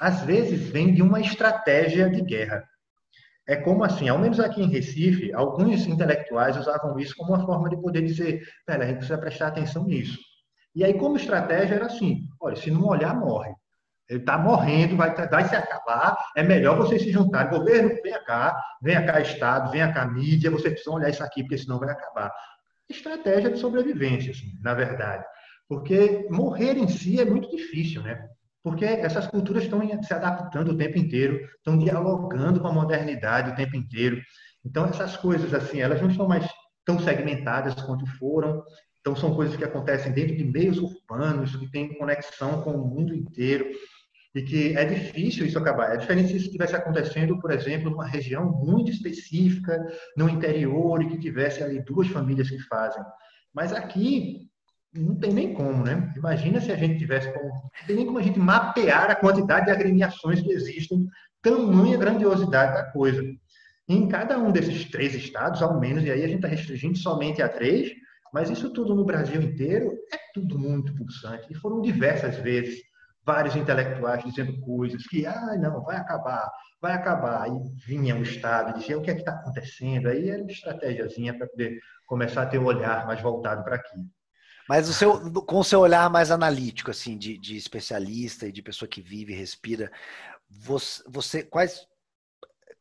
às 0.01 0.23
vezes 0.23 0.69
vem 0.69 0.93
de 0.93 1.03
uma 1.03 1.21
estratégia 1.21 2.11
de 2.11 2.23
guerra. 2.23 2.69
É 3.47 3.57
como 3.57 3.85
assim, 3.85 4.09
ao 4.09 4.19
menos 4.19 4.39
aqui 4.39 4.63
em 4.63 4.71
Recife, 4.71 5.33
alguns 5.33 5.87
intelectuais 5.87 6.57
usavam 6.57 6.99
isso 6.99 7.15
como 7.17 7.35
uma 7.35 7.45
forma 7.45 7.69
de 7.69 7.77
poder 7.77 8.03
dizer, 8.03 8.43
velho, 8.67 8.83
a 8.83 8.87
gente 8.87 8.97
precisa 8.99 9.19
prestar 9.19 9.49
atenção 9.49 9.85
nisso. 9.85 10.19
E 10.75 10.85
aí, 10.85 10.95
como 10.95 11.17
estratégia, 11.17 11.75
era 11.75 11.87
assim: 11.87 12.27
olha, 12.41 12.57
se 12.57 12.71
não 12.71 12.87
olhar, 12.87 13.15
morre. 13.15 13.53
Ele 14.13 14.21
está 14.21 14.37
morrendo, 14.37 14.95
vai, 14.95 15.15
vai 15.15 15.49
se 15.49 15.57
acabar. 15.57 16.19
É 16.37 16.43
melhor 16.43 16.77
vocês 16.77 17.01
se 17.01 17.11
juntarem. 17.11 17.51
Governo, 17.51 17.97
venha 18.03 18.23
cá, 18.23 18.63
venha 18.83 19.03
cá, 19.07 19.21
Estado, 19.21 19.71
venha 19.71 19.91
cá, 19.91 20.05
mídia. 20.05 20.51
Vocês 20.51 20.75
precisam 20.75 20.95
olhar 20.95 21.09
isso 21.09 21.25
aqui, 21.25 21.43
porque 21.43 21.57
senão 21.57 21.79
vai 21.79 21.91
acabar. 21.91 22.31
Estratégia 22.91 23.51
de 23.51 23.59
sobrevivência, 23.59 24.33
assim, 24.33 24.53
na 24.61 24.75
verdade. 24.75 25.25
Porque 25.67 26.29
morrer 26.31 26.77
em 26.77 26.87
si 26.89 27.19
é 27.19 27.25
muito 27.25 27.49
difícil, 27.49 28.03
né? 28.03 28.29
Porque 28.63 28.85
essas 28.85 29.27
culturas 29.27 29.65
estão 29.65 29.81
se 30.03 30.13
adaptando 30.13 30.73
o 30.73 30.77
tempo 30.77 30.99
inteiro, 30.99 31.41
estão 31.57 31.79
dialogando 31.79 32.61
com 32.61 32.69
a 32.69 32.73
modernidade 32.73 33.51
o 33.51 33.57
tempo 33.57 33.77
inteiro. 33.77 34.21
Então, 34.63 34.85
essas 34.85 35.17
coisas, 35.17 35.55
assim, 35.55 35.81
elas 35.81 36.03
não 36.03 36.11
estão 36.11 36.29
mais 36.29 36.47
tão 36.85 36.99
segmentadas 36.99 37.75
quanto 37.83 38.05
foram. 38.19 38.63
Então, 39.01 39.17
são 39.17 39.35
coisas 39.35 39.57
que 39.57 39.65
acontecem 39.65 40.13
dentro 40.13 40.37
de 40.37 40.45
meios 40.45 40.79
urbanos, 40.79 41.57
que 41.57 41.71
têm 41.71 41.97
conexão 41.97 42.61
com 42.61 42.73
o 42.73 42.87
mundo 42.87 43.15
inteiro 43.15 43.67
e 44.35 44.43
que 44.43 44.77
é 44.77 44.85
difícil 44.85 45.47
isso 45.47 45.59
acabar. 45.59 45.95
É 45.95 45.97
diferente 45.99 46.29
se 46.29 46.37
isso 46.37 46.47
estivesse 46.47 46.75
acontecendo, 46.75 47.39
por 47.39 47.51
exemplo, 47.51 47.91
numa 47.91 48.07
região 48.07 48.51
muito 48.51 48.91
específica, 48.91 49.79
no 50.17 50.29
interior, 50.29 51.03
e 51.03 51.09
que 51.09 51.19
tivesse 51.19 51.63
ali 51.63 51.83
duas 51.85 52.09
famílias 52.09 52.49
que 52.49 52.59
fazem. 52.61 53.03
Mas 53.55 53.73
aqui 53.73 54.49
não 54.95 55.15
tem 55.17 55.33
nem 55.33 55.55
como, 55.55 55.85
né? 55.85 56.13
Imagina 56.17 56.61
se 56.61 56.73
a 56.73 56.77
gente 56.77 56.99
tivesse 56.99 57.31
como. 57.33 57.49
Não 57.49 57.87
tem 57.87 57.97
nem 57.97 58.07
como 58.07 58.19
a 58.19 58.23
gente 58.23 58.39
mapear 58.39 59.11
a 59.11 59.15
quantidade 59.15 59.67
de 59.67 59.71
agremiações 59.71 60.41
que 60.41 60.53
existem, 60.53 61.07
tamanha 61.43 61.99
grandiosidade 61.99 62.75
da 62.75 62.85
coisa. 62.91 63.23
Em 63.89 64.09
cada 64.09 64.39
um 64.39 64.51
desses 64.51 64.91
três 64.91 65.15
estados, 65.15 65.61
ao 65.61 65.79
menos, 65.79 66.05
e 66.05 66.11
aí 66.11 66.23
a 66.23 66.27
gente 66.27 66.37
está 66.37 66.49
restringindo 66.49 66.97
somente 66.97 67.43
a 67.43 67.49
três, 67.49 67.91
mas 68.33 68.49
isso 68.49 68.73
tudo 68.73 68.95
no 68.95 69.05
Brasil 69.05 69.43
inteiro 69.43 69.93
é 70.13 70.19
tudo 70.33 70.59
muito 70.59 70.95
pulsante. 70.95 71.47
E 71.51 71.55
foram 71.55 71.83
diversas 71.83 72.37
vezes 72.37 72.81
vários 73.25 73.57
intelectuais 73.57 74.25
dizendo 74.25 74.61
coisas 74.61 75.07
que, 75.07 75.27
ah, 75.27 75.57
não, 75.59 75.83
vai 75.83 75.97
acabar, 75.97 76.51
vai 76.81 76.93
acabar. 76.93 77.43
Aí 77.43 77.53
vinha 77.87 78.17
o 78.17 78.23
Estado 78.23 78.71
e 78.71 78.81
dizia 78.81 78.99
o 78.99 79.03
que 79.03 79.11
é 79.11 79.15
que 79.15 79.21
está 79.21 79.33
acontecendo. 79.33 80.09
Aí 80.09 80.29
era 80.29 80.43
uma 80.43 80.51
estratégiazinha 80.51 81.37
para 81.37 81.47
poder 81.47 81.79
começar 82.07 82.43
a 82.43 82.47
ter 82.47 82.59
um 82.59 82.65
olhar 82.65 83.07
mais 83.07 83.21
voltado 83.21 83.63
para 83.65 83.77
aqui. 83.77 84.07
Mas 84.69 84.89
o 84.89 84.93
seu, 84.93 85.33
com 85.45 85.59
o 85.59 85.65
seu 85.65 85.81
olhar 85.81 86.09
mais 86.09 86.31
analítico, 86.31 86.91
assim, 86.91 87.19
de, 87.19 87.37
de 87.37 87.57
especialista 87.57 88.47
e 88.47 88.53
de 88.53 88.63
pessoa 88.63 88.89
que 88.89 89.01
vive 89.01 89.33
e 89.33 89.37
respira, 89.37 89.91
você, 90.49 91.03
você 91.09 91.43
quais 91.43 91.87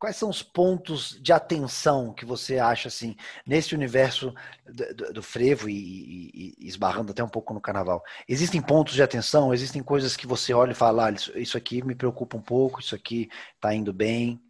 quais 0.02 0.16
são 0.16 0.32
os 0.32 0.42
pontos 0.42 1.16
de 1.22 1.32
atenção 1.32 2.12
que 2.12 2.26
você 2.26 2.58
acha 2.58 2.88
assim 2.88 3.16
nesse 3.46 3.76
universo 3.76 4.34
do, 4.66 5.14
do 5.14 5.22
frevo 5.22 5.70
e, 5.70 5.76
e, 5.76 6.56
e, 6.60 6.68
esbarrando 6.68 7.12
até 7.12 7.24
um 7.24 7.30
pouco 7.30 7.54
no 7.54 7.62
carnaval? 7.62 8.04
Existem 8.28 8.60
pontos 8.60 8.96
de 8.96 9.04
atenção? 9.04 9.54
Existem 9.54 9.84
coisas 9.84 10.18
que 10.18 10.26
você 10.26 10.56
olha 10.56 10.72
e 10.72 10.76
fala, 10.76 11.06
ah, 11.06 11.12
isso, 11.12 11.38
isso 11.38 11.56
aqui 11.56 11.86
me 11.86 11.94
preocupa 11.94 12.36
um 12.36 12.42
pouco, 12.42 12.80
isso 12.80 12.96
aqui 12.96 13.30
está 13.54 13.76
indo 13.76 13.94
bem? 13.94 14.42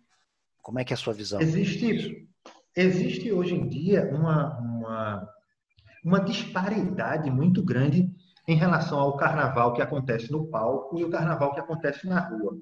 Como 0.61 0.79
é 0.79 0.85
que 0.85 0.93
é 0.93 0.95
a 0.95 0.97
sua 0.97 1.13
visão? 1.13 1.41
Existe, 1.41 2.29
existe 2.73 3.29
hoje 3.33 3.53
em 3.53 3.67
dia 3.67 4.09
uma, 4.09 4.57
uma, 4.57 5.29
uma 6.01 6.19
disparidade 6.21 7.29
muito 7.29 7.61
grande 7.61 8.09
em 8.47 8.55
relação 8.55 8.97
ao 8.97 9.17
carnaval 9.17 9.73
que 9.73 9.81
acontece 9.81 10.31
no 10.31 10.47
palco 10.47 10.97
e 10.97 11.03
o 11.03 11.09
carnaval 11.09 11.53
que 11.53 11.59
acontece 11.59 12.07
na 12.07 12.21
rua. 12.21 12.57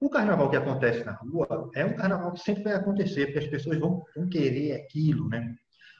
O 0.00 0.10
carnaval 0.10 0.50
que 0.50 0.56
acontece 0.56 1.04
na 1.04 1.12
rua 1.12 1.70
é 1.74 1.84
um 1.84 1.96
carnaval 1.96 2.32
que 2.32 2.40
sempre 2.40 2.64
vai 2.64 2.74
acontecer, 2.74 3.26
porque 3.26 3.38
as 3.38 3.46
pessoas 3.46 3.78
vão, 3.78 4.02
vão 4.14 4.28
querer 4.28 4.72
aquilo, 4.72 5.28
né? 5.28 5.54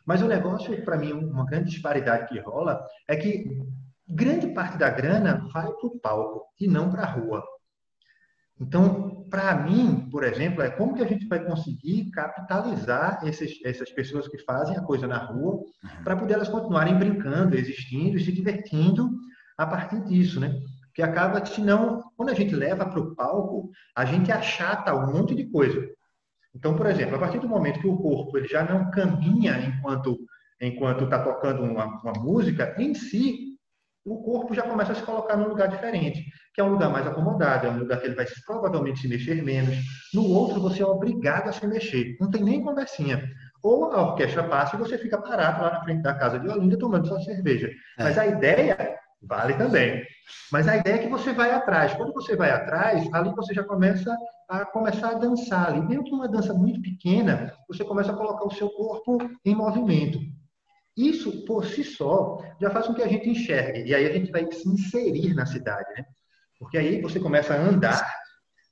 Mas 0.05 0.22
o 0.22 0.28
negócio, 0.28 0.84
para 0.84 0.99
mim, 0.99 1.12
uma 1.12 1.47
grande 1.47 1.70
disparidade 1.70 2.28
que 2.28 2.38
rola 2.38 2.84
é 3.09 3.16
que 3.16 3.59
grande 4.07 4.49
parte 4.49 4.78
da 4.78 4.90
grana 4.90 5.49
vai 5.53 5.66
para 5.66 5.86
o 5.86 5.99
palco 5.99 6.44
e 6.61 6.68
não 6.68 6.90
para 6.90 7.03
a 7.03 7.11
rua. 7.11 7.42
Então, 8.61 9.26
para 9.28 9.55
mim, 9.57 10.09
por 10.11 10.24
exemplo, 10.24 10.62
é 10.62 10.70
como 10.70 10.94
que 10.94 11.03
a 11.03 11.07
gente 11.07 11.26
vai 11.26 11.44
conseguir 11.44 12.11
capitalizar 12.11 13.20
esses, 13.24 13.59
essas 13.64 13.90
pessoas 13.90 14.28
que 14.28 14.38
fazem 14.38 14.76
a 14.76 14.82
coisa 14.82 15.07
na 15.07 15.18
rua 15.18 15.55
uhum. 15.55 16.05
para 16.05 16.16
poder 16.16 16.34
elas 16.34 16.49
continuarem 16.49 16.99
brincando, 16.99 17.57
existindo 17.57 18.16
e 18.16 18.24
se 18.24 18.32
divertindo 18.32 19.11
a 19.59 19.66
partir 19.66 20.05
disso, 20.05 20.38
né? 20.38 20.55
que 20.97 21.03
acaba, 21.03 21.44
senão, 21.44 22.03
quando 22.17 22.31
a 22.31 22.35
gente 22.35 22.55
leva 22.55 22.87
para 22.87 23.01
o 23.01 23.14
palco, 23.14 23.71
a 23.95 24.05
gente 24.05 24.33
achata 24.33 24.95
um 24.95 25.12
monte 25.12 25.35
de 25.35 25.45
coisa. 25.51 25.87
Então, 26.55 26.75
por 26.75 26.87
exemplo, 26.87 27.17
a 27.17 27.19
partir 27.19 27.39
do 27.39 27.49
momento 27.49 27.81
que 27.81 27.87
o 27.87 27.99
corpo 27.99 28.37
ele 28.39 28.49
já 28.49 28.64
não 28.64 28.91
caminha 28.91 29.59
enquanto 29.59 30.17
enquanto 30.61 31.05
está 31.05 31.19
tocando 31.19 31.62
uma, 31.62 31.85
uma, 32.03 32.12
música, 32.14 32.75
em 32.79 32.95
si, 32.95 33.57
o 34.05 34.23
corpo 34.23 34.55
já 34.55 34.62
começa 34.62 34.93
a 34.93 34.95
se 34.95 35.03
colocar 35.03 35.37
num 35.37 35.49
lugar 35.49 35.69
diferente, 35.69 36.25
que 36.55 36.61
é 36.61 36.64
um 36.64 36.71
lugar 36.71 36.91
mais 36.91 37.07
acomodado, 37.07 37.67
é 37.67 37.71
um 37.71 37.79
lugar 37.79 38.01
que 38.01 38.07
ele 38.07 38.14
vai 38.14 38.27
provavelmente 38.47 39.01
se 39.01 39.09
mexer 39.09 39.43
menos. 39.43 39.77
No 40.14 40.25
outro, 40.25 40.61
você 40.61 40.83
é 40.83 40.87
obrigado 40.87 41.49
a 41.49 41.53
se 41.53 41.67
mexer. 41.67 42.17
Não 42.21 42.31
tem 42.31 42.43
nem 42.43 42.62
conversinha. 42.62 43.29
Ou 43.62 43.93
a 43.93 44.11
orquestra 44.11 44.45
passa 44.45 44.77
e 44.77 44.79
você 44.79 44.97
fica 44.97 45.21
parado 45.21 45.62
lá 45.62 45.73
na 45.73 45.83
frente 45.83 46.03
da 46.03 46.14
casa 46.14 46.39
de 46.39 46.49
Olinda 46.49 46.79
tomando 46.79 47.09
sua 47.09 47.21
cerveja. 47.21 47.69
É. 47.99 48.05
Mas 48.05 48.17
a 48.17 48.27
ideia 48.27 48.97
vale 49.23 49.55
também. 49.55 50.05
Mas 50.51 50.69
a 50.69 50.77
ideia 50.77 50.97
é 50.97 50.99
que 50.99 51.09
você 51.09 51.33
vai 51.33 51.51
atrás. 51.51 51.95
Quando 51.95 52.12
você 52.12 52.37
vai 52.37 52.51
atrás, 52.51 53.09
ali 53.12 53.33
você 53.35 53.55
já 53.55 53.64
começa 53.64 54.17
a 54.49 54.64
começar 54.64 55.11
a 55.11 55.14
dançar. 55.19 55.69
Ali, 55.69 55.81
mesmo 55.81 56.05
que 56.05 56.12
uma 56.12 56.29
dança 56.29 56.55
muito 56.55 56.81
pequena, 56.81 57.53
você 57.69 57.85
começa 57.85 58.12
a 58.12 58.17
colocar 58.17 58.45
o 58.45 58.55
seu 58.55 58.69
corpo 58.71 59.19
em 59.45 59.55
movimento. 59.55 60.19
Isso, 60.97 61.45
por 61.45 61.67
si 61.67 61.85
só, 61.85 62.39
já 62.61 62.71
faz 62.71 62.87
com 62.87 62.95
que 62.95 63.03
a 63.03 63.09
gente 63.09 63.29
enxergue. 63.29 63.85
E 63.85 63.95
aí 63.95 64.07
a 64.07 64.12
gente 64.12 64.31
vai 64.31 64.51
se 64.51 64.69
inserir 64.69 65.35
na 65.35 65.45
cidade, 65.45 65.89
né? 65.97 66.05
Porque 66.59 66.79
aí 66.79 67.03
você 67.03 67.21
começa 67.21 67.55
a 67.55 67.61
andar 67.61 68.11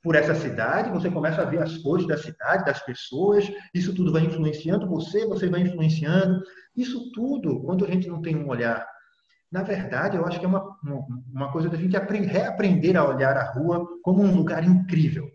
por 0.03 0.15
essa 0.15 0.35
cidade, 0.35 0.91
você 0.91 1.11
começa 1.11 1.43
a 1.43 1.45
ver 1.45 1.63
as 1.63 1.79
cores 1.79 2.07
da 2.07 2.17
cidade, 2.17 2.65
das 2.65 2.83
pessoas, 2.85 3.51
isso 3.75 3.95
tudo 3.95 4.13
vai 4.13 4.23
influenciando 4.23 4.87
você, 4.87 5.27
você 5.27 5.49
vai 5.49 5.61
influenciando. 5.63 6.43
Isso 6.77 7.11
tudo, 7.13 7.63
quando 7.63 7.85
a 7.85 7.89
gente 7.89 8.09
não 8.09 8.21
tem 8.21 8.37
um 8.37 8.49
olhar 8.49 8.87
na 9.55 9.63
verdade, 9.63 10.17
eu 10.17 10.27
acho 10.27 10.41
que 10.41 10.45
é 10.45 10.49
uma, 10.49 10.77
uma 11.33 11.53
coisa 11.53 11.69
da 11.69 11.77
gente 11.77 11.97
reaprender 11.97 12.97
a 12.97 13.05
olhar 13.05 13.37
a 13.37 13.53
rua 13.53 13.87
como 14.03 14.21
um 14.21 14.35
lugar 14.35 14.65
incrível. 14.65 15.31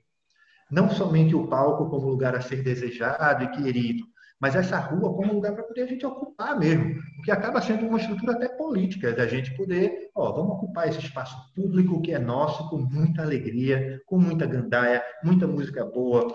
Não 0.70 0.90
somente 0.90 1.34
o 1.34 1.48
palco 1.48 1.90
como 1.90 2.10
lugar 2.10 2.36
a 2.36 2.42
ser 2.42 2.62
desejado 2.62 3.46
e 3.46 3.52
querido, 3.52 4.04
mas 4.38 4.58
essa 4.58 4.78
rua 4.78 5.14
como 5.14 5.32
lugar 5.32 5.54
para 5.54 5.64
poder 5.64 5.84
a 5.84 5.86
gente 5.86 6.06
ocupar 6.06 6.60
mesmo, 6.60 7.02
porque 7.16 7.32
acaba 7.32 7.62
sendo 7.62 7.88
uma 7.88 7.98
estrutura 7.98 8.34
até 8.34 8.50
política, 8.50 9.14
da 9.14 9.26
gente 9.26 9.56
poder, 9.56 10.10
ó, 10.14 10.34
vamos 10.34 10.58
ocupar 10.58 10.90
esse 10.90 11.00
espaço 11.00 11.38
público 11.56 12.02
que 12.02 12.12
é 12.12 12.20
nosso 12.20 12.70
com 12.70 12.78
muita 12.78 13.22
alegria, 13.22 14.02
com 14.06 14.18
muita 14.20 14.46
gandaia, 14.46 15.02
muita 15.24 15.48
música 15.48 15.86
boa, 15.86 16.28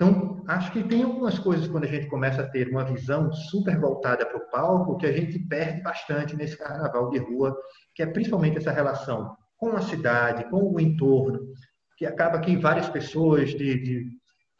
então, 0.00 0.42
acho 0.48 0.72
que 0.72 0.82
tem 0.82 1.02
algumas 1.02 1.38
coisas 1.38 1.68
quando 1.68 1.84
a 1.84 1.86
gente 1.86 2.06
começa 2.06 2.40
a 2.40 2.48
ter 2.48 2.70
uma 2.70 2.86
visão 2.86 3.30
super 3.30 3.78
voltada 3.78 4.24
para 4.24 4.38
o 4.38 4.50
palco 4.50 4.96
que 4.96 5.04
a 5.04 5.12
gente 5.12 5.38
perde 5.40 5.82
bastante 5.82 6.34
nesse 6.34 6.56
carnaval 6.56 7.10
de 7.10 7.18
rua, 7.18 7.54
que 7.94 8.02
é 8.02 8.06
principalmente 8.06 8.56
essa 8.56 8.72
relação 8.72 9.36
com 9.58 9.76
a 9.76 9.82
cidade, 9.82 10.48
com 10.48 10.72
o 10.72 10.80
entorno, 10.80 11.52
que 11.98 12.06
acaba 12.06 12.40
que 12.40 12.56
várias 12.56 12.88
pessoas 12.88 13.50
de, 13.50 13.78
de 13.78 14.06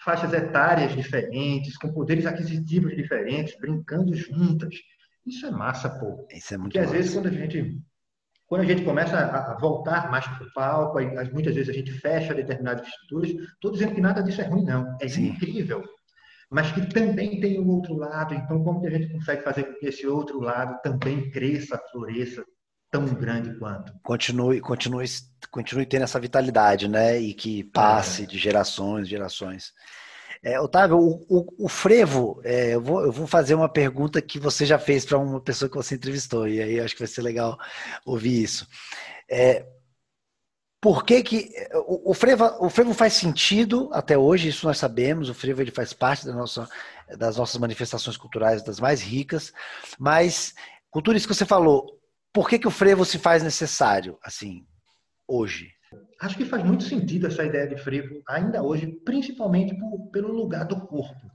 faixas 0.04 0.34
etárias 0.34 0.94
diferentes, 0.94 1.78
com 1.78 1.90
poderes 1.90 2.26
aquisitivos 2.26 2.94
diferentes, 2.94 3.58
brincando 3.58 4.14
juntas. 4.14 4.74
Isso 5.26 5.46
é 5.46 5.50
massa, 5.50 5.88
pô. 5.88 6.26
Isso 6.30 6.52
é 6.52 6.58
muito 6.58 6.72
Porque 6.74 6.84
às 6.84 6.90
vezes 6.90 7.14
quando 7.14 7.28
a 7.28 7.32
gente 7.32 7.80
quando 8.50 8.62
a 8.62 8.64
gente 8.64 8.82
começa 8.82 9.16
a 9.16 9.56
voltar 9.60 10.10
mais 10.10 10.26
para 10.26 10.44
o 10.44 10.52
palco, 10.52 10.98
muitas 11.32 11.54
vezes 11.54 11.68
a 11.68 11.72
gente 11.72 11.92
fecha 11.92 12.34
determinadas 12.34 12.84
estruturas, 12.84 13.30
estou 13.30 13.70
dizendo 13.70 13.94
que 13.94 14.00
nada 14.00 14.24
disso 14.24 14.40
é 14.40 14.44
ruim, 14.44 14.64
não. 14.64 14.96
É 15.00 15.06
Sim. 15.06 15.28
incrível. 15.28 15.84
Mas 16.50 16.72
que 16.72 16.84
também 16.92 17.38
tem 17.38 17.60
o 17.60 17.68
outro 17.68 17.94
lado. 17.94 18.34
Então, 18.34 18.64
como 18.64 18.80
que 18.80 18.88
a 18.88 18.90
gente 18.90 19.12
consegue 19.12 19.44
fazer 19.44 19.62
com 19.62 19.74
que 19.74 19.86
esse 19.86 20.04
outro 20.04 20.40
lado 20.40 20.80
também 20.82 21.30
cresça, 21.30 21.80
floresça, 21.92 22.44
tão 22.90 23.06
grande 23.06 23.56
quanto? 23.56 23.92
Continue, 24.02 24.60
continue, 24.60 25.06
continue 25.48 25.86
tendo 25.86 26.02
essa 26.02 26.18
vitalidade, 26.18 26.88
né? 26.88 27.20
E 27.20 27.32
que 27.32 27.62
passe 27.62 28.24
é. 28.24 28.26
de 28.26 28.36
gerações, 28.36 29.08
gerações. 29.08 29.72
É, 30.42 30.58
Otávio, 30.58 30.98
o, 30.98 31.26
o, 31.28 31.66
o 31.66 31.68
frevo, 31.68 32.40
é, 32.42 32.74
eu, 32.74 32.80
vou, 32.80 33.04
eu, 33.04 33.12
vou, 33.12 33.26
fazer 33.26 33.54
uma 33.54 33.68
pergunta 33.68 34.22
que 34.22 34.38
você 34.38 34.64
já 34.64 34.78
fez 34.78 35.04
para 35.04 35.18
uma 35.18 35.40
pessoa 35.40 35.68
que 35.68 35.76
você 35.76 35.94
entrevistou, 35.96 36.48
e 36.48 36.62
aí 36.62 36.80
acho 36.80 36.94
que 36.94 37.02
vai 37.02 37.08
ser 37.08 37.20
legal 37.20 37.58
ouvir 38.06 38.42
isso. 38.42 38.66
É, 39.30 39.66
por 40.80 41.04
que, 41.04 41.22
que 41.22 41.52
o, 41.86 42.12
o, 42.12 42.14
frevo, 42.14 42.46
o 42.58 42.70
frevo 42.70 42.94
faz 42.94 43.12
sentido 43.12 43.90
até 43.92 44.16
hoje, 44.16 44.48
isso 44.48 44.66
nós 44.66 44.78
sabemos, 44.78 45.28
o 45.28 45.34
frevo 45.34 45.60
ele 45.60 45.70
faz 45.70 45.92
parte 45.92 46.24
da 46.24 46.32
nossa, 46.32 46.66
das 47.18 47.36
nossas 47.36 47.60
manifestações 47.60 48.16
culturais, 48.16 48.62
das 48.62 48.80
mais 48.80 49.02
ricas, 49.02 49.52
mas, 49.98 50.54
tudo 50.90 51.14
isso 51.14 51.28
que 51.28 51.34
você 51.34 51.44
falou, 51.44 52.00
por 52.32 52.48
que, 52.48 52.58
que 52.58 52.68
o 52.68 52.70
frevo 52.70 53.04
se 53.04 53.18
faz 53.18 53.42
necessário, 53.42 54.18
assim, 54.22 54.66
hoje? 55.28 55.70
Acho 56.20 56.36
que 56.36 56.44
faz 56.44 56.62
muito 56.62 56.84
sentido 56.84 57.26
essa 57.26 57.42
ideia 57.42 57.66
de 57.66 57.78
frevo 57.78 58.22
ainda 58.28 58.62
hoje, 58.62 58.86
principalmente 59.04 59.74
por, 59.78 60.10
pelo 60.10 60.30
lugar 60.30 60.66
do 60.66 60.78
corpo. 60.86 61.30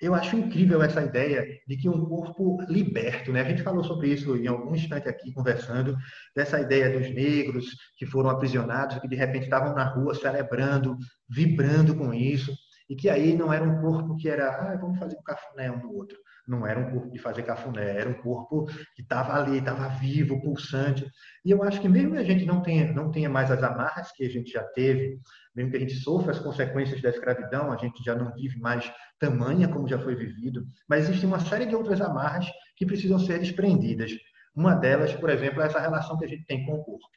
Eu 0.00 0.12
acho 0.12 0.36
incrível 0.36 0.82
essa 0.82 1.02
ideia 1.02 1.46
de 1.68 1.76
que 1.76 1.88
um 1.88 2.04
corpo 2.04 2.60
liberto, 2.68 3.32
né? 3.32 3.42
A 3.42 3.44
gente 3.44 3.62
falou 3.62 3.84
sobre 3.84 4.08
isso 4.08 4.36
em 4.36 4.48
algum 4.48 4.74
instante 4.74 5.08
aqui 5.08 5.32
conversando, 5.32 5.96
dessa 6.34 6.60
ideia 6.60 6.90
dos 6.90 7.08
negros 7.14 7.66
que 7.96 8.04
foram 8.04 8.28
aprisionados, 8.28 8.98
que 8.98 9.06
de 9.06 9.14
repente 9.14 9.44
estavam 9.44 9.72
na 9.72 9.84
rua 9.84 10.14
celebrando, 10.14 10.98
vibrando 11.28 11.94
com 11.94 12.12
isso, 12.12 12.52
e 12.90 12.96
que 12.96 13.08
aí 13.08 13.36
não 13.36 13.52
era 13.52 13.64
um 13.64 13.80
corpo 13.80 14.16
que 14.16 14.28
era, 14.28 14.48
ah, 14.50 14.76
vamos 14.76 14.98
fazer 14.98 15.16
um 15.16 15.22
cafuné 15.22 15.70
um 15.70 15.80
no 15.80 15.92
outro. 15.92 16.18
Não 16.46 16.66
era 16.66 16.78
um 16.78 16.90
corpo 16.90 17.10
de 17.10 17.18
fazer 17.18 17.42
cafuné, 17.42 17.98
era 17.98 18.08
um 18.08 18.14
corpo 18.14 18.66
que 18.94 19.02
estava 19.02 19.34
ali, 19.34 19.58
estava 19.58 19.88
vivo, 19.88 20.40
pulsante. 20.40 21.06
E 21.44 21.50
eu 21.50 21.62
acho 21.62 21.80
que 21.80 21.88
mesmo 21.88 22.12
que 22.12 22.18
a 22.18 22.24
gente 22.24 22.44
não 22.44 22.62
tenha, 22.62 22.92
não 22.92 23.10
tenha 23.10 23.30
mais 23.30 23.50
as 23.50 23.62
amarras 23.62 24.12
que 24.12 24.24
a 24.24 24.28
gente 24.28 24.52
já 24.52 24.62
teve, 24.62 25.18
mesmo 25.54 25.70
que 25.70 25.76
a 25.76 25.80
gente 25.80 25.94
sofra 25.94 26.32
as 26.32 26.38
consequências 26.38 27.00
da 27.00 27.10
escravidão, 27.10 27.72
a 27.72 27.76
gente 27.76 28.02
já 28.04 28.14
não 28.14 28.32
vive 28.34 28.58
mais 28.60 28.92
tamanha 29.18 29.68
como 29.68 29.88
já 29.88 29.98
foi 29.98 30.14
vivido, 30.14 30.66
mas 30.88 31.08
existe 31.08 31.24
uma 31.24 31.40
série 31.40 31.66
de 31.66 31.74
outras 31.74 32.00
amarras 32.00 32.46
que 32.76 32.84
precisam 32.84 33.18
ser 33.18 33.38
desprendidas. 33.38 34.12
Uma 34.54 34.74
delas, 34.74 35.12
por 35.14 35.30
exemplo, 35.30 35.62
é 35.62 35.66
essa 35.66 35.80
relação 35.80 36.18
que 36.18 36.24
a 36.24 36.28
gente 36.28 36.44
tem 36.44 36.64
com 36.64 36.74
o 36.74 36.84
corpo 36.84 37.08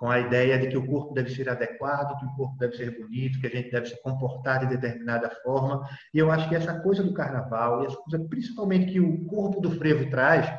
com 0.00 0.08
a 0.08 0.18
ideia 0.18 0.58
de 0.58 0.66
que 0.68 0.78
o 0.78 0.86
corpo 0.86 1.12
deve 1.12 1.28
ser 1.28 1.46
adequado, 1.46 2.18
que 2.18 2.24
o 2.24 2.34
corpo 2.34 2.56
deve 2.56 2.74
ser 2.74 2.98
bonito, 2.98 3.38
que 3.38 3.46
a 3.46 3.50
gente 3.50 3.70
deve 3.70 3.84
se 3.84 4.02
comportar 4.02 4.60
de 4.60 4.74
determinada 4.74 5.30
forma. 5.42 5.86
E 6.14 6.18
eu 6.18 6.30
acho 6.30 6.48
que 6.48 6.54
essa 6.56 6.80
coisa 6.80 7.02
do 7.02 7.12
carnaval, 7.12 7.82
e 7.82 7.86
essa 7.86 7.96
coisa 7.98 8.26
principalmente 8.26 8.90
que 8.90 8.98
o 8.98 9.26
corpo 9.26 9.60
do 9.60 9.72
frevo 9.72 10.08
traz, 10.08 10.50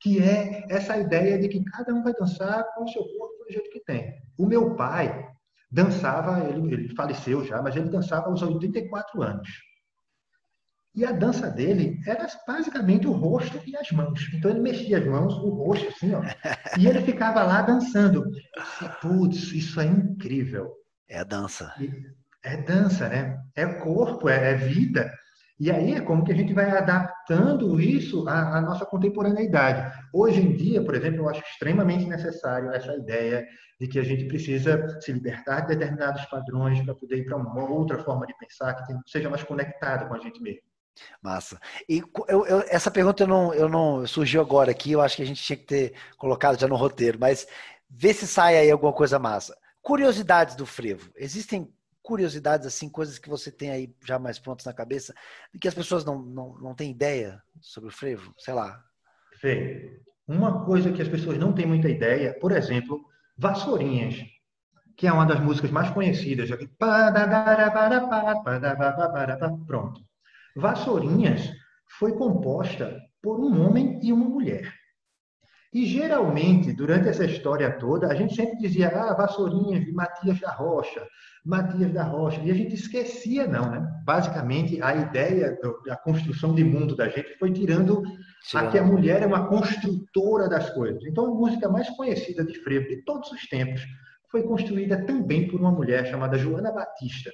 que 0.00 0.18
é 0.22 0.64
essa 0.70 0.96
ideia 0.96 1.38
de 1.38 1.46
que 1.46 1.62
cada 1.62 1.92
um 1.92 2.02
vai 2.02 2.14
dançar 2.14 2.64
com 2.74 2.84
o 2.84 2.88
seu 2.88 3.02
corpo 3.02 3.44
do 3.44 3.52
jeito 3.52 3.70
que 3.70 3.84
tem. 3.84 4.14
O 4.38 4.46
meu 4.46 4.74
pai 4.74 5.28
dançava, 5.70 6.42
ele, 6.48 6.72
ele 6.72 6.94
faleceu 6.94 7.44
já, 7.44 7.60
mas 7.60 7.76
ele 7.76 7.90
dançava 7.90 8.30
aos 8.30 8.40
84 8.40 9.22
anos. 9.22 9.48
E 10.94 11.04
a 11.04 11.12
dança 11.12 11.48
dele 11.48 12.00
era 12.06 12.26
basicamente 12.46 13.06
o 13.06 13.12
rosto 13.12 13.60
e 13.64 13.76
as 13.76 13.90
mãos. 13.92 14.28
Então 14.34 14.50
ele 14.50 14.60
mexia 14.60 14.98
as 14.98 15.06
mãos, 15.06 15.34
o 15.34 15.48
rosto, 15.50 15.88
assim, 15.88 16.12
ó. 16.14 16.22
E 16.78 16.86
ele 16.86 17.00
ficava 17.02 17.44
lá 17.44 17.62
dançando. 17.62 18.24
Putz, 19.00 19.52
isso 19.52 19.80
é 19.80 19.86
incrível. 19.86 20.72
É 21.08 21.18
a 21.18 21.24
dança. 21.24 21.72
É 22.42 22.56
dança, 22.56 23.08
né? 23.08 23.38
É 23.54 23.66
corpo, 23.66 24.28
é, 24.28 24.52
é, 24.52 24.54
vida. 24.54 25.12
E 25.60 25.70
aí 25.70 25.94
é 25.94 26.00
como 26.00 26.24
que 26.24 26.32
a 26.32 26.34
gente 26.34 26.54
vai 26.54 26.70
adaptando 26.70 27.78
isso 27.78 28.26
à, 28.26 28.56
à 28.56 28.60
nossa 28.62 28.86
contemporaneidade. 28.86 29.92
Hoje 30.12 30.40
em 30.40 30.56
dia, 30.56 30.82
por 30.82 30.94
exemplo, 30.94 31.20
eu 31.20 31.28
acho 31.28 31.42
extremamente 31.42 32.06
necessário 32.06 32.72
essa 32.72 32.94
ideia 32.96 33.46
de 33.78 33.86
que 33.86 33.98
a 33.98 34.02
gente 34.02 34.24
precisa 34.24 34.98
se 35.00 35.12
libertar 35.12 35.60
de 35.60 35.76
determinados 35.76 36.24
padrões 36.26 36.80
para 36.82 36.94
poder 36.94 37.18
ir 37.18 37.26
para 37.26 37.36
uma 37.36 37.70
outra 37.70 37.98
forma 37.98 38.26
de 38.26 38.36
pensar 38.38 38.74
que 38.74 38.94
seja 39.06 39.28
mais 39.28 39.42
conectada 39.42 40.06
com 40.06 40.14
a 40.14 40.18
gente 40.18 40.40
mesmo. 40.40 40.69
Massa. 41.22 41.60
E 41.88 42.02
eu, 42.28 42.46
eu, 42.46 42.64
essa 42.68 42.90
pergunta 42.90 43.22
eu 43.22 43.26
não, 43.26 43.54
eu 43.54 43.68
não 43.68 44.06
surgiu 44.06 44.40
agora 44.40 44.70
aqui, 44.70 44.92
eu 44.92 45.00
acho 45.00 45.16
que 45.16 45.22
a 45.22 45.26
gente 45.26 45.42
tinha 45.42 45.56
que 45.56 45.64
ter 45.64 45.94
colocado 46.16 46.58
já 46.58 46.66
no 46.66 46.76
roteiro, 46.76 47.18
mas 47.20 47.46
vê 47.88 48.12
se 48.12 48.26
sai 48.26 48.56
aí 48.56 48.70
alguma 48.70 48.92
coisa 48.92 49.18
massa. 49.18 49.56
Curiosidades 49.82 50.54
do 50.54 50.66
frevo. 50.66 51.10
Existem 51.16 51.72
curiosidades, 52.02 52.66
assim, 52.66 52.88
coisas 52.88 53.18
que 53.18 53.28
você 53.28 53.50
tem 53.50 53.70
aí 53.70 53.94
já 54.04 54.18
mais 54.18 54.38
prontas 54.38 54.64
na 54.66 54.72
cabeça, 54.72 55.14
e 55.54 55.58
que 55.58 55.68
as 55.68 55.74
pessoas 55.74 56.04
não, 56.04 56.20
não, 56.20 56.54
não 56.58 56.74
têm 56.74 56.90
ideia 56.90 57.42
sobre 57.60 57.88
o 57.88 57.92
frevo? 57.92 58.34
Sei 58.38 58.54
lá. 58.54 58.82
Fê, 59.40 60.00
uma 60.26 60.64
coisa 60.64 60.92
que 60.92 61.02
as 61.02 61.08
pessoas 61.08 61.38
não 61.38 61.52
têm 61.52 61.66
muita 61.66 61.88
ideia, 61.88 62.36
por 62.40 62.52
exemplo, 62.52 63.04
Vassourinhas, 63.36 64.16
que 64.96 65.06
é 65.06 65.12
uma 65.12 65.24
das 65.24 65.40
músicas 65.40 65.70
mais 65.70 65.90
conhecidas. 65.90 66.50
Pronto. 69.66 70.04
Vassourinhas 70.60 71.50
foi 71.98 72.12
composta 72.12 73.00
por 73.22 73.40
um 73.40 73.66
homem 73.66 73.98
e 74.02 74.12
uma 74.12 74.28
mulher. 74.28 74.70
E 75.72 75.86
geralmente, 75.86 76.72
durante 76.72 77.08
essa 77.08 77.24
história 77.24 77.78
toda, 77.78 78.08
a 78.08 78.14
gente 78.14 78.34
sempre 78.34 78.58
dizia, 78.58 78.88
ah, 78.88 79.14
Vassourinhas 79.14 79.84
de 79.84 79.92
Matias 79.92 80.38
da 80.40 80.50
Rocha, 80.50 81.06
Matias 81.46 81.92
da 81.92 82.02
Rocha, 82.02 82.40
e 82.42 82.50
a 82.50 82.54
gente 82.54 82.74
esquecia, 82.74 83.46
não, 83.46 83.70
né? 83.70 83.88
Basicamente, 84.04 84.82
a 84.82 84.94
ideia 84.94 85.56
da 85.86 85.96
construção 85.96 86.54
de 86.54 86.64
mundo 86.64 86.94
da 86.94 87.08
gente 87.08 87.38
foi 87.38 87.52
tirando 87.52 88.02
Sim. 88.42 88.58
a 88.58 88.66
que 88.66 88.78
a 88.78 88.84
mulher 88.84 89.22
é 89.22 89.26
uma 89.26 89.46
construtora 89.48 90.48
das 90.48 90.68
coisas. 90.70 91.02
Então, 91.06 91.26
a 91.26 91.34
música 91.34 91.68
mais 91.68 91.88
conhecida 91.90 92.44
de 92.44 92.58
Frevo 92.62 92.88
de 92.88 93.02
todos 93.04 93.30
os 93.30 93.48
tempos 93.48 93.80
foi 94.30 94.42
construída 94.42 95.06
também 95.06 95.48
por 95.48 95.60
uma 95.60 95.70
mulher 95.70 96.04
chamada 96.06 96.36
Joana 96.36 96.72
Batista 96.72 97.30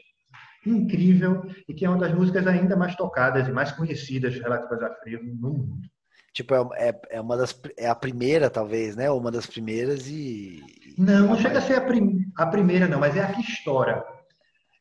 incrível 0.71 1.43
e 1.69 1.75
que 1.75 1.85
é 1.85 1.89
uma 1.89 1.99
das 1.99 2.15
músicas 2.15 2.47
ainda 2.47 2.77
mais 2.77 2.95
tocadas 2.97 3.49
e 3.49 3.53
mais 3.53 3.73
conhecidas 3.73 4.35
relativas 4.35 4.83
a 4.83 4.95
frevo 4.95 5.25
no 5.25 5.35
mundo. 5.35 5.79
Tipo, 6.33 6.55
é, 6.55 6.89
é, 6.89 7.01
é, 7.13 7.21
uma 7.21 7.37
das 7.37 7.59
é 7.79 7.89
a 7.89 7.95
primeira, 7.95 8.51
talvez, 8.51 8.95
né? 8.95 9.11
Uma 9.11 9.31
das 9.31 9.47
primeiras 9.47 10.07
e. 10.07 10.63
Não, 10.99 11.29
não 11.29 11.39
chega 11.39 11.59
a 11.59 11.63
ser 11.63 11.77
a, 11.77 11.81
prim, 11.81 12.31
a 12.37 12.47
primeira, 12.47 12.87
não, 12.87 13.01
mas 13.01 13.17
é 13.17 13.23
a 13.23 13.33
que 13.33 13.41
estoura. 13.41 14.05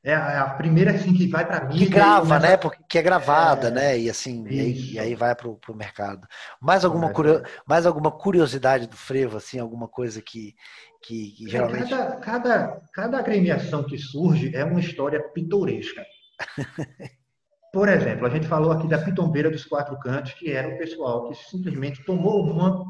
É 0.05 0.13
a, 0.13 0.31
é 0.33 0.37
a 0.37 0.49
primeira 0.51 0.91
assim 0.91 1.15
que 1.15 1.27
vai 1.27 1.43
para 1.43 1.65
mim. 1.65 1.79
Que 1.79 1.87
grava, 1.87 2.37
né? 2.37 2.55
Porque 2.55 2.83
que 2.87 2.99
é 2.99 3.01
gravada, 3.01 3.69
é, 3.69 3.71
né? 3.71 3.99
E 3.99 4.07
assim, 4.07 4.45
e 4.47 4.59
aí, 4.59 4.91
e 4.93 4.99
aí, 4.99 5.15
vai 5.15 5.33
para 5.35 5.49
o 5.49 5.75
mercado. 5.75 6.27
Mais 6.61 6.85
alguma, 6.85 7.09
curio, 7.09 7.41
mais 7.65 7.87
alguma 7.87 8.11
curiosidade 8.11 8.85
do 8.85 8.95
frevo, 8.95 9.37
assim, 9.37 9.57
alguma 9.57 9.87
coisa 9.87 10.21
que, 10.21 10.53
que, 11.01 11.31
que 11.31 11.49
geralmente. 11.49 11.89
Cada, 11.89 12.15
cada, 12.17 12.81
cada 12.93 13.17
agremiação 13.17 13.83
que 13.83 13.97
surge 13.97 14.55
é 14.55 14.63
uma 14.63 14.79
história 14.79 15.19
pitoresca. 15.33 16.05
Por 17.73 17.89
exemplo, 17.89 18.27
a 18.27 18.29
gente 18.29 18.47
falou 18.47 18.71
aqui 18.71 18.87
da 18.87 18.99
pitombeira 18.99 19.49
dos 19.49 19.65
quatro 19.65 19.97
cantos, 19.99 20.33
que 20.33 20.51
era 20.51 20.67
o 20.67 20.77
pessoal 20.77 21.27
que 21.27 21.35
simplesmente 21.35 22.05
tomou 22.05 22.45
uma, 22.45 22.85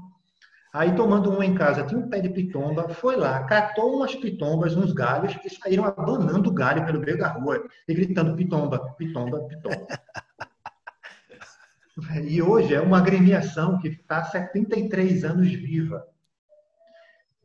aí 0.75 0.93
tomando 0.93 1.31
uma 1.31 1.45
em 1.45 1.55
casa, 1.55 1.85
tinha 1.85 1.99
um 1.99 2.09
pé 2.09 2.19
de 2.19 2.29
pitomba, 2.29 2.89
foi 2.89 3.15
lá, 3.15 3.45
catou 3.45 3.95
umas 3.95 4.13
pitombas, 4.13 4.75
uns 4.75 4.91
galhos, 4.91 5.37
e 5.45 5.49
saíram 5.49 5.85
abanando 5.85 6.49
o 6.49 6.53
galho 6.53 6.85
pelo 6.85 6.99
meio 6.99 7.17
da 7.17 7.29
rua, 7.29 7.65
e 7.87 7.93
gritando 7.93 8.35
pitomba, 8.35 8.93
pitomba, 8.97 9.47
pitomba. 9.47 9.87
e 12.27 12.41
hoje 12.41 12.75
é 12.75 12.81
uma 12.81 12.97
agremiação 12.97 13.79
que 13.79 13.87
está 13.87 14.17
há 14.17 14.25
73 14.25 15.23
anos 15.23 15.47
viva. 15.47 16.05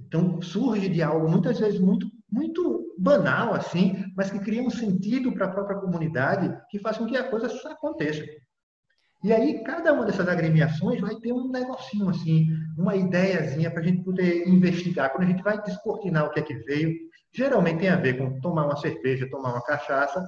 Então, 0.01 0.43
surge 0.43 0.89
de 0.89 1.01
algo 1.01 1.31
muitas 1.31 1.61
vezes 1.61 1.79
muito, 1.79 2.11
muito 2.29 2.97
banal, 2.99 3.55
assim, 3.55 4.05
mas 4.17 4.29
que 4.29 4.41
cria 4.41 4.63
um 4.63 4.71
sentido 4.71 5.33
para 5.33 5.47
a 5.47 5.51
própria 5.51 5.79
comunidade 5.79 6.53
que 6.69 6.81
faz 6.81 6.99
com 6.99 7.07
que 7.07 7.17
a 7.17 7.31
coisa 7.31 7.47
aconteça. 7.69 8.25
E 9.23 9.33
aí, 9.33 9.63
cada 9.63 9.93
uma 9.93 10.07
dessas 10.07 10.27
agremiações 10.27 11.01
vai 11.01 11.15
ter 11.17 11.33
um 11.33 11.51
negocinho, 11.51 12.09
assim, 12.09 12.47
uma 12.79 12.97
ideiazinha 12.97 13.71
para 13.71 13.81
a 13.81 13.85
gente 13.85 14.03
poder 14.03 14.49
investigar. 14.49 15.11
Quando 15.11 15.25
a 15.25 15.31
gente 15.31 15.43
vai 15.43 15.61
descortinar 15.61 16.25
o 16.25 16.31
que 16.31 16.41
é 16.41 16.43
que 16.43 16.55
veio, 16.55 16.97
geralmente 17.33 17.81
tem 17.81 17.91
a 17.91 17.97
ver 17.97 18.17
com 18.17 18.41
tomar 18.41 18.65
uma 18.65 18.77
cerveja, 18.77 19.29
tomar 19.31 19.53
uma 19.53 19.63
cachaça 19.63 20.27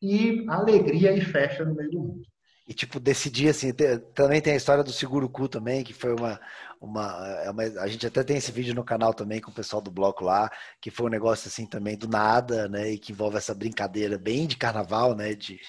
e 0.00 0.46
alegria 0.48 1.12
e 1.12 1.20
festa 1.20 1.64
no 1.64 1.74
meio 1.74 1.90
do 1.90 2.00
mundo. 2.00 2.22
E, 2.66 2.72
tipo, 2.72 2.98
decidir, 2.98 3.48
assim, 3.48 3.70
também 4.14 4.40
tem 4.40 4.54
a 4.54 4.56
história 4.56 4.82
do 4.82 4.92
Seguro 4.92 5.28
Cu 5.28 5.48
também, 5.48 5.84
que 5.84 5.92
foi 5.92 6.14
uma, 6.14 6.40
uma, 6.80 7.26
é 7.44 7.50
uma, 7.50 7.62
A 7.64 7.86
gente 7.86 8.06
até 8.06 8.24
tem 8.24 8.36
esse 8.36 8.52
vídeo 8.52 8.74
no 8.74 8.84
canal 8.84 9.12
também 9.12 9.40
com 9.40 9.50
o 9.50 9.54
pessoal 9.54 9.82
do 9.82 9.90
bloco 9.90 10.24
lá, 10.24 10.50
que 10.80 10.90
foi 10.90 11.06
um 11.06 11.10
negócio, 11.10 11.48
assim, 11.48 11.66
também 11.66 11.98
do 11.98 12.08
nada, 12.08 12.68
né? 12.68 12.92
E 12.92 12.98
que 12.98 13.12
envolve 13.12 13.36
essa 13.36 13.54
brincadeira 13.54 14.16
bem 14.16 14.46
de 14.46 14.56
carnaval, 14.56 15.14
né? 15.14 15.34
De 15.34 15.60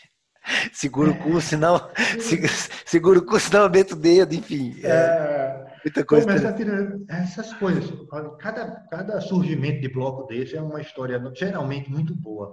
seguro 0.71 1.11
o 1.11 1.17
cu, 1.17 1.41
senão... 1.41 1.89
seguro 2.85 3.19
o 3.19 3.25
cu, 3.25 3.39
senão 3.39 3.63
aumenta 3.63 3.93
o 3.93 3.97
dedo, 3.97 4.35
enfim. 4.35 4.75
É, 4.83 4.87
é 4.87 5.65
muita 5.83 6.05
coisa. 6.05 6.25
Começa 6.25 6.49
a 6.49 6.53
tirar 6.53 6.87
essas 7.09 7.53
coisas. 7.53 7.91
Cada, 8.39 8.85
cada 8.89 9.21
surgimento 9.21 9.81
de 9.81 9.89
bloco 9.89 10.27
desse 10.27 10.55
é 10.55 10.61
uma 10.61 10.81
história 10.81 11.21
geralmente 11.35 11.89
muito 11.89 12.15
boa 12.15 12.51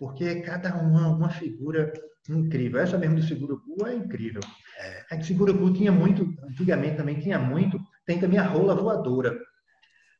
porque 0.00 0.40
cada 0.40 0.74
uma, 0.76 1.08
uma 1.08 1.28
figura 1.28 1.92
incrível. 2.28 2.80
Essa 2.80 2.96
mesmo 2.96 3.16
do 3.16 3.22
Seguro 3.22 3.60
Cu 3.60 3.86
é 3.86 3.94
incrível. 3.94 4.40
É. 4.78 5.14
é 5.14 5.16
que 5.18 5.26
Seguro 5.26 5.56
Cu 5.56 5.74
tinha 5.74 5.92
muito, 5.92 6.26
antigamente 6.42 6.96
também 6.96 7.20
tinha 7.20 7.38
muito, 7.38 7.78
tem 8.06 8.18
também 8.18 8.38
a 8.38 8.46
rola 8.46 8.74
voadora. 8.74 9.38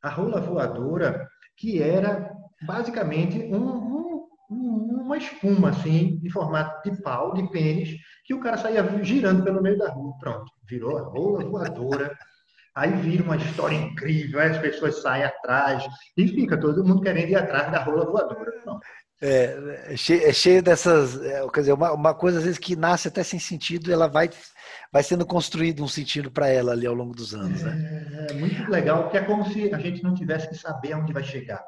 A 0.03 0.09
rola 0.09 0.39
voadora, 0.39 1.27
que 1.57 1.81
era 1.81 2.31
basicamente 2.61 3.39
um, 3.39 3.90
uma 4.51 5.17
espuma, 5.17 5.69
assim, 5.69 6.17
de 6.17 6.29
formato 6.29 6.89
de 6.89 7.01
pau, 7.01 7.33
de 7.33 7.49
pênis, 7.49 7.95
que 8.25 8.33
o 8.33 8.39
cara 8.39 8.57
saía 8.57 8.83
girando 9.03 9.43
pelo 9.43 9.61
meio 9.61 9.77
da 9.77 9.89
rua. 9.89 10.13
Pronto, 10.19 10.51
virou 10.67 10.97
a 10.97 11.01
rola 11.01 11.43
voadora. 11.45 12.17
Aí 12.75 12.91
vira 12.91 13.23
uma 13.23 13.35
história 13.35 13.75
incrível, 13.75 14.39
aí 14.39 14.51
as 14.51 14.57
pessoas 14.57 15.01
saem 15.01 15.23
atrás 15.23 15.85
e 16.15 16.27
fica 16.27 16.57
todo 16.57 16.85
mundo 16.85 17.01
querendo 17.01 17.29
ir 17.29 17.35
atrás 17.35 17.71
da 17.71 17.83
rola 17.83 18.05
voadora. 18.05 18.51
Pronto. 18.63 18.81
É, 19.23 19.83
é, 19.89 19.97
cheio, 19.97 20.27
é 20.27 20.33
cheio 20.33 20.63
dessas. 20.63 21.21
É, 21.21 21.47
quer 21.49 21.59
dizer, 21.59 21.73
uma, 21.73 21.91
uma, 21.91 22.13
coisa 22.13 22.39
às 22.39 22.43
vezes 22.43 22.57
que 22.57 22.75
nasce 22.75 23.07
até 23.07 23.23
sem 23.23 23.39
sentido, 23.39 23.93
ela 23.93 24.07
vai, 24.07 24.29
vai 24.91 25.03
sendo 25.03 25.25
construído 25.27 25.83
um 25.83 25.87
sentido 25.87 26.31
para 26.31 26.47
ela 26.47 26.71
ali 26.71 26.87
ao 26.87 26.95
longo 26.95 27.13
dos 27.13 27.35
anos. 27.35 27.61
Né? 27.61 28.27
É, 28.29 28.31
é, 28.31 28.33
muito 28.33 28.69
legal, 28.69 29.03
porque 29.03 29.17
é 29.17 29.23
como 29.23 29.45
se 29.45 29.71
a 29.73 29.77
gente 29.77 30.01
não 30.01 30.15
tivesse 30.15 30.49
que 30.49 30.55
saber 30.55 30.93
aonde 30.93 31.13
vai 31.13 31.23
chegar. 31.23 31.63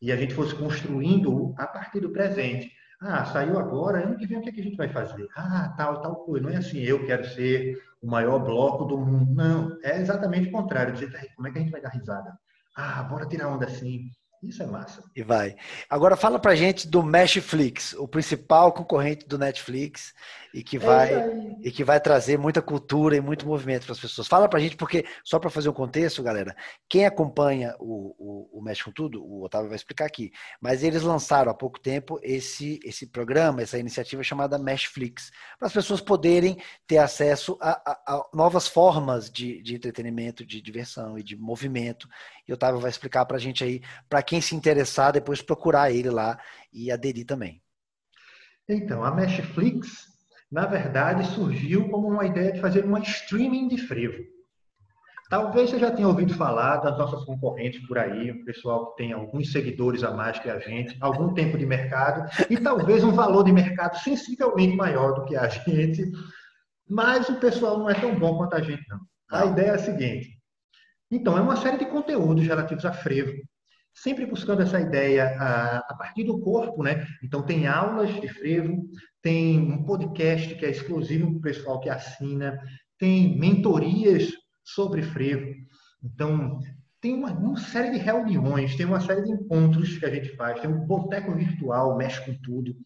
E 0.00 0.12
a 0.12 0.16
gente 0.16 0.34
fosse 0.34 0.54
construindo 0.54 1.54
a 1.56 1.66
partir 1.66 2.00
do 2.00 2.10
presente. 2.10 2.70
Ah, 3.00 3.24
saiu 3.26 3.58
agora, 3.58 4.04
ano 4.04 4.16
que 4.16 4.26
vem 4.26 4.38
o 4.38 4.42
que, 4.42 4.48
é 4.48 4.52
que 4.52 4.60
a 4.60 4.64
gente 4.64 4.76
vai 4.76 4.88
fazer? 4.88 5.26
Ah, 5.36 5.74
tal, 5.76 6.00
tal 6.00 6.16
coisa. 6.24 6.46
Não 6.46 6.52
é 6.52 6.56
assim, 6.56 6.78
eu 6.78 7.04
quero 7.06 7.24
ser 7.28 7.76
o 8.02 8.06
maior 8.06 8.38
bloco 8.38 8.84
do 8.84 8.98
mundo. 8.98 9.34
Não, 9.34 9.76
é 9.82 10.00
exatamente 10.00 10.48
o 10.48 10.52
contrário. 10.52 10.94
Dizer, 10.94 11.10
como 11.34 11.48
é 11.48 11.50
que 11.50 11.58
a 11.58 11.60
gente 11.60 11.70
vai 11.70 11.80
dar 11.80 11.90
risada? 11.90 12.38
Ah, 12.74 13.02
bora 13.02 13.26
tirar 13.26 13.48
onda 13.48 13.66
assim. 13.66 14.10
Isso 14.42 14.62
é 14.62 14.66
massa. 14.66 15.02
E 15.14 15.22
vai. 15.22 15.56
Agora 15.88 16.16
fala 16.16 16.38
pra 16.38 16.54
gente 16.54 16.86
do 16.86 17.02
Meshflix, 17.02 17.94
o 17.94 18.06
principal 18.06 18.72
concorrente 18.72 19.26
do 19.26 19.38
Netflix 19.38 20.14
e 20.56 20.62
que 20.62 20.76
é 20.76 20.80
vai 20.80 21.14
é 21.14 21.56
e 21.62 21.70
que 21.70 21.84
vai 21.84 22.00
trazer 22.00 22.38
muita 22.38 22.62
cultura 22.62 23.16
e 23.16 23.20
muito 23.20 23.46
movimento 23.46 23.84
para 23.84 23.92
as 23.92 24.00
pessoas. 24.00 24.26
Fala 24.26 24.48
pra 24.48 24.58
gente 24.58 24.76
porque 24.76 25.04
só 25.22 25.38
para 25.38 25.50
fazer 25.50 25.68
um 25.68 25.72
contexto, 25.72 26.22
galera, 26.22 26.56
quem 26.88 27.04
acompanha 27.04 27.74
o, 27.78 28.14
o, 28.18 28.58
o 28.58 28.62
Mesh 28.62 28.82
com 28.82 28.90
tudo, 28.90 29.22
o 29.22 29.44
Otávio 29.44 29.68
vai 29.68 29.76
explicar 29.76 30.06
aqui, 30.06 30.32
mas 30.60 30.82
eles 30.82 31.02
lançaram 31.02 31.50
há 31.50 31.54
pouco 31.54 31.78
tempo 31.78 32.18
esse 32.22 32.80
esse 32.82 33.06
programa, 33.06 33.60
essa 33.60 33.78
iniciativa 33.78 34.22
chamada 34.22 34.58
Meshflix, 34.58 35.30
para 35.58 35.66
as 35.66 35.74
pessoas 35.74 36.00
poderem 36.00 36.56
ter 36.86 36.98
acesso 36.98 37.58
a, 37.60 37.72
a, 37.84 38.14
a 38.14 38.28
novas 38.32 38.66
formas 38.66 39.30
de, 39.30 39.60
de 39.62 39.74
entretenimento, 39.74 40.46
de 40.46 40.62
diversão 40.62 41.18
e 41.18 41.22
de 41.22 41.36
movimento. 41.36 42.08
E 42.48 42.52
o 42.52 42.54
Otávio 42.54 42.80
vai 42.80 42.90
explicar 42.90 43.26
para 43.26 43.36
a 43.36 43.40
gente 43.40 43.62
aí, 43.62 43.82
para 44.08 44.22
quem 44.22 44.40
se 44.40 44.54
interessar, 44.54 45.12
depois 45.12 45.42
procurar 45.42 45.90
ele 45.90 46.08
lá 46.08 46.38
e 46.72 46.90
aderir 46.90 47.26
também. 47.26 47.62
Então, 48.68 49.04
a 49.04 49.14
Meshflix, 49.14 50.15
na 50.50 50.66
verdade, 50.66 51.26
surgiu 51.34 51.88
como 51.88 52.08
uma 52.08 52.24
ideia 52.24 52.52
de 52.52 52.60
fazer 52.60 52.84
uma 52.84 53.00
streaming 53.00 53.68
de 53.68 53.78
frevo. 53.78 54.22
Talvez 55.28 55.70
você 55.70 55.78
já 55.78 55.90
tenha 55.90 56.06
ouvido 56.06 56.34
falar 56.34 56.76
das 56.76 56.96
nossas 56.96 57.24
concorrentes 57.24 57.84
por 57.88 57.98
aí, 57.98 58.30
o 58.30 58.44
pessoal 58.44 58.90
que 58.90 59.02
tem 59.02 59.12
alguns 59.12 59.50
seguidores 59.50 60.04
a 60.04 60.12
mais 60.12 60.38
que 60.38 60.48
a 60.48 60.60
gente, 60.60 60.96
algum 61.00 61.34
tempo 61.34 61.58
de 61.58 61.66
mercado 61.66 62.30
e 62.48 62.56
talvez 62.56 63.02
um 63.02 63.10
valor 63.10 63.42
de 63.42 63.52
mercado 63.52 63.98
sensivelmente 63.98 64.76
maior 64.76 65.14
do 65.14 65.24
que 65.24 65.34
a 65.36 65.48
gente, 65.48 66.04
mas 66.88 67.28
o 67.28 67.40
pessoal 67.40 67.76
não 67.76 67.90
é 67.90 67.94
tão 67.94 68.16
bom 68.16 68.36
quanto 68.36 68.54
a 68.54 68.60
gente, 68.60 68.84
não. 68.88 69.00
A 69.28 69.46
ideia 69.46 69.70
é 69.70 69.74
a 69.74 69.78
seguinte: 69.78 70.36
então, 71.10 71.36
é 71.36 71.40
uma 71.40 71.56
série 71.56 71.78
de 71.78 71.86
conteúdos 71.86 72.46
relativos 72.46 72.84
a 72.84 72.92
frevo, 72.92 73.32
sempre 73.96 74.26
buscando 74.26 74.62
essa 74.62 74.80
ideia 74.80 75.36
a, 75.38 75.78
a 75.78 75.94
partir 75.96 76.24
do 76.24 76.38
corpo, 76.40 76.82
né? 76.82 77.06
Então, 77.22 77.42
tem 77.42 77.66
aulas 77.66 78.20
de 78.20 78.28
frevo, 78.28 78.84
tem 79.22 79.58
um 79.58 79.84
podcast 79.84 80.54
que 80.54 80.66
é 80.66 80.70
exclusivo 80.70 81.30
para 81.30 81.38
o 81.38 81.40
pessoal 81.40 81.80
que 81.80 81.88
assina, 81.88 82.58
tem 82.98 83.38
mentorias 83.38 84.30
sobre 84.64 85.02
frevo. 85.02 85.52
Então, 86.04 86.58
tem 87.00 87.14
uma, 87.14 87.32
uma, 87.32 87.56
série 87.56 87.90
de 87.90 87.98
reuniões, 87.98 88.76
tem 88.76 88.86
uma 88.86 89.00
série 89.00 89.22
de 89.22 89.32
encontros 89.32 89.98
que 89.98 90.04
a 90.04 90.10
gente 90.10 90.36
faz, 90.36 90.60
tem 90.60 90.70
um 90.70 90.86
boteco 90.86 91.34
virtual, 91.34 91.96
mexe 91.96 92.24
com 92.24 92.34
tudo 92.42 92.76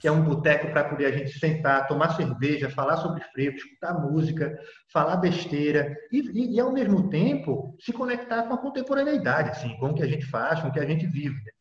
que 0.00 0.08
é 0.08 0.12
um 0.12 0.22
boteco 0.22 0.70
para 0.72 0.84
poder 0.84 1.06
a 1.06 1.16
gente 1.16 1.38
sentar, 1.38 1.86
tomar 1.86 2.16
cerveja, 2.16 2.70
falar 2.70 2.96
sobre 2.96 3.22
frevo, 3.32 3.56
escutar 3.56 3.94
música, 3.94 4.58
falar 4.92 5.16
besteira 5.16 5.94
e, 6.12 6.18
e, 6.18 6.54
e, 6.56 6.60
ao 6.60 6.72
mesmo 6.72 7.08
tempo 7.08 7.76
se 7.80 7.92
conectar 7.92 8.42
com 8.44 8.54
a 8.54 8.58
contemporaneidade, 8.58 9.50
assim, 9.50 9.76
com 9.78 9.90
o 9.90 9.94
que 9.94 10.02
a 10.02 10.06
gente 10.06 10.26
faz, 10.26 10.60
com 10.60 10.68
o 10.68 10.72
que 10.72 10.80
a 10.80 10.86
gente 10.86 11.06
vive. 11.06 11.36
Né? 11.36 11.52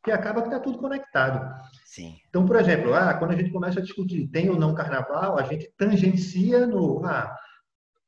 Porque 0.00 0.12
acaba 0.12 0.42
que 0.42 0.48
está 0.48 0.60
tudo 0.60 0.78
conectado. 0.78 1.40
Sim. 1.84 2.16
Então, 2.28 2.44
por 2.44 2.56
exemplo, 2.56 2.94
ah, 2.94 3.14
quando 3.14 3.32
a 3.32 3.36
gente 3.36 3.50
começa 3.50 3.80
a 3.80 3.82
discutir 3.82 4.28
tem 4.28 4.50
ou 4.50 4.58
não 4.58 4.74
carnaval, 4.74 5.38
a 5.38 5.42
gente 5.42 5.72
tangencia 5.76 6.66
no 6.66 7.04
ah, 7.04 7.34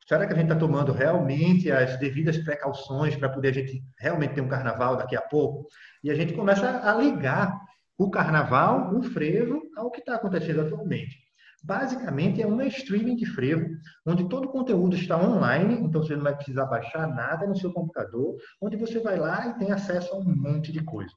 será 0.07 0.27
que 0.27 0.33
a 0.33 0.37
gente 0.37 0.47
está 0.47 0.57
tomando 0.57 0.93
realmente 0.93 1.73
as 1.73 1.99
devidas 1.99 2.39
precauções 2.39 3.17
para 3.17 3.31
poder 3.31 3.49
a 3.49 3.55
gente 3.55 3.83
realmente 3.99 4.35
ter 4.35 4.41
um 4.43 4.49
carnaval 4.49 4.97
daqui 4.97 5.17
a 5.17 5.23
pouco? 5.23 5.67
E 6.05 6.11
a 6.11 6.15
gente 6.15 6.35
começa 6.35 6.89
a 6.89 6.95
ligar 6.95 7.59
o 7.99 8.11
carnaval, 8.11 8.95
o 8.95 9.03
frevo, 9.03 9.63
ao 9.77 9.91
que 9.91 10.01
está 10.01 10.17
acontecendo 10.17 10.61
atualmente. 10.61 11.27
Basicamente, 11.63 12.41
é 12.41 12.47
uma 12.47 12.67
streaming 12.67 13.17
de 13.17 13.27
frevo, 13.27 13.67
onde 14.07 14.29
todo 14.29 14.45
o 14.45 14.53
conteúdo 14.53 14.95
está 14.95 15.17
online, 15.17 15.75
então 15.75 16.03
você 16.03 16.15
não 16.15 16.23
vai 16.23 16.37
precisar 16.37 16.67
baixar 16.67 17.09
nada 17.09 17.47
no 17.47 17.57
seu 17.57 17.73
computador, 17.73 18.37
onde 18.61 18.77
você 18.77 19.01
vai 19.01 19.19
lá 19.19 19.49
e 19.49 19.59
tem 19.59 19.73
acesso 19.73 20.15
a 20.15 20.19
um 20.19 20.25
monte 20.25 20.71
de 20.71 20.85
coisa. 20.85 21.13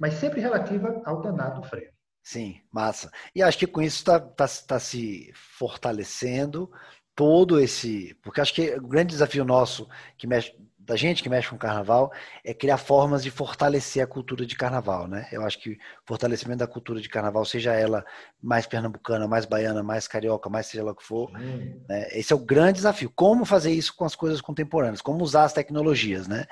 Mas 0.00 0.14
sempre 0.14 0.40
relativa 0.40 1.00
ao 1.04 1.20
danado 1.20 1.62
frevo. 1.62 1.92
Sim, 2.22 2.60
massa. 2.72 3.10
E 3.34 3.42
acho 3.42 3.58
que 3.58 3.66
com 3.66 3.80
isso 3.80 3.98
está 3.98 4.18
tá, 4.18 4.46
tá 4.66 4.80
se 4.80 5.30
fortalecendo 5.34 6.70
todo 7.14 7.58
esse. 7.58 8.14
Porque 8.22 8.40
acho 8.40 8.54
que 8.54 8.74
o 8.74 8.86
grande 8.86 9.10
desafio 9.10 9.44
nosso, 9.44 9.88
que 10.16 10.26
mexe 10.26 10.54
da 10.88 10.96
gente 10.96 11.22
que 11.22 11.28
mexe 11.28 11.50
com 11.50 11.58
carnaval 11.58 12.10
é 12.42 12.54
criar 12.54 12.78
formas 12.78 13.22
de 13.22 13.30
fortalecer 13.30 14.02
a 14.02 14.06
cultura 14.06 14.46
de 14.46 14.56
carnaval, 14.56 15.06
né? 15.06 15.28
Eu 15.30 15.44
acho 15.44 15.60
que 15.60 15.72
o 15.72 15.76
fortalecimento 16.06 16.60
da 16.60 16.66
cultura 16.66 16.98
de 16.98 17.10
carnaval, 17.10 17.44
seja 17.44 17.74
ela 17.74 18.02
mais 18.42 18.66
pernambucana, 18.66 19.28
mais 19.28 19.44
baiana, 19.44 19.82
mais 19.82 20.08
carioca, 20.08 20.48
mais 20.48 20.66
seja 20.66 20.82
lá 20.82 20.92
o 20.92 20.94
que 20.94 21.04
for, 21.04 21.30
né? 21.30 22.08
esse 22.12 22.32
é 22.32 22.36
o 22.36 22.38
grande 22.38 22.74
desafio. 22.74 23.12
Como 23.14 23.44
fazer 23.44 23.70
isso 23.70 23.94
com 23.94 24.06
as 24.06 24.14
coisas 24.14 24.40
contemporâneas? 24.40 25.02
Como 25.02 25.22
usar 25.22 25.44
as 25.44 25.52
tecnologias, 25.52 26.26
né? 26.26 26.46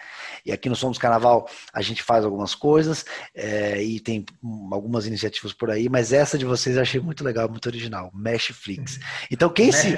E 0.45 0.53
aqui 0.53 0.69
no 0.69 0.77
Somos 0.77 0.99
Carnaval 0.99 1.49
a 1.73 1.81
gente 1.81 2.03
faz 2.03 2.23
algumas 2.23 2.55
coisas 2.55 3.07
é, 3.35 3.83
e 3.83 4.01
tem 4.01 4.27
algumas 4.71 5.07
iniciativas 5.07 5.55
por 5.55 5.71
aí, 5.71 5.89
mas 5.89 6.13
essa 6.13 6.37
de 6.37 6.45
vocês 6.45 6.77
eu 6.77 6.83
achei 6.83 7.01
muito 7.01 7.25
legal, 7.25 7.49
muito 7.49 7.67
original, 7.67 8.11
Meshflix. 8.15 8.99
Então 9.31 9.49
quem 9.49 9.73
se, 9.73 9.97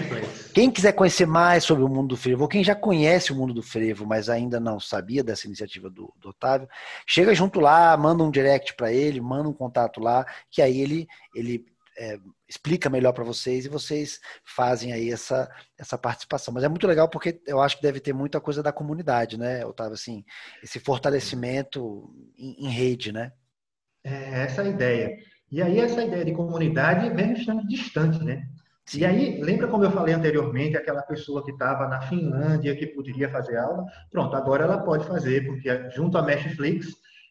quem 0.55 0.71
quiser 0.71 0.93
conhecer 0.93 1.27
mais 1.27 1.65
sobre 1.65 1.83
o 1.83 1.89
mundo 1.89 2.09
do 2.09 2.17
frevo, 2.17 2.43
ou 2.43 2.49
quem 2.49 2.63
já 2.63 2.77
conhece 2.77 3.33
o 3.33 3.35
mundo 3.35 3.53
do 3.53 3.63
frevo, 3.63 4.07
mas 4.07 4.28
ainda 4.29 4.59
não 4.61 4.79
sabia 4.79 5.23
dessa 5.23 5.47
iniciativa 5.47 5.89
do, 5.89 6.13
do 6.17 6.31
Otávio, 6.31 6.69
chega 7.07 7.35
junto 7.35 7.61
lá, 7.61 7.97
manda 7.97 8.23
um 8.23 8.31
direct 8.31 8.75
para 8.75 8.93
ele, 8.93 9.21
manda 9.21 9.49
um 9.49 9.53
contato 9.53 10.01
lá, 10.01 10.27
que 10.51 10.63
aí 10.63 10.81
ele, 10.81 11.07
ele 11.35 11.67
é, 11.99 12.19
explica 12.49 12.89
melhor 12.89 13.13
para 13.13 13.25
vocês 13.25 13.67
e 13.67 13.69
vocês 13.69 14.21
fazem 14.45 14.93
aí 14.93 15.11
essa, 15.11 15.51
essa 15.77 15.99
participação. 15.99 16.55
Mas 16.55 16.63
é 16.63 16.69
muito 16.69 16.87
legal 16.87 17.09
porque 17.09 17.41
eu 17.47 17.61
acho 17.61 17.77
que 17.77 17.83
deve 17.83 18.01
ter 18.01 18.13
muita 18.13 18.41
coisa 18.41 18.63
da 18.63 18.73
comunidade, 18.73 19.37
né, 19.37 19.67
Otávio? 19.67 19.95
Assim, 19.95 20.25
esse 20.63 20.79
fortalecimento 20.79 22.09
em, 22.37 22.67
em 22.67 22.71
rede, 22.71 23.13
né? 23.13 23.33
É 24.05 24.45
essa 24.45 24.63
a 24.63 24.69
ideia. 24.69 25.19
E 25.51 25.61
aí 25.61 25.81
essa 25.81 26.05
ideia 26.05 26.25
de 26.25 26.33
comunidade 26.33 27.11
vem 27.11 27.33
estando 27.33 27.67
distante, 27.67 28.23
né? 28.23 28.47
E 28.95 29.05
aí, 29.05 29.41
lembra 29.43 29.69
como 29.69 29.85
eu 29.85 29.91
falei 29.91 30.15
anteriormente, 30.15 30.77
aquela 30.77 31.03
pessoa 31.03 31.45
que 31.45 31.51
estava 31.51 31.87
na 31.87 32.01
Finlândia, 32.03 32.75
que 32.75 32.87
poderia 32.87 33.29
fazer 33.29 33.57
aula? 33.59 33.85
Pronto, 34.11 34.35
agora 34.35 34.65
ela 34.65 34.79
pode 34.79 35.07
fazer, 35.07 35.45
porque 35.45 35.91
junto 35.91 36.17
à 36.17 36.23
Netflix 36.23 36.87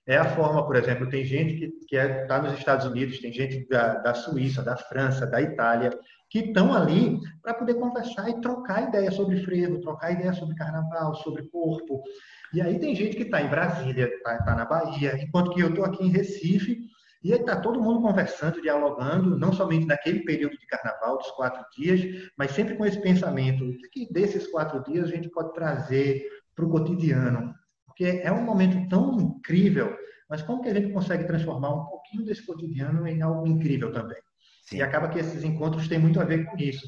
é 0.05 0.17
a 0.17 0.35
forma, 0.35 0.65
por 0.65 0.75
exemplo, 0.75 1.09
tem 1.09 1.25
gente 1.25 1.55
que 1.55 1.65
está 1.65 1.85
que 1.87 1.97
é, 1.97 2.25
tá 2.25 2.41
nos 2.41 2.53
Estados 2.53 2.85
Unidos, 2.85 3.19
tem 3.19 3.33
gente 3.33 3.67
da, 3.67 3.95
da 3.95 4.13
Suíça, 4.13 4.63
da 4.63 4.77
França, 4.77 5.25
da 5.25 5.41
Itália, 5.41 5.89
que 6.29 6.39
estão 6.39 6.73
ali 6.73 7.19
para 7.41 7.53
poder 7.53 7.73
conversar 7.75 8.29
e 8.29 8.39
trocar 8.39 8.87
ideias 8.87 9.15
sobre 9.15 9.43
frevo, 9.43 9.81
trocar 9.81 10.11
ideias 10.11 10.37
sobre 10.37 10.55
carnaval, 10.55 11.15
sobre 11.15 11.49
corpo. 11.49 12.03
E 12.53 12.61
aí 12.61 12.79
tem 12.79 12.95
gente 12.95 13.17
que 13.17 13.23
está 13.23 13.41
em 13.41 13.49
Brasília, 13.49 14.05
está 14.05 14.37
tá 14.43 14.55
na 14.55 14.65
Bahia, 14.65 15.17
enquanto 15.21 15.51
que 15.51 15.61
eu 15.61 15.69
estou 15.69 15.83
aqui 15.83 16.05
em 16.05 16.11
Recife, 16.11 16.79
e 17.24 17.32
está 17.32 17.59
todo 17.59 17.82
mundo 17.82 18.01
conversando, 18.01 18.61
dialogando, 18.61 19.38
não 19.38 19.51
somente 19.51 19.86
naquele 19.86 20.22
período 20.22 20.57
de 20.57 20.65
carnaval, 20.68 21.18
dos 21.18 21.32
quatro 21.32 21.65
dias, 21.76 22.30
mas 22.38 22.51
sempre 22.51 22.76
com 22.76 22.86
esse 22.86 23.01
pensamento 23.01 23.65
de 23.65 23.89
que 23.89 24.11
desses 24.11 24.47
quatro 24.47 24.84
dias 24.84 25.09
a 25.09 25.11
gente 25.11 25.30
pode 25.30 25.53
trazer 25.53 26.28
para 26.55 26.65
o 26.65 26.70
cotidiano. 26.70 27.53
Porque 27.86 28.22
é 28.24 28.32
um 28.32 28.43
momento 28.43 28.88
tão 28.89 29.20
incrível, 29.20 29.97
mas 30.30 30.41
como 30.41 30.61
que 30.61 30.70
a 30.70 30.74
gente 30.74 30.93
consegue 30.93 31.26
transformar 31.26 31.74
um 31.74 31.86
pouquinho 31.86 32.26
desse 32.26 32.45
cotidiano 32.45 33.07
em 33.07 33.22
algo 33.22 33.47
incrível 33.47 33.91
também? 33.91 34.18
Sim. 34.63 34.78
E 34.78 34.82
acaba 34.82 35.09
que 35.09 35.20
esses 35.20 35.43
encontros 35.43 35.88
têm 35.88 35.97
muito 35.97 36.20
a 36.20 36.26
ver 36.26 36.45
com 36.45 36.57
isso. 36.57 36.86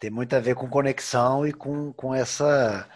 Tem 0.00 0.10
muito 0.10 0.34
a 0.34 0.40
ver 0.40 0.54
com 0.54 0.68
conexão 0.68 1.46
e 1.46 1.52
com, 1.52 1.92
com 1.92 2.14
essa 2.14 2.86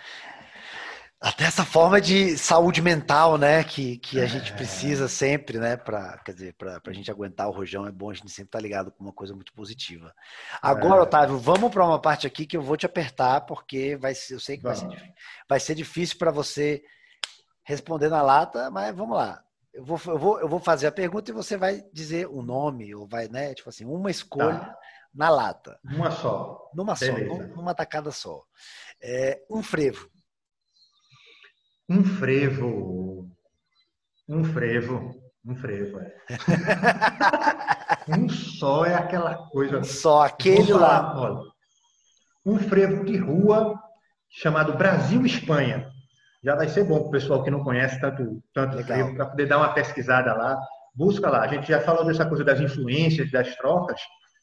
até 1.20 1.44
essa 1.44 1.64
forma 1.64 2.00
de 2.00 2.38
saúde 2.38 2.80
mental, 2.80 3.36
né, 3.36 3.64
que, 3.64 3.98
que 3.98 4.20
a 4.20 4.26
gente 4.26 4.52
precisa 4.52 5.08
sempre, 5.08 5.58
né, 5.58 5.76
para 5.76 6.16
quer 6.18 6.32
dizer, 6.32 6.54
para 6.54 6.80
a 6.86 6.92
gente 6.92 7.10
aguentar 7.10 7.48
o 7.48 7.52
rojão 7.52 7.84
é 7.86 7.90
bom 7.90 8.10
a 8.10 8.14
gente 8.14 8.30
sempre 8.30 8.48
estar 8.48 8.58
tá 8.58 8.62
ligado 8.62 8.92
com 8.92 9.02
uma 9.02 9.12
coisa 9.12 9.34
muito 9.34 9.52
positiva. 9.52 10.14
Agora, 10.62 11.00
é. 11.00 11.02
Otávio, 11.02 11.36
vamos 11.38 11.72
para 11.72 11.84
uma 11.84 12.00
parte 12.00 12.26
aqui 12.26 12.46
que 12.46 12.56
eu 12.56 12.62
vou 12.62 12.76
te 12.76 12.86
apertar 12.86 13.40
porque 13.42 13.96
vai 13.96 14.14
ser, 14.14 14.34
eu 14.34 14.40
sei 14.40 14.56
que 14.56 14.62
vai 14.62 14.76
ser, 14.76 14.88
vai 15.48 15.58
ser 15.58 15.74
difícil 15.74 16.18
para 16.18 16.30
você 16.30 16.84
responder 17.64 18.08
na 18.08 18.22
lata, 18.22 18.70
mas 18.70 18.94
vamos 18.94 19.16
lá. 19.16 19.42
Eu 19.74 19.84
vou, 19.84 20.00
eu, 20.06 20.18
vou, 20.18 20.40
eu 20.40 20.48
vou 20.48 20.60
fazer 20.60 20.86
a 20.86 20.92
pergunta 20.92 21.30
e 21.30 21.34
você 21.34 21.56
vai 21.56 21.82
dizer 21.92 22.28
o 22.28 22.38
um 22.38 22.42
nome, 22.42 22.94
ou 22.94 23.08
vai, 23.08 23.28
né, 23.28 23.54
tipo 23.54 23.68
assim, 23.68 23.84
uma 23.84 24.10
escolha 24.10 24.60
tá. 24.60 24.78
na 25.12 25.28
lata. 25.28 25.80
Uma 25.84 26.12
só. 26.12 26.70
Numa 26.72 26.94
Beleza. 26.94 27.28
só, 27.28 27.56
numa 27.56 27.74
tacada 27.74 28.12
só. 28.12 28.44
É, 29.02 29.40
um 29.50 29.64
frevo. 29.64 30.08
Um 31.88 32.04
frevo. 32.04 33.30
Um 34.28 34.44
frevo. 34.44 35.14
Um 35.46 35.56
frevo, 35.56 36.00
é. 36.00 36.14
um 38.18 38.28
só 38.28 38.84
é 38.84 38.94
aquela 38.94 39.34
coisa. 39.48 39.82
Só 39.82 40.22
aquele 40.22 40.72
lá. 40.74 41.18
Olha, 41.18 41.40
um 42.44 42.58
frevo 42.58 43.04
de 43.04 43.16
rua 43.16 43.80
chamado 44.28 44.76
Brasil 44.76 45.24
Espanha. 45.24 45.90
Já 46.44 46.54
vai 46.54 46.68
ser 46.68 46.84
bom 46.84 47.00
para 47.00 47.08
o 47.08 47.10
pessoal 47.10 47.42
que 47.42 47.50
não 47.50 47.64
conhece 47.64 47.98
tanto, 48.00 48.42
tanto 48.52 48.84
frevo, 48.84 49.14
para 49.16 49.26
poder 49.26 49.46
dar 49.46 49.58
uma 49.58 49.72
pesquisada 49.72 50.34
lá. 50.34 50.58
busca 50.94 51.30
lá. 51.30 51.40
A 51.40 51.48
gente 51.48 51.66
já 51.66 51.80
falou 51.80 52.04
dessa 52.04 52.26
coisa 52.26 52.44
das 52.44 52.60
influências, 52.60 53.30
das 53.30 53.56
trocas. 53.56 54.00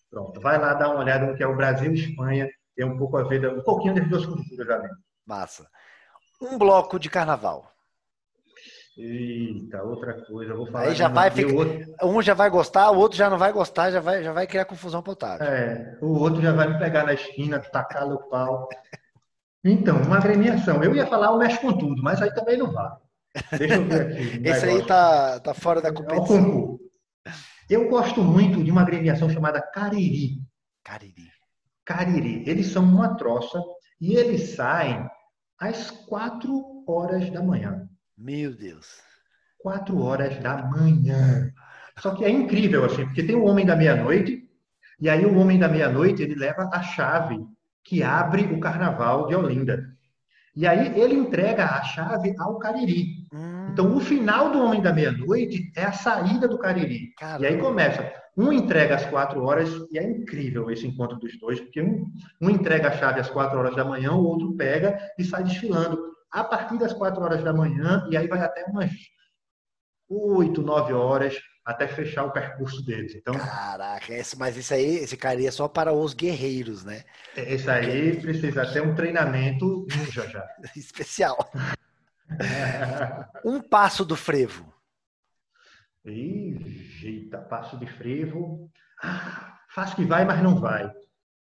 Pronto, 0.09 0.41
vai 0.41 0.57
lá 0.57 0.73
dar 0.73 0.89
uma 0.89 1.01
olhada 1.01 1.25
no 1.25 1.35
que 1.35 1.43
é 1.43 1.47
o 1.47 1.55
Brasil 1.55 1.91
e 1.93 1.99
Espanha. 1.99 2.49
Tem 2.75 2.85
um 2.85 2.97
pouco 2.97 3.17
a 3.17 3.23
ver, 3.23 3.47
um 3.47 3.61
pouquinho 3.61 3.93
das 3.93 4.09
duas 4.09 4.25
culturas 4.25 4.67
já 4.67 4.77
dentro. 4.77 4.97
Massa. 5.25 5.67
Um 6.41 6.57
bloco 6.57 6.99
de 6.99 7.09
carnaval. 7.09 7.71
Eita, 8.97 9.83
outra 9.83 10.25
coisa, 10.25 10.53
eu 10.53 10.57
vou 10.57 10.67
falar. 10.67 10.85
Aí 10.85 10.95
já 10.95 11.09
vai 11.09 11.29
ficar, 11.29 12.05
um 12.05 12.21
já 12.21 12.33
vai 12.33 12.49
gostar, 12.49 12.91
o 12.91 12.97
outro 12.97 13.17
já 13.17 13.29
não 13.29 13.37
vai 13.37 13.51
gostar, 13.51 13.91
já 13.91 13.99
vai, 13.99 14.23
já 14.23 14.31
vai 14.31 14.47
criar 14.47 14.63
confusão 14.63 15.01
pro 15.01 15.11
Otávio. 15.11 15.45
É, 15.45 15.97
o 16.01 16.17
outro 16.17 16.41
já 16.41 16.53
vai 16.53 16.69
me 16.69 16.79
pegar 16.79 17.03
na 17.03 17.13
esquina, 17.13 17.59
tacar 17.59 18.07
o 18.07 18.29
pau. 18.29 18.69
Então, 19.63 19.97
uma 20.01 20.17
agremiação. 20.17 20.81
Eu 20.81 20.95
ia 20.95 21.07
falar 21.07 21.31
o 21.31 21.37
mexe 21.37 21.59
com 21.59 21.77
tudo, 21.77 22.01
mas 22.01 22.21
aí 22.21 22.33
também 22.33 22.57
não 22.57 22.71
vale. 22.71 22.95
Deixa 23.57 23.75
eu 23.75 23.85
ver 23.85 24.01
aqui. 24.01 24.39
Um 24.39 24.45
Esse 24.47 24.65
aí 24.65 24.85
tá, 24.85 25.39
tá 25.41 25.53
fora 25.53 25.81
da 25.81 25.89
é 25.89 25.91
competição. 25.91 26.79
Eu 27.69 27.89
gosto 27.89 28.21
muito 28.21 28.63
de 28.63 28.71
uma 28.71 28.81
agremiação 28.81 29.29
chamada 29.29 29.61
Cariri. 29.61 30.39
Cariri. 30.83 31.31
Cariri. 31.83 32.43
Eles 32.47 32.67
são 32.67 32.83
uma 32.83 33.15
troça 33.15 33.61
e 33.99 34.15
eles 34.15 34.55
saem 34.55 35.05
às 35.59 35.91
quatro 35.91 36.83
horas 36.87 37.29
da 37.29 37.41
manhã. 37.41 37.87
Meu 38.17 38.55
Deus. 38.55 39.01
Quatro 39.59 40.01
horas 40.01 40.37
da 40.39 40.63
manhã. 40.63 41.51
Só 41.99 42.13
que 42.13 42.25
é 42.25 42.29
incrível, 42.29 42.85
assim, 42.85 43.05
porque 43.05 43.23
tem 43.23 43.35
o 43.35 43.45
Homem 43.45 43.65
da 43.65 43.75
Meia-Noite, 43.75 44.47
e 44.99 45.09
aí 45.09 45.25
o 45.25 45.37
Homem 45.37 45.57
da 45.57 45.67
Meia-Noite, 45.67 46.21
ele 46.21 46.35
leva 46.35 46.69
a 46.71 46.81
chave 46.81 47.37
que 47.83 48.03
abre 48.03 48.43
o 48.43 48.59
Carnaval 48.59 49.27
de 49.27 49.35
Olinda. 49.35 49.95
E 50.55 50.65
aí 50.65 50.99
ele 50.99 51.15
entrega 51.15 51.65
a 51.65 51.83
chave 51.83 52.33
ao 52.39 52.57
Cariri. 52.57 53.27
Hum. 53.33 53.54
Então, 53.75 53.93
o 53.93 53.99
final 53.99 54.53
do 54.53 54.63
Homem 54.63 54.81
da 54.81 54.93
Meia-Noite 54.93 55.69
é 55.75 55.83
a 55.83 55.91
saída 55.91 56.47
do 56.47 56.57
Cariri. 56.57 57.13
Caramba. 57.19 57.43
E 57.43 57.47
aí 57.47 57.57
começa. 57.57 58.09
Um 58.37 58.53
entrega 58.53 58.95
às 58.95 59.05
quatro 59.05 59.43
horas, 59.43 59.69
e 59.91 59.99
é 59.99 60.03
incrível 60.09 60.71
esse 60.71 60.87
encontro 60.87 61.17
dos 61.17 61.37
dois, 61.37 61.59
porque 61.59 61.81
um, 61.81 62.05
um 62.41 62.49
entrega 62.49 62.87
a 62.87 62.91
chave 62.93 63.19
às 63.19 63.29
quatro 63.29 63.59
horas 63.59 63.75
da 63.75 63.83
manhã, 63.83 64.13
o 64.13 64.23
outro 64.23 64.55
pega 64.55 64.97
e 65.19 65.25
sai 65.25 65.43
desfilando 65.43 66.01
a 66.31 66.41
partir 66.41 66.77
das 66.79 66.93
quatro 66.93 67.21
horas 67.21 67.43
da 67.43 67.51
manhã, 67.51 68.07
e 68.09 68.15
aí 68.15 68.29
vai 68.29 68.39
até 68.39 68.63
umas 68.63 68.91
oito, 70.09 70.61
nove 70.61 70.93
horas, 70.93 71.37
até 71.65 71.85
fechar 71.85 72.23
o 72.23 72.31
percurso 72.31 72.81
deles. 72.85 73.13
Então, 73.13 73.33
Caraca, 73.33 74.13
esse, 74.13 74.39
mas 74.39 74.55
isso 74.55 74.73
aí, 74.73 74.99
esse 74.99 75.17
cara 75.17 75.43
é 75.43 75.51
só 75.51 75.67
para 75.67 75.91
os 75.91 76.13
guerreiros, 76.13 76.85
né? 76.85 77.03
Esse 77.35 77.69
aí 77.69 78.15
precisa 78.21 78.65
ter 78.71 78.81
um 78.81 78.95
treinamento 78.95 79.85
ninja 79.89 80.29
já. 80.29 80.47
Especial. 80.77 81.37
um 83.45 83.61
passo 83.61 84.03
do 84.05 84.15
frevo. 84.15 84.73
Eita, 86.03 87.39
passo 87.39 87.77
de 87.77 87.87
frevo. 87.87 88.69
Ah, 89.01 89.59
faz 89.69 89.93
que 89.93 90.05
vai, 90.05 90.25
mas 90.25 90.41
não 90.41 90.59
vai 90.59 90.91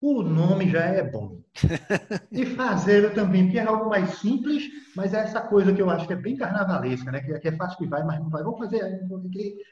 o 0.01 0.21
nome 0.21 0.69
já 0.69 0.82
é 0.82 1.03
bom. 1.03 1.41
E 2.32 2.45
fazer 2.45 3.13
também, 3.13 3.45
porque 3.45 3.57
é 3.57 3.65
algo 3.65 3.89
mais 3.89 4.19
simples, 4.19 4.63
mas 4.95 5.13
é 5.13 5.19
essa 5.19 5.41
coisa 5.41 5.73
que 5.73 5.82
eu 5.82 5.89
acho 5.89 6.05
que 6.05 6.13
é 6.13 6.15
bem 6.15 6.36
carnavalesca, 6.36 7.11
né? 7.11 7.19
Que 7.21 7.47
é 7.47 7.51
fácil 7.53 7.78
que 7.78 7.88
vai, 7.88 8.03
mas 8.03 8.19
não 8.19 8.30
vai. 8.30 8.43
Vamos 8.43 8.59
fazer, 8.59 8.84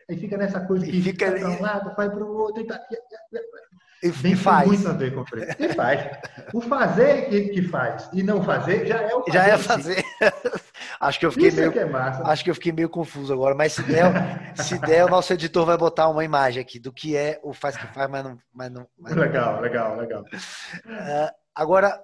aí 0.10 0.18
fica 0.18 0.38
nessa 0.38 0.62
coisa 0.62 0.86
que 0.86 1.02
fica 1.02 1.32
para 1.32 1.50
um 1.50 1.62
lado, 1.62 1.96
vai 1.96 2.10
para 2.10 2.24
o 2.24 2.38
outro 2.38 2.64
e 2.64 2.66
tá. 2.66 2.80
E, 4.04 4.12
Bem, 4.12 4.36
faz. 4.36 4.68
muito 4.68 4.88
a 4.88 4.94
ver 4.94 5.14
com 5.14 5.22
o. 5.22 5.26
E 5.60 5.74
faz. 5.74 6.18
O 6.54 6.62
fazer 6.62 7.30
que, 7.30 7.50
que 7.50 7.62
faz 7.64 8.10
e 8.14 8.24
não 8.24 8.44
fazer 8.44 8.86
já 8.88 9.02
é 9.02 9.16
o 9.16 9.24
fazer. 9.24 9.32
Já 9.32 9.48
é 9.48 9.58
fazer. 9.58 10.05
acho 11.00 11.20
que 11.20 11.26
eu 11.26 11.32
fiquei 11.32 11.50
Isso 11.50 11.58
meio, 11.58 11.78
é 11.78 12.22
acho 12.26 12.44
que 12.44 12.50
eu 12.50 12.56
fiquei 12.56 12.72
meio 12.72 12.90
confuso 12.90 13.34
agora, 13.34 13.56
mas 13.56 13.74
se 13.74 13.84
der, 13.84 14.56
se 14.56 14.80
der, 14.80 15.06
o 15.06 15.10
nosso 15.10 15.34
editor 15.34 15.66
vai 15.66 15.78
botar 15.78 16.10
uma 16.10 16.24
imagem 16.24 16.62
aqui 16.62 16.80
do 16.80 16.92
que 16.92 17.16
é 17.16 17.40
o 17.44 17.54
faz 17.54 17.78
que 17.78 17.88
faz, 17.88 18.10
mas 18.10 18.24
não. 18.24 18.40
Mas 18.54 18.72
não 18.72 18.88
mas 18.98 19.16
legal, 19.16 19.56
não. 19.56 19.62
legal, 19.62 19.98
legal. 19.98 20.24
Uh, 20.24 21.32
agora, 21.54 22.04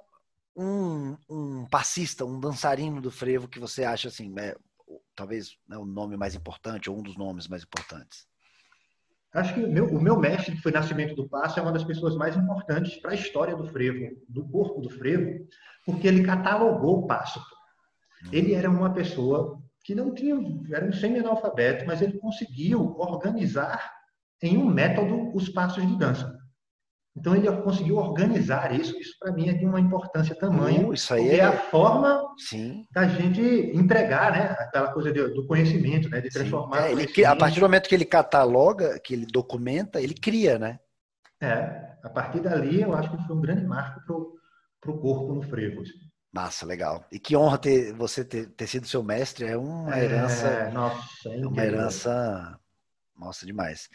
um, 0.56 1.18
um 1.30 1.66
passista, 1.70 2.26
um 2.26 2.40
dançarino 2.40 3.02
do 3.02 3.12
frevo 3.12 3.48
que 3.48 3.60
você 3.60 3.84
acha 3.84 4.08
assim, 4.08 4.34
é, 4.38 4.56
talvez 5.16 5.58
né, 5.68 5.78
o 5.78 5.86
nome 5.86 6.18
mais 6.18 6.36
importante 6.36 6.90
ou 6.90 6.98
um 6.98 7.04
dos 7.04 7.18
nomes 7.18 7.48
mais 7.48 7.64
importantes. 7.64 8.28
Acho 9.34 9.54
que 9.54 9.64
o 9.64 9.72
meu, 9.72 9.86
o 9.86 10.02
meu 10.02 10.20
mestre, 10.20 10.54
que 10.54 10.62
foi 10.62 10.74
Nascimento 10.74 11.16
do 11.16 11.28
Passo, 11.28 11.58
é 11.58 11.62
uma 11.62 11.72
das 11.72 11.86
pessoas 11.86 12.16
mais 12.18 12.36
importantes 12.36 12.98
para 12.98 13.12
a 13.12 13.16
história 13.16 13.56
do 13.56 13.66
frevo, 13.66 14.14
do 14.28 14.46
corpo 14.50 14.82
do 14.82 14.90
frevo, 14.90 15.48
porque 15.86 16.06
ele 16.06 16.24
catalogou 16.24 17.00
o 17.00 17.08
passo. 17.08 17.42
Ele 18.32 18.54
era 18.54 18.70
uma 18.70 18.94
pessoa 18.94 19.62
que 19.84 19.96
não 19.96 20.14
tinha, 20.14 20.36
era 20.72 20.86
um 20.86 20.94
semi-analfabeto, 20.94 21.86
mas 21.86 22.02
ele 22.02 22.20
conseguiu 22.20 22.96
organizar 22.98 23.92
em 24.42 24.58
um 24.58 24.66
método 24.66 25.36
os 25.36 25.50
passos 25.50 25.86
de 25.88 25.98
dança. 25.98 26.42
Então 27.16 27.36
ele 27.36 27.52
conseguiu 27.62 27.98
organizar 27.98 28.74
isso. 28.74 28.98
Isso 28.98 29.16
para 29.20 29.34
mim 29.34 29.50
é 29.50 29.54
de 29.54 29.66
uma 29.66 29.80
importância 29.80 30.34
tamanho. 30.34 30.90
Uh, 30.90 30.94
isso 30.94 31.14
aí 31.14 31.30
é 31.32 31.44
a 31.44 31.52
forma 31.52 32.26
Sim. 32.38 32.86
da 32.94 33.08
gente 33.08 33.42
entregar, 33.76 34.32
né? 34.32 34.56
Aquela 34.60 34.94
coisa 34.94 35.12
de, 35.12 35.28
do 35.34 35.46
conhecimento, 35.46 36.10
né? 36.10 36.22
De 36.22 36.30
transformar. 36.30 36.88
É, 36.88 36.92
ele, 36.94 37.26
a 37.26 37.36
partir 37.36 37.60
do 37.60 37.64
momento 37.64 37.90
que 37.90 37.96
ele 37.96 38.06
cataloga, 38.06 38.98
que 39.00 39.14
ele 39.14 39.26
documenta, 39.26 40.02
ele 40.02 40.14
cria, 40.14 40.58
né? 40.58 40.80
É. 41.42 41.92
A 42.02 42.10
partir 42.10 42.40
dali, 42.40 42.82
eu 42.82 42.94
acho 42.94 43.12
que 43.12 43.28
foi 43.28 43.36
um 43.36 43.42
grande 43.42 43.66
marco 43.66 44.00
para 44.80 44.92
o 44.92 44.98
corpo 45.00 45.34
no 45.34 45.42
frevo. 45.42 45.82
Assim. 45.82 46.11
Massa, 46.32 46.66
legal. 46.66 47.06
E 47.12 47.20
que 47.20 47.36
honra 47.36 47.58
ter 47.58 47.94
você 47.94 48.24
ter, 48.24 48.48
ter 48.52 48.68
sido 48.68 48.88
seu 48.88 49.04
mestre. 49.04 49.46
É 49.46 49.58
uma 49.58 49.98
herança. 50.00 50.48
É, 50.48 50.72
nossa, 50.72 51.30
é 51.30 51.46
uma 51.46 51.64
herança 51.64 52.60
nossa, 53.22 53.46
demais. 53.46 53.88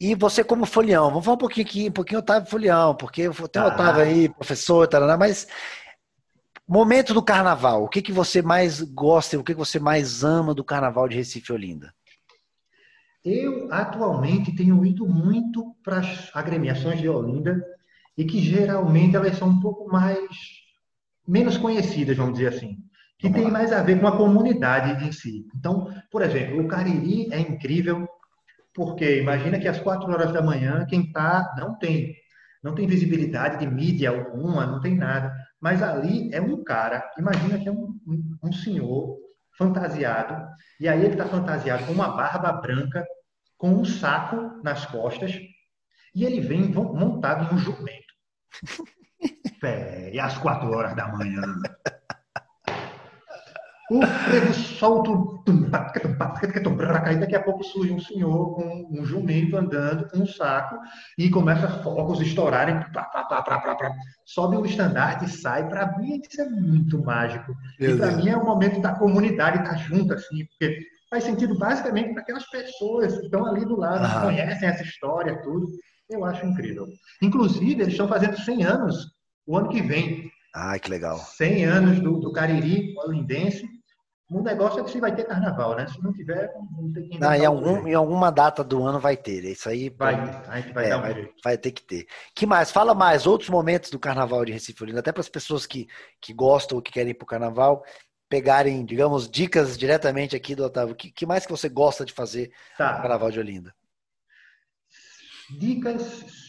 E 0.00 0.14
você 0.14 0.44
como 0.44 0.64
folião, 0.64 1.08
vamos 1.08 1.24
falar 1.24 1.34
um 1.34 1.40
pouquinho 1.40 1.66
aqui, 1.66 1.88
um 1.88 1.92
pouquinho 1.92 2.20
Otávio 2.20 2.48
Folião, 2.48 2.94
porque 2.94 3.22
tem 3.50 3.62
o 3.62 3.64
ah. 3.64 3.68
Otávio 3.68 4.02
aí, 4.02 4.28
professor, 4.28 4.86
tarana, 4.86 5.16
mas 5.16 5.48
momento 6.66 7.12
do 7.12 7.20
carnaval, 7.20 7.82
o 7.82 7.88
que, 7.88 8.00
que 8.00 8.12
você 8.12 8.40
mais 8.40 8.80
gosta, 8.80 9.36
o 9.36 9.42
que, 9.42 9.52
que 9.52 9.58
você 9.58 9.80
mais 9.80 10.22
ama 10.22 10.54
do 10.54 10.62
carnaval 10.62 11.08
de 11.08 11.16
Recife 11.16 11.52
Olinda? 11.52 11.92
Eu 13.24 13.72
atualmente 13.72 14.54
tenho 14.54 14.86
ido 14.86 15.04
muito 15.08 15.74
para 15.82 15.98
as 15.98 16.30
agremiações 16.32 17.00
de 17.00 17.08
Olinda 17.08 17.60
e 18.16 18.24
que 18.24 18.40
geralmente 18.40 19.16
elas 19.16 19.36
são 19.36 19.48
um 19.48 19.60
pouco 19.60 19.90
mais 19.90 20.28
menos 21.28 21.58
conhecidas, 21.58 22.16
vamos 22.16 22.38
dizer 22.38 22.48
assim, 22.48 22.78
que 23.18 23.30
tem 23.30 23.50
mais 23.50 23.70
a 23.72 23.82
ver 23.82 24.00
com 24.00 24.06
a 24.06 24.16
comunidade 24.16 25.04
em 25.04 25.12
si. 25.12 25.46
Então, 25.54 25.92
por 26.10 26.22
exemplo, 26.22 26.60
o 26.60 26.66
Cariri 26.66 27.32
é 27.32 27.38
incrível, 27.38 28.08
porque 28.72 29.20
imagina 29.20 29.58
que 29.58 29.68
às 29.68 29.78
quatro 29.78 30.10
horas 30.10 30.32
da 30.32 30.40
manhã, 30.40 30.86
quem 30.88 31.02
está, 31.02 31.54
não 31.58 31.76
tem, 31.76 32.14
não 32.62 32.74
tem 32.74 32.86
visibilidade 32.86 33.58
de 33.58 33.66
mídia 33.66 34.10
alguma, 34.10 34.66
não 34.66 34.80
tem 34.80 34.96
nada. 34.96 35.34
Mas 35.60 35.82
ali 35.82 36.32
é 36.32 36.40
um 36.40 36.64
cara, 36.64 37.04
imagina 37.18 37.58
que 37.58 37.68
é 37.68 37.72
um, 37.72 37.98
um, 38.06 38.38
um 38.44 38.52
senhor 38.52 39.18
fantasiado, 39.58 40.46
e 40.80 40.88
aí 40.88 41.00
ele 41.00 41.14
está 41.14 41.26
fantasiado 41.26 41.84
com 41.84 41.92
uma 41.92 42.16
barba 42.16 42.52
branca, 42.52 43.04
com 43.58 43.70
um 43.70 43.84
saco 43.84 44.62
nas 44.62 44.86
costas, 44.86 45.36
e 46.14 46.24
ele 46.24 46.40
vem 46.40 46.68
montado 46.68 47.52
em 47.52 47.56
um 47.56 47.58
jumento. 47.58 48.14
e 50.12 50.18
às 50.20 50.38
quatro 50.38 50.70
horas 50.72 50.94
da 50.94 51.08
manhã. 51.08 51.42
O 53.90 54.06
frevo 54.06 54.52
solta 54.52 55.10
o 55.10 55.38
e 57.12 57.16
daqui 57.16 57.36
a 57.36 57.42
pouco 57.42 57.64
surge 57.64 57.92
um 57.92 58.00
senhor 58.00 58.54
com 58.54 58.88
um 58.90 59.04
jumento 59.04 59.56
andando 59.56 60.08
com 60.08 60.18
um 60.18 60.26
saco 60.26 60.78
e 61.16 61.30
começa 61.30 61.68
fogos 61.82 62.20
estourarem, 62.20 62.80
plá, 62.92 63.04
plá, 63.04 63.96
sobe 64.24 64.56
o 64.56 64.64
estandarte 64.64 65.24
e 65.26 65.28
sai. 65.28 65.68
Para 65.68 65.98
mim, 65.98 66.20
isso 66.30 66.40
é 66.40 66.48
muito 66.48 67.02
mágico. 67.02 67.54
Meu 67.78 67.94
e 67.94 67.98
para 67.98 68.12
mim 68.12 68.28
é 68.28 68.36
o 68.36 68.44
momento 68.44 68.80
da 68.80 68.94
comunidade 68.94 69.58
estar 69.58 69.70
tá 69.70 69.76
junto, 69.76 70.14
assim, 70.14 70.46
porque 70.46 70.80
faz 71.10 71.24
sentido 71.24 71.58
basicamente 71.58 72.12
para 72.12 72.22
aquelas 72.22 72.48
pessoas 72.48 73.18
que 73.18 73.24
estão 73.24 73.46
ali 73.46 73.64
do 73.64 73.76
lado, 73.76 74.06
que 74.06 74.26
conhecem 74.26 74.68
essa 74.68 74.82
história, 74.82 75.40
tudo. 75.42 75.66
Eu 76.10 76.24
acho 76.24 76.46
incrível. 76.46 76.86
Inclusive, 77.20 77.82
eles 77.82 77.88
estão 77.88 78.08
fazendo 78.08 78.38
100 78.38 78.64
anos 78.64 79.17
o 79.48 79.56
ano 79.56 79.68
que 79.68 79.82
vem. 79.82 80.30
Ai, 80.54 80.78
que 80.78 80.90
legal. 80.90 81.18
100 81.18 81.64
anos 81.64 82.00
do, 82.00 82.18
do 82.18 82.32
Cariri 82.32 82.94
olindense 82.98 83.66
o 84.30 84.42
negócio 84.42 84.80
é 84.80 84.84
que 84.84 84.90
se 84.90 85.00
vai 85.00 85.14
ter 85.14 85.24
carnaval, 85.24 85.74
né? 85.74 85.86
Se 85.86 86.02
não 86.02 86.12
tiver, 86.12 86.52
não 86.76 86.92
tem 86.92 87.08
que 87.08 87.18
não, 87.18 87.32
em, 87.32 87.46
algum, 87.46 87.88
em 87.88 87.94
alguma 87.94 88.30
data 88.30 88.62
do 88.62 88.84
ano 88.84 89.00
vai 89.00 89.16
ter. 89.16 89.42
Isso 89.42 89.70
aí 89.70 89.88
vai, 89.88 90.16
a 90.16 90.60
gente 90.60 90.74
vai, 90.74 90.84
é, 90.84 90.88
dar 90.90 90.98
um 90.98 91.00
vai, 91.00 91.32
vai, 91.42 91.56
ter 91.56 91.72
que 91.72 91.82
ter. 91.82 92.06
Que 92.34 92.44
mais? 92.44 92.70
Fala 92.70 92.94
mais 92.94 93.26
outros 93.26 93.48
momentos 93.48 93.90
do 93.90 93.98
carnaval 93.98 94.44
de 94.44 94.52
Recife 94.52 94.82
Olinda, 94.82 95.00
até 95.00 95.12
para 95.12 95.22
as 95.22 95.30
pessoas 95.30 95.66
que, 95.66 95.88
que 96.20 96.34
gostam 96.34 96.76
ou 96.76 96.82
que 96.82 96.92
querem 96.92 97.12
ir 97.12 97.14
para 97.14 97.24
o 97.24 97.28
carnaval 97.28 97.82
pegarem, 98.28 98.84
digamos, 98.84 99.30
dicas 99.30 99.78
diretamente 99.78 100.36
aqui 100.36 100.54
do 100.54 100.62
Otávio. 100.62 100.92
O 100.92 100.96
que, 100.96 101.10
que 101.10 101.24
mais 101.24 101.46
que 101.46 101.52
você 101.52 101.66
gosta 101.66 102.04
de 102.04 102.12
fazer 102.12 102.52
tá. 102.76 102.96
no 102.96 103.00
carnaval 103.00 103.30
de 103.30 103.40
Olinda? 103.40 103.74
Dicas. 105.58 106.47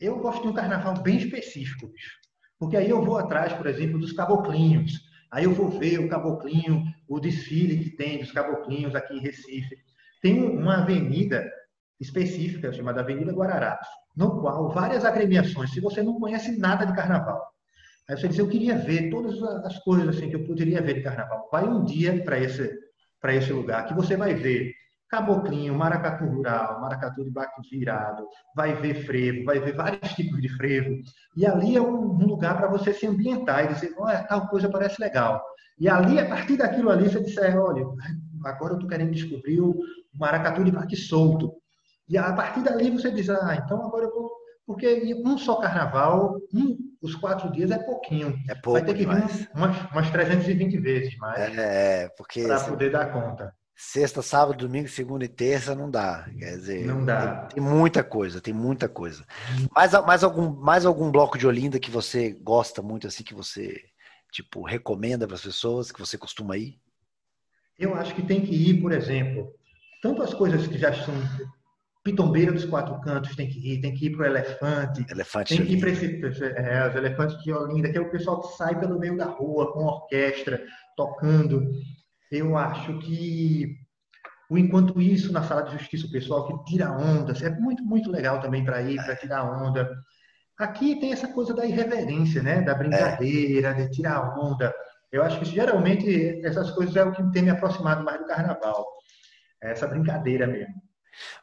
Eu 0.00 0.18
gosto 0.18 0.42
de 0.42 0.48
um 0.48 0.52
carnaval 0.52 1.02
bem 1.02 1.16
específico, 1.16 1.88
bicho. 1.88 2.16
Porque 2.58 2.76
aí 2.76 2.88
eu 2.88 3.04
vou 3.04 3.18
atrás, 3.18 3.52
por 3.52 3.66
exemplo, 3.66 3.98
dos 3.98 4.12
caboclinhos 4.12 5.06
Aí 5.30 5.44
eu 5.44 5.52
vou 5.52 5.68
ver 5.68 5.98
o 5.98 6.08
caboclinho, 6.08 6.84
o 7.08 7.18
desfile 7.18 7.82
que 7.82 7.90
tem 7.90 8.18
dos 8.18 8.32
caboclinhos 8.32 8.94
aqui 8.94 9.14
em 9.14 9.20
Recife. 9.20 9.76
tem 10.22 10.42
uma 10.42 10.78
avenida 10.78 11.46
específica 12.00 12.72
chamada 12.72 13.00
Avenida 13.00 13.32
Guararapes, 13.32 13.88
no 14.16 14.40
qual 14.40 14.70
várias 14.70 15.04
agremiações, 15.04 15.70
se 15.72 15.80
você 15.80 16.02
não 16.02 16.18
conhece 16.18 16.58
nada 16.58 16.84
de 16.84 16.94
carnaval, 16.94 17.42
aí 18.08 18.16
você 18.16 18.28
diz, 18.28 18.38
eu 18.38 18.48
queria 18.48 18.76
ver 18.76 19.10
todas 19.10 19.42
as 19.42 19.78
coisas 19.80 20.08
assim 20.08 20.28
que 20.28 20.36
eu 20.36 20.46
poderia 20.46 20.80
ver 20.80 20.94
de 20.94 21.02
carnaval. 21.02 21.48
Vai 21.50 21.66
um 21.66 21.84
dia 21.84 22.22
para 22.22 22.38
esse, 22.38 22.70
esse 23.24 23.52
lugar 23.52 23.86
que 23.86 23.94
você 23.94 24.16
vai 24.16 24.34
ver 24.34 24.72
caboclinho, 25.08 25.74
maracatu 25.74 26.24
rural, 26.24 26.80
maracatu 26.80 27.24
de 27.24 27.30
baque 27.30 27.60
virado, 27.70 28.26
vai 28.54 28.74
ver 28.74 29.06
frevo, 29.06 29.44
vai 29.44 29.60
ver 29.60 29.74
vários 29.74 30.12
tipos 30.14 30.40
de 30.40 30.48
frevo. 30.56 30.96
E 31.36 31.46
ali 31.46 31.76
é 31.76 31.80
um, 31.80 32.16
lugar 32.18 32.56
para 32.56 32.68
você 32.68 32.92
se 32.92 33.06
ambientar 33.06 33.64
e 33.64 33.74
dizer, 33.74 33.94
olha, 33.98 34.24
tal 34.24 34.48
coisa 34.48 34.68
parece 34.68 35.00
legal. 35.00 35.42
E 35.78 35.88
ali, 35.88 36.18
a 36.18 36.28
partir 36.28 36.56
daquilo 36.56 36.90
ali, 36.90 37.08
você 37.08 37.22
disser, 37.22 37.56
olha, 37.58 37.84
agora 38.44 38.72
eu 38.72 38.76
estou 38.76 38.88
querendo 38.88 39.12
descobrir 39.12 39.60
o 39.60 39.78
maracatu 40.14 40.64
de 40.64 40.72
baque 40.72 40.96
solto. 40.96 41.52
E 42.08 42.16
a 42.16 42.32
partir 42.32 42.62
dali 42.62 42.90
você 42.90 43.10
diz, 43.10 43.28
ah, 43.28 43.60
então 43.62 43.84
agora 43.84 44.06
eu 44.06 44.14
vou. 44.14 44.30
Porque 44.66 45.14
um 45.24 45.38
só 45.38 45.56
carnaval, 45.56 46.40
um, 46.52 46.76
os 47.00 47.14
quatro 47.14 47.52
dias 47.52 47.70
é 47.70 47.78
pouquinho. 47.78 48.36
É 48.48 48.54
pouco. 48.54 48.80
Vai 48.80 48.84
ter 48.84 48.94
que 48.94 49.06
vir 49.06 49.48
umas, 49.54 49.92
umas 49.92 50.10
320 50.10 50.78
vezes 50.78 51.16
mais. 51.18 51.56
É, 51.56 52.08
porque. 52.16 52.44
Para 52.44 52.64
poder 52.64 52.90
dar 52.90 53.12
conta. 53.12 53.54
Sexta, 53.78 54.22
sábado, 54.22 54.66
domingo, 54.66 54.88
segunda 54.88 55.26
e 55.26 55.28
terça 55.28 55.74
não 55.74 55.90
dá. 55.90 56.26
Quer 56.38 56.56
dizer, 56.56 56.86
não 56.86 57.04
dá. 57.04 57.42
Tem, 57.42 57.56
tem 57.56 57.62
muita 57.62 58.02
coisa, 58.02 58.40
tem 58.40 58.54
muita 58.54 58.88
coisa. 58.88 59.22
Mais, 59.74 59.92
mais, 59.92 60.24
algum, 60.24 60.50
mais 60.50 60.86
algum 60.86 61.10
bloco 61.10 61.36
de 61.36 61.46
Olinda 61.46 61.78
que 61.78 61.90
você 61.90 62.32
gosta 62.32 62.80
muito, 62.80 63.06
assim, 63.06 63.22
que 63.22 63.34
você 63.34 63.84
tipo 64.32 64.62
recomenda 64.64 65.26
para 65.26 65.36
as 65.36 65.42
pessoas, 65.42 65.92
que 65.92 66.00
você 66.00 66.16
costuma 66.16 66.56
ir? 66.56 66.80
Eu 67.78 67.94
acho 67.94 68.14
que 68.14 68.22
tem 68.22 68.40
que 68.40 68.54
ir, 68.54 68.80
por 68.80 68.92
exemplo, 68.92 69.52
tanto 70.02 70.22
as 70.22 70.32
coisas 70.32 70.66
que 70.66 70.78
já 70.78 70.92
são 70.92 71.14
Pitombeira 72.02 72.52
dos 72.52 72.64
Quatro 72.64 73.00
Cantos 73.00 73.34
tem 73.34 73.48
que 73.48 73.58
ir, 73.58 73.80
tem 73.80 73.92
que 73.92 74.06
ir 74.06 74.16
para 74.16 74.22
o 74.22 74.26
Elefante. 74.26 75.04
Elefante 75.10 75.56
tem 75.56 75.66
que 75.66 75.72
ir 75.74 75.80
para 75.80 75.90
esse, 75.90 76.06
é, 76.56 76.88
os 76.88 76.94
Elefantes 76.94 77.42
de 77.42 77.52
Olinda, 77.52 77.90
que 77.90 77.98
é 77.98 78.00
o 78.00 78.10
pessoal 78.10 78.40
que 78.40 78.56
sai 78.56 78.78
pelo 78.78 78.98
meio 78.98 79.16
da 79.16 79.26
rua 79.26 79.72
com 79.72 79.84
orquestra, 79.84 80.64
tocando. 80.96 81.68
Eu 82.30 82.56
acho 82.56 82.98
que 82.98 83.76
o 84.48 84.56
enquanto 84.56 85.00
isso 85.00 85.32
na 85.32 85.42
sala 85.42 85.62
de 85.62 85.72
justiça, 85.72 86.06
o 86.06 86.10
pessoal 86.10 86.46
que 86.46 86.70
tira 86.70 86.90
onda, 86.90 87.32
é 87.44 87.50
muito, 87.50 87.84
muito 87.84 88.10
legal 88.10 88.40
também 88.40 88.64
para 88.64 88.82
ir, 88.82 88.96
para 88.96 89.16
tirar 89.16 89.44
onda. 89.44 89.90
Aqui 90.58 90.98
tem 91.00 91.12
essa 91.12 91.28
coisa 91.28 91.52
da 91.52 91.66
irreverência, 91.66 92.42
né? 92.42 92.62
Da 92.62 92.74
brincadeira, 92.74 93.74
de 93.74 93.90
tirar 93.90 94.38
onda. 94.38 94.74
Eu 95.12 95.22
acho 95.22 95.38
que 95.38 95.44
geralmente 95.44 96.40
essas 96.44 96.70
coisas 96.70 96.94
é 96.96 97.04
o 97.04 97.12
que 97.12 97.30
tem 97.32 97.42
me 97.42 97.50
aproximado 97.50 98.04
mais 98.04 98.18
do 98.18 98.26
carnaval. 98.26 98.86
É 99.62 99.72
essa 99.72 99.86
brincadeira 99.86 100.46
mesmo. 100.46 100.74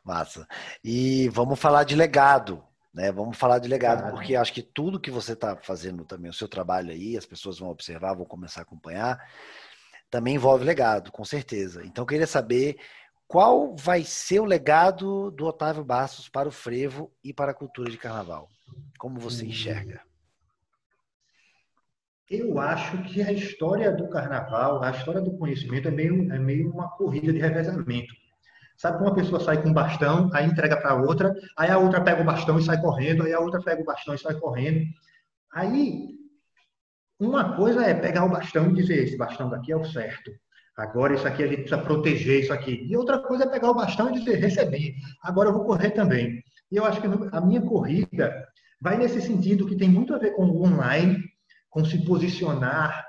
Massa. 0.03 0.47
E 0.84 1.29
vamos 1.29 1.59
falar 1.59 1.84
de 1.84 1.95
legado, 1.95 2.63
né? 2.93 3.11
Vamos 3.11 3.38
falar 3.38 3.59
de 3.59 3.67
legado, 3.67 3.99
claro. 3.99 4.15
porque 4.15 4.36
acho 4.36 4.53
que 4.53 4.61
tudo 4.61 4.99
que 4.99 5.11
você 5.11 5.34
está 5.34 5.55
fazendo 5.55 6.05
também, 6.05 6.29
o 6.29 6.34
seu 6.34 6.47
trabalho 6.47 6.91
aí, 6.91 7.17
as 7.17 7.25
pessoas 7.25 7.59
vão 7.59 7.69
observar, 7.69 8.13
vão 8.13 8.25
começar 8.25 8.61
a 8.61 8.63
acompanhar, 8.63 9.19
também 10.14 10.36
envolve 10.36 10.64
legado, 10.64 11.11
com 11.11 11.26
certeza. 11.26 11.84
Então, 11.84 12.03
eu 12.03 12.07
queria 12.07 12.28
saber 12.28 12.78
qual 13.28 13.76
vai 13.76 14.03
ser 14.03 14.39
o 14.39 14.45
legado 14.45 15.32
do 15.32 15.43
Otávio 15.47 15.84
Bastos 15.84 16.30
para 16.30 16.47
o 16.47 16.51
frevo 16.51 17.11
e 17.24 17.34
para 17.34 17.49
a 17.49 17.55
cultura 17.55 17.89
de 17.89 17.97
carnaval. 17.97 18.47
Como 18.99 19.20
você 19.20 19.43
enxerga? 19.43 20.01
Eu 22.30 22.59
acho 22.59 23.01
que 23.05 23.24
a 23.24 23.32
história 23.32 23.91
do 23.91 24.07
carnaval, 24.07 24.84
a 24.84 24.91
história 24.91 25.20
do 25.20 25.36
conhecimento 25.36 25.88
é 25.88 25.91
meio, 25.91 26.32
é 26.32 26.38
meio 26.38 26.70
uma 26.70 26.89
corrida 26.91 27.34
de 27.34 27.39
revezamento. 27.39 28.14
Sabe 28.78 28.99
que 28.99 29.03
uma 29.03 29.16
pessoa 29.16 29.39
sai 29.39 29.64
com 29.64 29.70
um 29.70 29.74
bastão, 29.74 30.30
aí 30.32 30.45
entrega 30.45 30.78
para 30.80 30.93
outra, 30.93 31.34
aí 31.57 31.72
a 31.72 31.80
outra 31.80 32.03
pega 32.03 32.22
o 32.22 32.26
bastão 32.26 32.59
e 32.59 32.64
sai 32.64 32.80
correndo, 32.80 33.24
aí 33.24 33.34
a 33.34 33.39
outra 33.39 33.59
pega 33.59 33.82
o 33.82 33.86
bastão 33.86 34.14
e 34.14 34.20
sai 34.20 34.36
correndo. 34.36 34.86
Aí, 35.51 36.09
uma 37.26 37.55
coisa 37.55 37.84
é 37.84 37.93
pegar 37.93 38.26
o 38.26 38.30
bastão 38.30 38.69
e 38.69 38.74
dizer: 38.74 39.03
esse 39.03 39.17
bastão 39.17 39.49
daqui 39.49 39.71
é 39.71 39.78
o 39.78 39.86
certo. 39.86 40.32
Agora 40.78 41.13
isso 41.13 41.28
aqui 41.28 41.43
a 41.43 41.47
gente 41.47 41.61
precisa 41.61 41.82
proteger 41.82 42.43
isso 42.43 42.53
aqui. 42.53 42.86
E 42.89 42.97
outra 42.97 43.19
coisa 43.19 43.43
é 43.43 43.49
pegar 43.49 43.69
o 43.69 43.76
bastão 43.76 44.09
e 44.09 44.19
dizer: 44.19 44.38
recebi. 44.39 44.95
Agora 45.21 45.49
eu 45.49 45.53
vou 45.53 45.65
correr 45.65 45.91
também. 45.91 46.43
E 46.71 46.76
eu 46.76 46.86
acho 46.86 46.99
que 46.99 47.07
a 47.07 47.41
minha 47.41 47.61
corrida 47.61 48.47
vai 48.82 48.97
nesse 48.97 49.21
sentido 49.21 49.67
que 49.67 49.76
tem 49.76 49.89
muito 49.89 50.13
a 50.13 50.17
ver 50.17 50.32
com 50.32 50.45
o 50.45 50.63
online, 50.63 51.24
com 51.69 51.86
se 51.86 52.03
posicionar, 52.03 53.05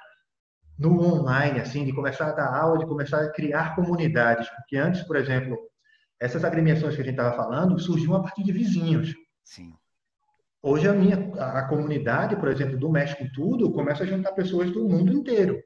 no 0.79 1.01
online, 1.03 1.61
assim, 1.61 1.85
de 1.85 1.93
começar 1.93 2.29
a 2.29 2.33
dar 2.33 2.55
aula, 2.55 2.79
de 2.79 2.87
começar 2.87 3.23
a 3.23 3.31
criar 3.31 3.75
comunidades. 3.75 4.49
Porque 4.51 4.77
antes, 4.77 5.03
por 5.03 5.17
exemplo, 5.17 5.57
essas 6.21 6.45
agremiações 6.45 6.95
que 6.95 7.03
a 7.03 7.05
gente 7.05 7.15
estava 7.15 7.37
falando 7.37 7.79
surgiam 7.79 8.15
a 8.15 8.23
partir 8.23 8.43
de 8.43 8.53
vizinhos. 8.53 9.15
Sim. 9.45 9.73
Hoje 10.67 10.89
a 10.89 10.95
minha 10.95 11.17
a 11.39 11.69
comunidade, 11.69 12.37
por 12.37 12.49
exemplo, 12.49 12.79
do 12.79 12.89
México 12.89 13.23
Tudo, 13.35 13.71
começa 13.71 14.03
a 14.03 14.07
juntar 14.07 14.33
pessoas 14.33 14.71
do 14.71 14.89
mundo 14.89 15.13
inteiro. 15.13 15.63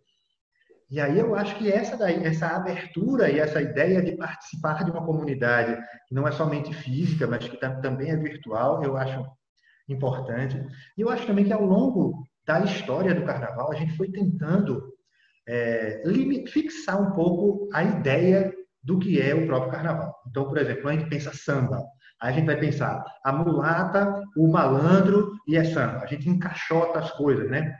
E 0.90 1.01
aí 1.01 1.20
eu 1.20 1.36
acho 1.36 1.57
que 1.57 1.70
essa 1.70 1.96
daí, 1.96 2.24
essa 2.24 2.49
abertura 2.49 3.30
e 3.30 3.38
essa 3.38 3.62
ideia 3.62 4.03
de 4.03 4.16
participar 4.16 4.84
de 4.84 4.90
uma 4.90 5.07
comunidade 5.07 5.80
que 6.09 6.14
não 6.16 6.26
é 6.26 6.32
somente 6.32 6.74
física, 6.74 7.28
mas 7.28 7.46
que 7.46 7.57
também 7.80 8.11
é 8.11 8.16
virtual, 8.16 8.82
eu 8.82 8.96
acho 8.96 9.24
importante. 9.88 10.61
E 10.96 11.01
eu 11.01 11.09
acho 11.11 11.28
também 11.28 11.44
que 11.44 11.53
ao 11.53 11.64
longo 11.64 12.24
da 12.44 12.64
história 12.64 13.14
do 13.14 13.24
carnaval, 13.24 13.70
a 13.70 13.76
gente 13.76 13.96
foi 13.96 14.11
tentando 14.11 14.82
é, 15.46 16.03
fixar 16.49 17.01
um 17.01 17.12
pouco 17.12 17.68
a 17.72 17.84
ideia 17.84 18.53
do 18.82 18.99
que 18.99 19.22
é 19.22 19.32
o 19.32 19.46
próprio 19.46 19.70
carnaval. 19.70 20.12
Então, 20.28 20.49
por 20.49 20.59
exemplo, 20.59 20.88
a 20.88 20.92
gente 20.92 21.09
pensa 21.09 21.30
samba, 21.32 21.84
aí 22.20 22.30
a 22.30 22.32
gente 22.32 22.46
vai 22.46 22.56
pensar 22.56 23.04
a 23.24 23.32
mulata, 23.32 24.22
o 24.36 24.48
malandro 24.48 25.32
e 25.46 25.56
é 25.56 25.64
samba. 25.64 26.02
A 26.02 26.06
gente 26.06 26.28
encaixota 26.28 26.98
as 26.98 27.10
coisas, 27.12 27.50
né? 27.50 27.74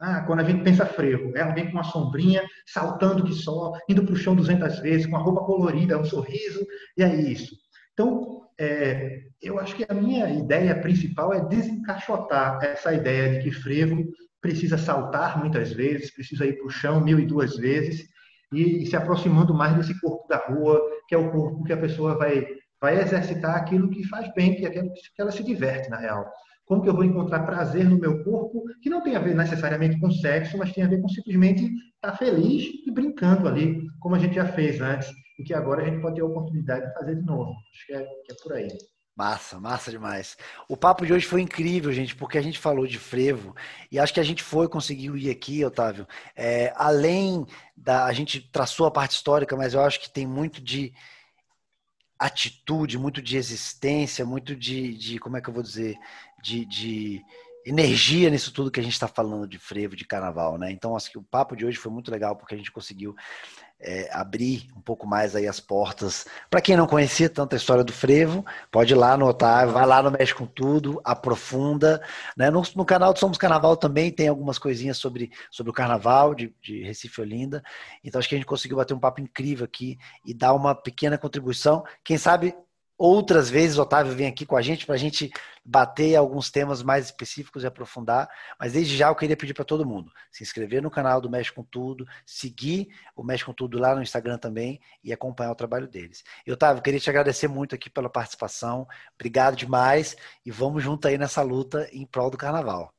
Ah, 0.00 0.22
quando 0.22 0.40
a 0.40 0.44
gente 0.44 0.62
pensa 0.62 0.84
frevo, 0.84 1.36
é 1.36 1.42
alguém 1.42 1.66
com 1.66 1.72
uma 1.72 1.84
sombrinha, 1.84 2.42
saltando 2.66 3.24
que 3.24 3.32
só, 3.32 3.72
indo 3.88 4.04
para 4.04 4.12
o 4.12 4.16
chão 4.16 4.34
200 4.34 4.80
vezes, 4.80 5.06
com 5.06 5.16
a 5.16 5.20
roupa 5.20 5.44
colorida, 5.44 5.98
um 5.98 6.04
sorriso, 6.04 6.66
e 6.96 7.02
é 7.02 7.14
isso. 7.14 7.56
Então, 7.92 8.42
é, 8.58 9.22
eu 9.40 9.58
acho 9.58 9.74
que 9.74 9.86
a 9.88 9.94
minha 9.94 10.28
ideia 10.28 10.78
principal 10.80 11.32
é 11.32 11.44
desencaixotar 11.48 12.62
essa 12.62 12.92
ideia 12.92 13.38
de 13.38 13.44
que 13.44 13.50
frevo 13.52 14.04
precisa 14.40 14.76
saltar 14.76 15.38
muitas 15.38 15.72
vezes, 15.72 16.12
precisa 16.12 16.44
ir 16.44 16.58
para 16.58 16.66
o 16.66 16.70
chão 16.70 17.00
mil 17.00 17.18
e 17.18 17.26
duas 17.26 17.56
vezes 17.56 18.06
e, 18.52 18.82
e, 18.82 18.86
se 18.86 18.94
aproximando 18.94 19.54
mais 19.54 19.74
desse 19.74 19.98
corpo 20.00 20.28
da 20.28 20.36
rua, 20.36 20.80
que 21.08 21.14
é 21.14 21.18
o 21.18 21.30
corpo 21.30 21.64
que 21.64 21.72
a 21.72 21.76
pessoa 21.76 22.16
vai, 22.16 22.46
vai 22.84 23.00
exercitar 23.00 23.56
aquilo 23.56 23.88
que 23.88 24.06
faz 24.06 24.30
bem, 24.34 24.54
que, 24.54 24.66
é 24.66 24.70
que 24.70 24.92
ela 25.18 25.32
se 25.32 25.42
diverte, 25.42 25.88
na 25.88 25.96
real. 25.96 26.30
Como 26.66 26.82
que 26.82 26.88
eu 26.90 26.94
vou 26.94 27.02
encontrar 27.02 27.40
prazer 27.40 27.88
no 27.88 27.98
meu 27.98 28.22
corpo, 28.22 28.62
que 28.82 28.90
não 28.90 29.02
tem 29.02 29.16
a 29.16 29.20
ver 29.20 29.34
necessariamente 29.34 29.98
com 29.98 30.10
sexo, 30.10 30.58
mas 30.58 30.70
tem 30.70 30.84
a 30.84 30.86
ver 30.86 31.00
com 31.00 31.08
simplesmente 31.08 31.64
estar 31.64 32.12
tá 32.12 32.16
feliz 32.16 32.64
e 32.86 32.90
brincando 32.90 33.48
ali, 33.48 33.86
como 34.00 34.14
a 34.14 34.18
gente 34.18 34.34
já 34.34 34.44
fez 34.44 34.82
antes, 34.82 35.08
e 35.38 35.42
que 35.42 35.54
agora 35.54 35.80
a 35.80 35.86
gente 35.86 36.02
pode 36.02 36.16
ter 36.16 36.20
a 36.20 36.26
oportunidade 36.26 36.86
de 36.86 36.92
fazer 36.92 37.14
de 37.16 37.22
novo. 37.24 37.54
Acho 37.72 37.86
que 37.86 37.94
é, 37.94 38.04
que 38.04 38.32
é 38.32 38.34
por 38.42 38.52
aí. 38.52 38.68
Massa, 39.16 39.58
massa 39.58 39.90
demais. 39.90 40.36
O 40.68 40.76
papo 40.76 41.06
de 41.06 41.12
hoje 41.14 41.24
foi 41.24 41.40
incrível, 41.40 41.90
gente, 41.90 42.14
porque 42.14 42.36
a 42.36 42.42
gente 42.42 42.58
falou 42.58 42.86
de 42.86 42.98
frevo 42.98 43.54
e 43.90 43.98
acho 43.98 44.12
que 44.12 44.20
a 44.20 44.24
gente 44.24 44.42
foi, 44.42 44.68
conseguiu 44.68 45.16
ir 45.16 45.30
aqui, 45.30 45.64
Otávio. 45.64 46.06
É, 46.36 46.70
além 46.76 47.46
da. 47.74 48.04
A 48.04 48.12
gente 48.12 48.40
traçou 48.40 48.86
a 48.86 48.90
parte 48.90 49.12
histórica, 49.12 49.56
mas 49.56 49.72
eu 49.72 49.80
acho 49.80 50.00
que 50.00 50.10
tem 50.10 50.26
muito 50.26 50.60
de 50.60 50.92
atitude, 52.24 52.98
muito 52.98 53.20
de 53.20 53.36
existência, 53.36 54.24
muito 54.24 54.56
de. 54.56 54.96
de 54.96 55.18
como 55.18 55.36
é 55.36 55.40
que 55.40 55.48
eu 55.48 55.54
vou 55.54 55.62
dizer? 55.62 55.96
De, 56.42 56.64
de 56.64 57.22
energia 57.66 58.28
nisso 58.28 58.52
tudo 58.52 58.70
que 58.70 58.80
a 58.80 58.82
gente 58.82 58.92
está 58.92 59.08
falando 59.08 59.46
de 59.46 59.58
frevo, 59.58 59.96
de 59.96 60.04
carnaval, 60.04 60.58
né? 60.58 60.70
Então, 60.70 60.96
acho 60.96 61.10
que 61.10 61.18
o 61.18 61.22
papo 61.22 61.56
de 61.56 61.64
hoje 61.64 61.78
foi 61.78 61.90
muito 61.90 62.10
legal 62.10 62.36
porque 62.36 62.54
a 62.54 62.58
gente 62.58 62.72
conseguiu 62.72 63.14
é, 63.80 64.08
abrir 64.12 64.68
um 64.76 64.80
pouco 64.80 65.06
mais 65.06 65.36
aí 65.36 65.46
as 65.46 65.60
portas. 65.60 66.26
Para 66.48 66.60
quem 66.60 66.76
não 66.76 66.86
conhecia 66.86 67.28
tanto 67.28 67.54
a 67.54 67.56
história 67.56 67.84
do 67.84 67.92
frevo, 67.92 68.44
pode 68.70 68.92
ir 68.92 68.96
lá 68.96 69.16
no 69.16 69.26
Otávio, 69.26 69.74
vai 69.74 69.86
lá 69.86 70.02
no 70.02 70.10
Mexe 70.10 70.34
com 70.34 70.46
Tudo, 70.46 71.00
aprofunda. 71.04 72.02
Né? 72.36 72.50
No, 72.50 72.62
no, 72.74 72.84
canal 72.84 73.12
do 73.12 73.18
Somos 73.18 73.38
Carnaval 73.38 73.76
também 73.76 74.10
tem 74.10 74.28
algumas 74.28 74.58
coisinhas 74.58 74.96
sobre, 74.96 75.30
sobre 75.50 75.70
o 75.70 75.74
carnaval 75.74 76.34
de, 76.34 76.54
de 76.62 76.82
Recife 76.82 77.20
Olinda. 77.20 77.62
Então 78.02 78.18
acho 78.18 78.28
que 78.28 78.34
a 78.34 78.38
gente 78.38 78.46
conseguiu 78.46 78.76
bater 78.76 78.94
um 78.94 79.00
papo 79.00 79.20
incrível 79.20 79.64
aqui 79.64 79.98
e 80.24 80.32
dar 80.32 80.54
uma 80.54 80.74
pequena 80.74 81.18
contribuição. 81.18 81.84
Quem 82.02 82.16
sabe 82.16 82.54
Outras 82.96 83.50
vezes 83.50 83.76
Otávio 83.76 84.14
vem 84.14 84.28
aqui 84.28 84.46
com 84.46 84.56
a 84.56 84.62
gente 84.62 84.86
para 84.86 84.94
a 84.94 84.98
gente 84.98 85.32
bater 85.64 86.14
alguns 86.14 86.50
temas 86.50 86.82
mais 86.82 87.06
específicos 87.06 87.64
e 87.64 87.66
aprofundar. 87.66 88.28
Mas 88.58 88.74
desde 88.74 88.96
já 88.96 89.08
eu 89.08 89.16
queria 89.16 89.36
pedir 89.36 89.52
para 89.52 89.64
todo 89.64 89.86
mundo 89.86 90.12
se 90.30 90.42
inscrever 90.42 90.80
no 90.80 90.90
canal 90.90 91.20
do 91.20 91.28
Mexe 91.28 91.52
com 91.52 91.64
Tudo, 91.64 92.06
seguir 92.24 92.88
o 93.16 93.24
Mexe 93.24 93.44
com 93.44 93.52
Tudo 93.52 93.78
lá 93.78 93.94
no 93.94 94.02
Instagram 94.02 94.38
também 94.38 94.80
e 95.02 95.12
acompanhar 95.12 95.50
o 95.50 95.56
trabalho 95.56 95.88
deles. 95.88 96.22
E 96.46 96.52
Otávio, 96.52 96.82
queria 96.82 97.00
te 97.00 97.10
agradecer 97.10 97.48
muito 97.48 97.74
aqui 97.74 97.90
pela 97.90 98.08
participação. 98.08 98.86
Obrigado 99.14 99.56
demais 99.56 100.16
e 100.46 100.50
vamos 100.50 100.82
junto 100.82 101.08
aí 101.08 101.18
nessa 101.18 101.42
luta 101.42 101.88
em 101.92 102.06
prol 102.06 102.30
do 102.30 102.38
carnaval. 102.38 102.92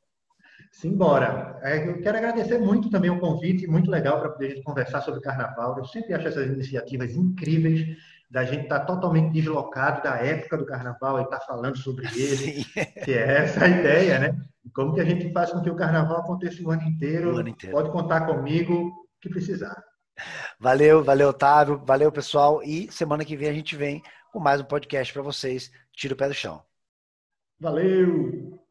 Simbora. 0.72 1.58
É, 1.64 1.88
eu 1.88 2.02
quero 2.02 2.18
agradecer 2.18 2.58
muito 2.58 2.90
também 2.90 3.10
o 3.10 3.20
convite, 3.20 3.66
muito 3.66 3.90
legal 3.90 4.20
para 4.20 4.32
poder 4.32 4.62
conversar 4.62 5.02
sobre 5.02 5.22
carnaval. 5.22 5.78
Eu 5.78 5.86
sempre 5.86 6.14
acho 6.14 6.28
essas 6.28 6.48
iniciativas 6.48 7.16
incríveis 7.16 7.98
da 8.36 8.44
gente 8.44 8.64
estar 8.64 8.82
tá 8.82 8.86
totalmente 8.86 9.32
deslocado 9.32 10.04
da 10.04 10.18
época 10.18 10.58
do 10.58 10.66
carnaval 10.66 11.20
e 11.20 11.24
estar 11.24 11.40
tá 11.40 11.46
falando 11.46 11.78
sobre 11.78 12.06
ele, 12.20 12.66
que 13.06 13.14
é 13.14 13.44
essa 13.44 13.64
a 13.64 13.70
ideia, 13.70 14.20
né? 14.20 14.38
Como 14.74 14.94
que 14.94 15.00
a 15.00 15.06
gente 15.06 15.32
faz 15.32 15.52
com 15.54 15.62
que 15.62 15.70
o 15.70 15.76
carnaval 15.76 16.18
aconteça 16.18 16.62
o 16.62 16.70
ano 16.70 16.84
inteiro? 16.84 17.34
O 17.34 17.38
ano 17.38 17.48
inteiro. 17.48 17.74
Pode 17.74 17.92
contar 17.92 18.26
comigo 18.26 18.92
que 19.22 19.30
precisar. 19.30 19.82
Valeu, 20.60 21.02
valeu, 21.02 21.30
Otávio, 21.30 21.82
valeu, 21.86 22.12
pessoal. 22.12 22.62
E 22.62 22.92
semana 22.92 23.24
que 23.24 23.38
vem 23.38 23.48
a 23.48 23.54
gente 23.54 23.74
vem 23.74 24.04
com 24.34 24.40
mais 24.42 24.60
um 24.60 24.66
podcast 24.66 25.14
para 25.14 25.22
vocês. 25.22 25.72
Tira 25.94 26.14
o 26.14 26.18
pé 26.18 26.28
do 26.28 26.34
chão. 26.34 26.62
Valeu! 27.58 28.65